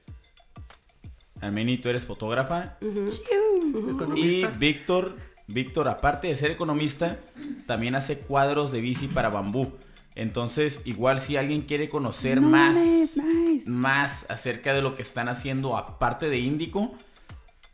Almeni, 1.41 1.79
tú 1.79 1.89
eres 1.89 2.05
fotógrafa. 2.05 2.77
Y 2.81 3.91
Economista. 3.91 4.49
Víctor, 4.59 5.17
Víctor, 5.47 5.89
aparte 5.89 6.29
de 6.29 6.37
ser 6.37 6.51
economista, 6.51 7.19
también 7.67 7.95
hace 7.95 8.19
cuadros 8.19 8.73
de 8.73 8.81
bici 8.81 9.09
para 9.09 9.31
bambú. 9.31 9.73
Entonces, 10.15 10.83
igual 10.85 11.21
si 11.21 11.37
alguien 11.37 11.63
quiere 11.63 11.89
conocer 11.89 12.41
No 12.41 12.49
más 12.49 12.77
nice. 12.77 13.71
Más 13.71 14.27
acerca 14.31 14.75
de 14.75 14.83
lo 14.83 14.95
que 14.95 15.03
están 15.03 15.29
haciendo 15.29 15.77
aparte 15.77 16.29
de 16.29 16.39
Índico, 16.39 16.93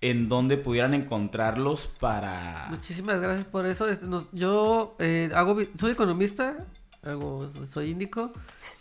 en 0.01 0.29
donde 0.29 0.57
pudieran 0.59 0.95
encontrarlos 0.95 1.89
para... 1.99 2.67
Muchísimas 2.71 3.21
gracias 3.21 3.47
por 3.47 3.67
eso. 3.67 3.89
Este, 3.89 4.07
nos- 4.07 4.27
yo 4.33 4.95
eh, 5.01 5.31
hago, 5.35 5.57
soy 5.79 5.93
economista, 5.93 6.67
hago, 7.03 7.51
soy 7.67 7.91
índico, 7.91 8.33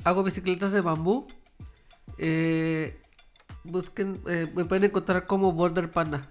hago 0.04 0.24
bicicletas 0.24 0.72
de 0.74 0.82
bambú. 0.82 1.26
Eh, 2.18 3.00
busquen, 3.66 4.22
eh, 4.28 4.48
me 4.56 4.66
pueden 4.66 4.86
encontrar 4.86 5.26
como 5.26 5.52
Border 5.52 5.90
Panda. 5.92 6.30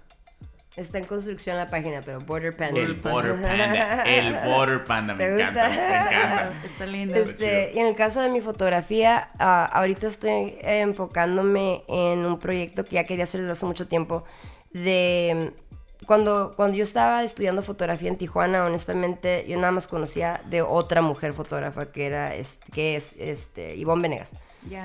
Está 0.75 0.97
en 0.97 1.05
construcción 1.05 1.55
la 1.55 1.69
página, 1.69 2.01
pero 2.03 2.19
Border 2.19 2.55
Panda. 2.55 2.81
El 2.81 2.95
Border 2.95 3.41
Panda, 3.41 4.03
el 4.03 4.33
Border 4.45 4.83
Panda, 4.83 5.13
me 5.13 5.23
¿Te 5.23 5.33
encanta, 5.35 5.67
gusta? 5.67 5.81
me 5.81 5.95
encanta. 5.97 6.53
Está 6.65 6.85
lindo. 6.85 7.15
Este, 7.15 7.71
y 7.73 7.79
en 7.79 7.87
el 7.87 7.95
caso 7.95 8.21
de 8.21 8.29
mi 8.29 8.41
fotografía, 8.41 9.29
ah, 9.39 9.65
ahorita 9.71 10.07
estoy 10.07 10.29
eh, 10.29 10.81
enfocándome 10.81 11.83
en 11.87 12.25
un 12.25 12.39
proyecto 12.39 12.83
que 12.83 12.95
ya 12.95 13.05
quería 13.05 13.23
hacer 13.23 13.41
desde 13.41 13.53
hace 13.53 13.65
mucho 13.65 13.87
tiempo. 13.87 14.25
De 14.71 15.53
cuando, 16.05 16.53
cuando 16.55 16.77
yo 16.77 16.83
estaba 16.83 17.23
estudiando 17.23 17.63
fotografía 17.63 18.09
en 18.09 18.17
Tijuana, 18.17 18.65
honestamente, 18.65 19.45
yo 19.47 19.57
nada 19.57 19.71
más 19.71 19.87
conocía 19.87 20.41
de 20.49 20.61
otra 20.61 21.01
mujer 21.01 21.33
fotógrafa 21.33 21.91
que 21.91 22.05
era, 22.05 22.35
este, 22.35 22.71
que 22.71 22.95
es, 22.95 23.13
este, 23.17 23.75
Ivonne 23.75 24.03
Venegas. 24.03 24.31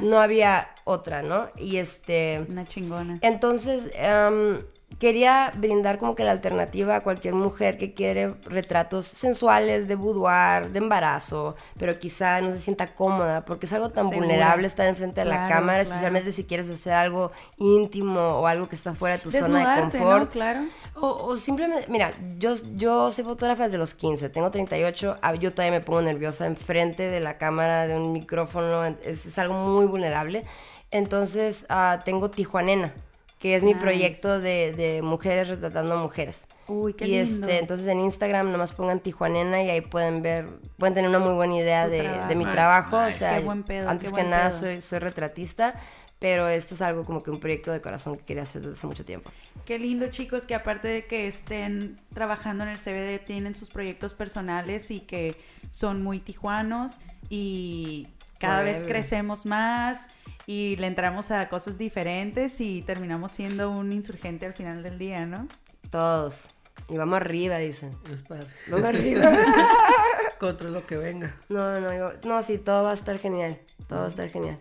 No 0.01 0.21
había 0.21 0.69
otra, 0.85 1.23
¿no? 1.23 1.49
Y 1.57 1.77
este, 1.79 2.45
Una 2.49 2.65
chingona. 2.65 3.19
entonces, 3.23 3.91
em, 3.95 4.61
quería 5.01 5.51
brindar 5.57 5.99
como 5.99 6.15
que 6.15 6.23
la 6.23 6.31
alternativa 6.31 6.95
a 6.95 7.01
cualquier 7.01 7.35
mujer 7.35 7.79
que 7.79 7.95
quiere 7.95 8.35
retratos 8.45 9.07
sensuales 9.07 9.89
de 9.89 9.95
boudoir, 9.97 10.71
de 10.71 10.79
embarazo, 10.79 11.57
pero 11.79 11.99
quizá 11.99 12.41
no 12.43 12.53
se 12.53 12.59
sienta 12.59 12.87
cómoda 12.95 13.45
porque 13.45 13.67
es 13.67 13.73
algo 13.73 13.89
tan 13.91 14.09
Segura. 14.11 14.27
vulnerable 14.29 14.67
estar 14.67 14.87
enfrente 14.87 15.23
de 15.23 15.25
la 15.25 15.37
Claro, 15.47 15.49
cámara, 15.55 15.73
claro. 15.79 15.83
especialmente 15.83 16.31
si 16.33 16.45
quieres 16.45 16.69
hacer 16.71 16.93
algo 16.93 17.33
íntimo 17.57 18.21
o 18.21 18.47
algo 18.47 18.69
que 18.69 18.77
está 18.77 18.95
fuera 18.95 19.17
de 19.17 19.23
tu 19.23 19.31
zona 19.31 19.47
de 19.47 19.53
Desnudarte, 19.53 19.99
¿no? 19.99 20.05
confort. 20.05 20.33
Claro. 20.33 20.61
O, 20.97 21.07
o 21.29 21.37
simplemente, 21.39 21.87
mira, 21.89 22.13
yo, 22.37 22.53
yo 22.75 23.11
soy 23.11 23.25
fotógrafa 23.25 23.65
desde 23.65 23.79
los 23.79 23.95
15, 23.95 24.29
tengo 24.29 24.51
38, 24.51 25.17
ah, 25.23 25.35
yo 25.35 25.53
todavía 25.55 25.79
me 25.79 25.85
pongo 25.85 26.03
nerviosa 26.03 26.45
enfrente 26.45 27.05
de 27.05 27.21
la 27.21 27.39
cámara, 27.39 27.87
de 27.87 27.97
un 27.97 28.13
micrófono, 28.13 28.85
es, 28.85 29.25
es 29.25 29.39
algo 29.39 29.55
muy 29.55 29.87
vulnerable. 29.87 30.45
Entonces, 30.91 31.65
ah, 31.71 32.01
tengo 32.05 32.31
Tijuanena, 32.31 32.93
que 33.41 33.57
es 33.57 33.65
mi 33.65 33.75
proyecto 33.75 34.39
de, 34.39 34.73
de 34.75 35.03
mujeres 35.03 35.49
retratando 35.49 35.97
mujeres. 35.97 36.47
Uy, 36.69 36.93
qué 36.95 37.07
y 37.07 37.25
lindo. 37.25 37.47
este, 37.49 37.59
entonces 37.59 37.87
en 37.87 37.99
Instagram 38.01 38.53
nomás 38.53 38.73
pongan 38.73 39.01
Tijuanena 39.01 39.63
y 39.63 39.71
ahí 39.71 39.81
pueden 39.81 40.23
ver, 40.23 40.47
pueden 40.77 40.95
tener 40.95 41.09
una 41.11 41.19
muy 41.19 41.33
buena 41.33 41.57
idea 41.57 41.89
de, 41.89 42.37
mi 42.37 42.45
Nice, 42.45 42.53
trabajo. 42.53 43.01
nice. 43.03 43.17
O 43.17 43.19
sea, 43.19 43.39
Qué 43.39 43.45
buen 43.45 43.63
pedo, 43.65 43.89
antes 43.89 44.11
qué 44.11 44.17
que 44.17 44.23
nada 44.25 44.51
pedo. 44.51 44.61
soy, 44.61 44.81
soy 44.83 44.99
retratista, 45.01 45.75
pero 46.19 46.49
esto 46.49 46.75
es 46.75 46.83
algo 46.83 47.07
como 47.07 47.23
que 47.23 47.31
un 47.31 47.41
proyecto 47.41 47.73
de 47.73 47.81
corazón 47.81 48.19
que 48.19 48.25
quería 48.27 48.43
hacer 48.43 48.61
desde 48.61 48.75
hace 48.77 48.87
mucho 48.87 49.07
tiempo. 49.07 49.33
Qué 49.65 49.79
lindo, 49.79 50.09
chicos, 50.11 50.47
que 50.47 50.55
aparte 50.55 50.89
de 50.89 51.07
que 51.07 51.27
estén 51.27 51.97
trabajando 52.13 52.65
en 52.65 52.71
el 52.71 52.79
CBD, 52.79 53.25
tienen 53.25 53.55
sus 53.55 53.71
proyectos 53.71 54.13
personales 54.13 54.91
y 54.91 55.01
que 55.01 55.35
son 55.71 56.03
muy 56.03 56.19
tijuanos 56.21 56.99
y 57.31 58.07
cada 58.39 58.63
vez 58.63 58.85
crecemos 58.85 59.47
más 59.47 60.09
y 60.51 60.75
le 60.77 60.89
entramos 60.89 61.31
a 61.31 61.49
cosas 61.49 61.79
diferentes 61.79 62.61
y 62.61 62.83
terminamos 62.83 63.31
siendo 63.31 63.71
un 63.71 63.93
insurgente 63.93 64.47
al 64.47 64.53
final 64.55 64.83
del 64.83 64.99
día, 64.99 65.25
¿no? 65.25 65.47
Todos. 65.91 66.49
Y 66.89 66.97
vamos 66.97 67.17
arriba, 67.19 67.59
dicen. 67.59 67.97
Es 68.13 68.23
padre. 68.23 68.49
Vamos 68.69 68.87
arriba. 68.87 69.31
Contra 70.41 70.69
lo 70.71 70.85
que 70.87 70.97
venga. 70.97 71.37
No, 71.49 71.79
no, 71.81 71.95
yo- 71.95 72.15
no, 72.25 72.43
sí, 72.43 72.59
todo 72.59 72.83
va 72.83 72.91
a 72.91 72.95
estar 72.95 73.17
genial. 73.19 73.59
Todo 73.89 74.01
va 74.01 74.05
a 74.07 74.09
estar 74.09 74.29
genial. 74.29 74.59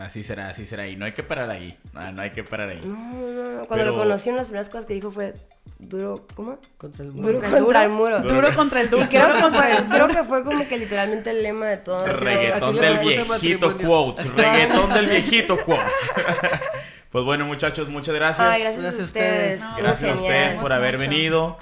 Así 0.00 0.22
será, 0.22 0.48
así 0.48 0.64
será. 0.66 0.88
Y 0.88 0.96
no 0.96 1.04
hay 1.04 1.12
que 1.12 1.22
parar 1.22 1.50
ahí. 1.50 1.76
Ah, 1.94 2.10
no 2.10 2.22
hay 2.22 2.30
que 2.30 2.42
parar 2.42 2.70
ahí. 2.70 2.80
No, 2.84 2.96
no, 2.96 3.50
no. 3.60 3.66
Cuando 3.66 3.84
Pero- 3.84 3.90
lo 3.92 3.96
conocí, 3.98 4.30
una 4.30 4.36
de 4.38 4.40
las 4.42 4.48
primeras 4.48 4.68
cosas 4.70 4.86
que 4.86 4.94
dijo 4.94 5.10
fue 5.12 5.34
duro, 5.78 6.26
¿cómo? 6.34 6.58
Contra 6.78 7.04
el 7.04 7.12
Duro 7.12 7.22
mundo. 7.40 7.40
contra 7.40 7.82
el 7.84 7.90
muro. 7.90 8.20
Duro. 8.20 8.34
Duro 8.34 8.54
contra 8.54 8.80
el 8.80 8.90
duro. 8.90 9.04
Y 9.04 9.08
creo 9.08 9.26
que, 9.34 9.40
contra 9.40 9.62
fue, 9.62 9.76
el 9.76 9.84
creo 9.88 10.08
que 10.08 10.24
fue 10.24 10.44
como 10.44 10.66
que 10.66 10.78
literalmente 10.78 11.30
el 11.30 11.42
lema 11.42 11.66
de 11.66 11.76
todo. 11.76 12.06
Reggaetón 12.06 12.76
del 12.76 12.98
viejito 12.98 13.76
quotes. 13.76 14.32
Reggaetón 14.34 14.92
del 14.94 15.06
viejito 15.06 15.58
quotes. 15.64 16.10
pues 17.10 17.24
bueno, 17.24 17.44
muchachos, 17.46 17.88
muchas 17.88 18.14
gracias. 18.14 18.46
Ay, 18.48 18.62
gracias, 18.62 18.82
Gracias 18.82 19.02
a 19.02 19.06
ustedes. 19.06 19.60
No, 19.60 19.76
Gracias 19.76 20.10
a 20.10 20.14
ustedes 20.14 20.54
por 20.56 20.72
haber 20.72 20.96
mucho. 20.96 21.10
venido, 21.10 21.58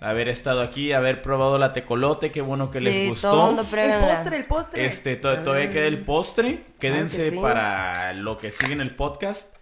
haber 0.00 0.28
estado 0.28 0.60
aquí, 0.62 0.92
haber 0.92 1.22
probado 1.22 1.58
la 1.58 1.72
tecolote. 1.72 2.30
Qué 2.32 2.40
bueno 2.42 2.70
que 2.70 2.80
les 2.80 3.08
gustó. 3.08 3.30
todo 3.30 3.40
el 3.50 3.56
mundo 3.56 3.62
El 3.78 4.00
postre, 4.00 4.36
el 4.36 4.44
postre. 4.44 4.86
Este, 4.86 5.16
to- 5.16 5.38
todavía 5.42 5.70
queda 5.70 5.86
el 5.86 6.04
postre. 6.04 6.64
Quédense 6.78 7.30
sí. 7.30 7.36
para 7.38 8.12
lo 8.12 8.36
que 8.36 8.50
sigue 8.52 8.72
en 8.74 8.80
el 8.80 8.94
podcast. 8.94 9.54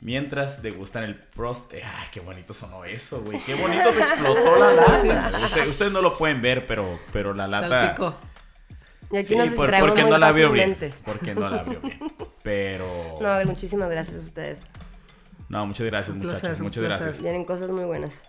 Mientras 0.00 0.62
degustan 0.62 1.04
el 1.04 1.14
postre. 1.14 1.84
Ay, 1.84 2.08
qué 2.10 2.18
bonito 2.20 2.52
sonó 2.54 2.84
eso, 2.84 3.20
güey. 3.22 3.38
Qué 3.44 3.54
bonito 3.54 3.88
te 3.90 4.00
explotó 4.00 4.56
la 4.56 4.72
lata. 5.22 5.38
Usted- 5.44 5.68
ustedes 5.68 5.92
no 5.92 6.02
lo 6.02 6.18
pueden 6.18 6.42
ver, 6.42 6.66
pero, 6.66 6.98
pero 7.12 7.32
la 7.34 7.46
lata. 7.46 7.68
Salpicó. 7.68 8.16
Y 9.12 9.18
aquí 9.18 9.28
Sí, 9.28 9.36
nos 9.36 9.50
por- 9.50 9.70
porque 9.78 10.02
muy 10.02 10.10
no 10.10 10.18
la 10.18 10.32
vio 10.32 10.48
fácilmente. 10.48 10.86
bien. 10.86 10.98
Porque 11.04 11.34
no 11.34 11.48
la 11.50 11.62
vio 11.62 11.80
bien. 11.80 12.00
Pero. 12.42 13.18
No, 13.20 13.44
muchísimas 13.44 13.88
gracias 13.90 14.16
a 14.16 14.20
ustedes. 14.20 14.62
No, 15.48 15.64
muchas 15.66 15.86
gracias, 15.86 16.14
Un 16.16 16.22
muchachos. 16.22 16.40
placer, 16.40 16.62
muchas 16.62 16.84
placer. 16.84 17.04
gracias. 17.04 17.22
Vienen 17.22 17.44
cosas 17.44 17.70
muy 17.70 17.84
buenas. 17.84 18.20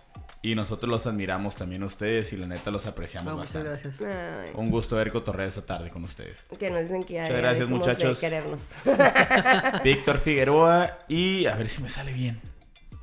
Y 0.46 0.54
nosotros 0.54 0.90
los 0.90 1.06
admiramos 1.06 1.56
también 1.56 1.82
a 1.84 1.86
ustedes 1.86 2.30
y 2.34 2.36
la 2.36 2.46
neta 2.46 2.70
los 2.70 2.84
apreciamos 2.84 3.32
muchas 3.32 3.54
bastante. 3.54 3.68
gracias. 3.86 4.00
Ay, 4.02 4.50
Un 4.54 4.70
gusto 4.70 4.94
ver 4.96 5.10
cotorrear 5.10 5.48
esta 5.48 5.64
tarde 5.64 5.88
con 5.88 6.04
ustedes. 6.04 6.44
que 6.58 6.68
nos 6.70 6.82
dicen 6.82 7.02
que 7.02 7.14
ya, 7.14 7.22
Muchas 7.22 7.36
gracias, 7.38 7.68
muchachos. 7.70 8.20
de 8.20 8.28
querernos. 8.28 8.72
Víctor 9.84 10.18
Figueroa 10.18 10.98
y 11.08 11.46
a 11.46 11.54
ver 11.54 11.70
si 11.70 11.80
me 11.82 11.88
sale 11.88 12.12
bien. 12.12 12.42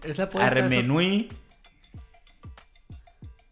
Es 0.04 0.20
la 0.20 0.30
Armenui. 0.36 1.32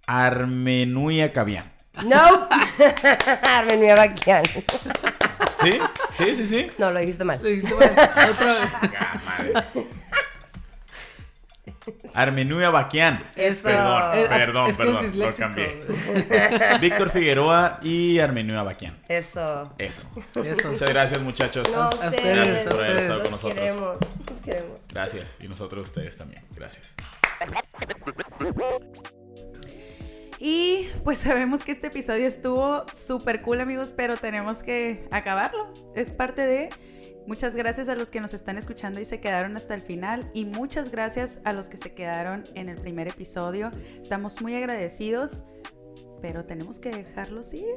Armenui 0.05 1.21
Acabian. 1.21 1.65
no. 2.05 2.47
Armen 3.43 3.79
mi 3.81 3.89
abaquian. 3.89 4.43
¿Sí? 4.45 5.71
Sí, 6.11 6.35
sí, 6.35 6.45
sí. 6.45 6.67
No, 6.77 6.91
lo 6.91 6.99
dijiste 6.99 7.23
mal. 7.23 7.39
Le 7.41 7.49
dijiste 7.49 7.73
mal. 7.73 7.89
Otra 8.29 8.45
vez. 8.45 9.85
Ah, 12.15 12.19
madre. 12.19 12.31
Armenui 12.31 12.63
Abaquian. 12.63 13.23
Eso. 13.35 13.63
Perdón, 13.67 14.11
Eh, 14.15 14.25
perdón, 14.29 14.69
es 14.69 14.77
que 14.77 14.83
es 14.83 14.93
perdón. 14.93 15.19
Lo 15.19 15.35
cambié. 15.35 15.81
Víctor 16.81 17.09
Figueroa 17.09 17.79
y 17.81 18.19
Armenui 18.19 18.55
Abaquian. 18.55 18.97
Eso. 19.07 19.73
Eso. 19.77 20.07
Eso. 20.43 20.71
Muchas 20.71 20.89
gracias, 20.89 21.21
muchachos. 21.21 21.67
No, 21.71 21.81
A 21.83 21.89
ustedes. 21.89 22.15
ustedes, 22.15 22.35
Gracias 22.35 22.65
por 22.73 22.83
haber 22.83 22.97
estado 22.97 23.21
con 23.21 23.31
nosotros. 23.31 23.59
queremos. 23.59 23.97
Los 24.29 24.37
queremos. 24.39 24.79
Gracias. 24.91 25.35
Y 25.39 25.47
nosotros 25.47 25.87
ustedes 25.87 26.17
también. 26.17 26.43
Gracias. 26.55 26.95
Y 30.41 30.87
pues 31.03 31.17
sabemos 31.17 31.63
que 31.63 31.71
este 31.73 31.87
episodio 31.87 32.25
estuvo 32.25 32.85
súper 32.93 33.41
cool, 33.41 33.59
amigos, 33.59 33.91
pero 33.95 34.15
tenemos 34.15 34.63
que 34.63 35.05
acabarlo. 35.11 35.73
Es 35.95 36.11
parte 36.11 36.45
de. 36.45 36.69
Muchas 37.29 37.55
gracias 37.55 37.89
a 37.89 37.95
los 37.95 38.09
que 38.09 38.19
nos 38.21 38.33
están 38.33 38.57
escuchando 38.57 38.99
y 38.99 39.05
se 39.05 39.19
quedaron 39.19 39.55
hasta 39.55 39.75
el 39.75 39.83
final. 39.83 40.31
Y 40.33 40.45
muchas 40.45 40.89
gracias 40.89 41.41
a 41.45 41.53
los 41.53 41.69
que 41.69 41.77
se 41.77 41.93
quedaron 41.93 42.43
en 42.55 42.69
el 42.69 42.77
primer 42.77 43.07
episodio. 43.07 43.69
Estamos 44.01 44.41
muy 44.41 44.55
agradecidos, 44.55 45.43
pero 46.23 46.45
tenemos 46.45 46.79
que 46.79 46.89
dejarlos 46.89 47.53
ir. 47.53 47.67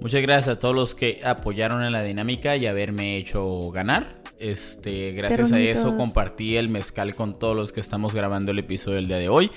Muchas 0.00 0.22
gracias 0.22 0.56
a 0.56 0.58
todos 0.58 0.74
los 0.74 0.94
que 0.94 1.20
apoyaron 1.22 1.84
en 1.84 1.92
la 1.92 2.02
dinámica 2.02 2.56
y 2.56 2.66
haberme 2.66 3.18
hecho 3.18 3.70
ganar. 3.72 4.22
Este, 4.38 5.12
gracias 5.12 5.52
a 5.52 5.60
eso 5.60 5.94
compartí 5.94 6.56
el 6.56 6.70
mezcal 6.70 7.14
con 7.14 7.38
todos 7.38 7.54
los 7.54 7.72
que 7.72 7.80
estamos 7.80 8.14
grabando 8.14 8.52
el 8.52 8.58
episodio 8.58 8.96
del 8.96 9.08
día 9.08 9.18
de 9.18 9.28
hoy. 9.28 9.50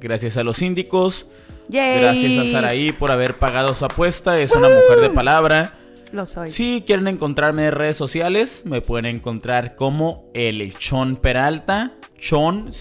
Gracias 0.00 0.36
a 0.36 0.44
los 0.44 0.58
síndicos. 0.58 1.26
¡Yay! 1.68 2.00
Gracias 2.00 2.46
a 2.46 2.52
Saraí 2.52 2.92
por 2.92 3.10
haber 3.10 3.34
pagado 3.34 3.74
su 3.74 3.84
apuesta. 3.84 4.38
Es 4.38 4.52
una 4.52 4.68
mujer 4.68 5.00
de 5.00 5.10
palabra. 5.10 5.80
Lo 6.14 6.26
soy. 6.26 6.50
Si 6.50 6.84
quieren 6.86 7.08
encontrarme 7.08 7.66
en 7.66 7.72
redes 7.72 7.96
sociales, 7.96 8.62
me 8.64 8.80
pueden 8.80 9.06
encontrar 9.06 9.74
como 9.74 10.30
el 10.32 10.72
Chon 10.78 11.16
Peralta. 11.16 11.94
Chon, 12.16 12.72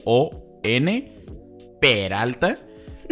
C-H-O-N, 0.00 1.12
Peralta. 1.80 2.56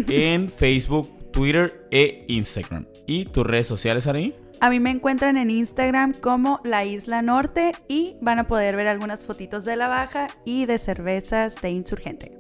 En 0.09 0.49
Facebook, 0.49 1.33
Twitter 1.33 1.89
e 1.91 2.25
Instagram. 2.29 2.87
¿Y 3.07 3.25
tus 3.25 3.45
redes 3.45 3.67
sociales, 3.67 4.05
Saraí? 4.05 4.33
A 4.61 4.71
mí 4.71 4.79
me 4.79 4.91
encuentran 4.91 5.37
en 5.37 5.51
Instagram 5.51 6.13
como 6.13 6.61
La 6.63 6.85
Isla 6.85 7.21
Norte 7.23 7.73
y 7.89 8.17
van 8.21 8.39
a 8.39 8.47
poder 8.47 8.77
ver 8.77 8.87
algunas 8.87 9.25
fotitos 9.25 9.65
de 9.65 9.75
la 9.75 9.89
baja 9.89 10.29
y 10.45 10.67
de 10.67 10.79
cervezas 10.79 11.61
de 11.63 11.71
Insurgente. 11.71 12.39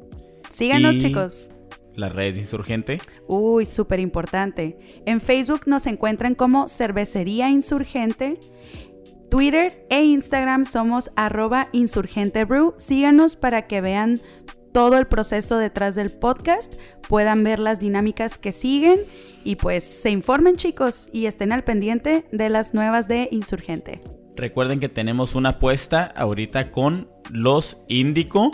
Síganos, 0.50 0.96
Y- 0.96 0.98
chicos. 1.00 1.50
Las 1.98 2.12
redes 2.12 2.36
de 2.36 2.42
Insurgente. 2.42 3.00
Uy, 3.26 3.66
súper 3.66 4.00
importante. 4.00 4.78
En 5.04 5.20
Facebook 5.20 5.62
nos 5.66 5.86
encuentran 5.86 6.34
como 6.34 6.68
Cervecería 6.68 7.50
Insurgente. 7.50 8.38
Twitter 9.30 9.84
e 9.90 10.04
Instagram 10.04 10.64
somos 10.64 11.10
arroba 11.16 11.68
insurgentebrew. 11.72 12.74
Síganos 12.78 13.36
para 13.36 13.66
que 13.66 13.80
vean 13.80 14.20
todo 14.72 14.98
el 14.98 15.06
proceso 15.06 15.58
detrás 15.58 15.94
del 15.94 16.10
podcast, 16.10 16.74
puedan 17.08 17.42
ver 17.42 17.58
las 17.58 17.80
dinámicas 17.80 18.38
que 18.38 18.52
siguen 18.52 19.00
y 19.44 19.56
pues 19.56 19.82
se 19.82 20.10
informen 20.10 20.56
chicos 20.56 21.08
y 21.12 21.26
estén 21.26 21.52
al 21.52 21.64
pendiente 21.64 22.24
de 22.32 22.48
las 22.48 22.74
nuevas 22.74 23.08
de 23.08 23.28
Insurgente. 23.32 24.00
recuerden 24.36 24.78
que 24.78 24.88
tenemos 24.88 25.34
una 25.34 25.50
apuesta 25.50 26.04
ahorita 26.04 26.70
con 26.70 27.10
los 27.30 27.78
Índico 27.88 28.52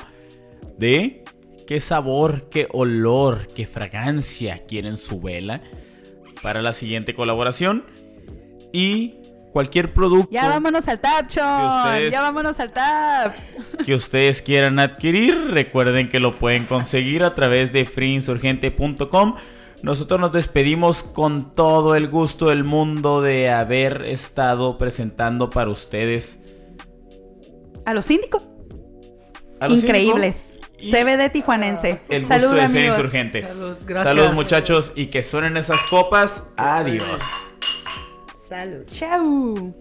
de 0.79 1.24
qué 1.67 1.81
sabor, 1.81 2.49
qué 2.51 2.69
olor, 2.73 3.49
qué 3.55 3.67
fragancia 3.67 4.65
quieren 4.67 4.97
su 4.97 5.21
vela 5.21 5.63
para 6.43 6.63
la 6.63 6.73
siguiente 6.73 7.15
colaboración. 7.15 7.85
Y 8.73 9.15
cualquier 9.53 9.93
producto. 9.93 10.33
Ya 10.33 10.49
vámonos 10.49 10.89
al 10.89 11.01
tap, 11.01 11.29
Chon. 11.29 12.11
Ya 12.11 12.23
vámonos 12.23 12.59
al 12.59 12.73
tap. 12.73 13.35
Que 13.87 13.95
ustedes 13.95 14.43
quieran 14.43 14.81
adquirir, 14.81 15.51
recuerden 15.53 16.09
que 16.11 16.19
lo 16.19 16.39
pueden 16.39 16.67
conseguir 16.67 17.23
a 17.23 17.35
través 17.35 17.73
de 17.73 17.87
freeinsurgente.com. 17.87 19.37
Nosotros 19.83 20.19
nos 20.19 20.33
despedimos 20.33 21.03
con 21.03 21.53
todo 21.53 21.95
el 21.95 22.09
gusto 22.09 22.49
del 22.49 22.65
mundo 22.65 23.21
de 23.21 23.51
haber 23.51 24.07
estado 24.07 24.77
presentando 24.79 25.51
para 25.51 25.71
ustedes 25.71 26.41
a 27.85 27.95
los 27.95 28.07
síndicos. 28.07 28.49
Increíbles. 29.69 30.61
CBD 30.91 31.31
tijuanense. 31.31 32.01
El 32.09 32.25
Salud, 32.25 32.49
gusto 32.49 32.63
de 32.63 32.69
ser 32.69 32.85
insurgente. 32.87 33.43
Salud, 33.43 33.77
Salud, 34.03 34.33
muchachos, 34.33 34.93
y 34.95 35.07
que 35.07 35.23
suenen 35.23 35.57
esas 35.57 35.83
copas. 35.85 36.49
Adiós. 36.57 37.23
Salud. 38.35 38.85
Chau. 38.91 39.75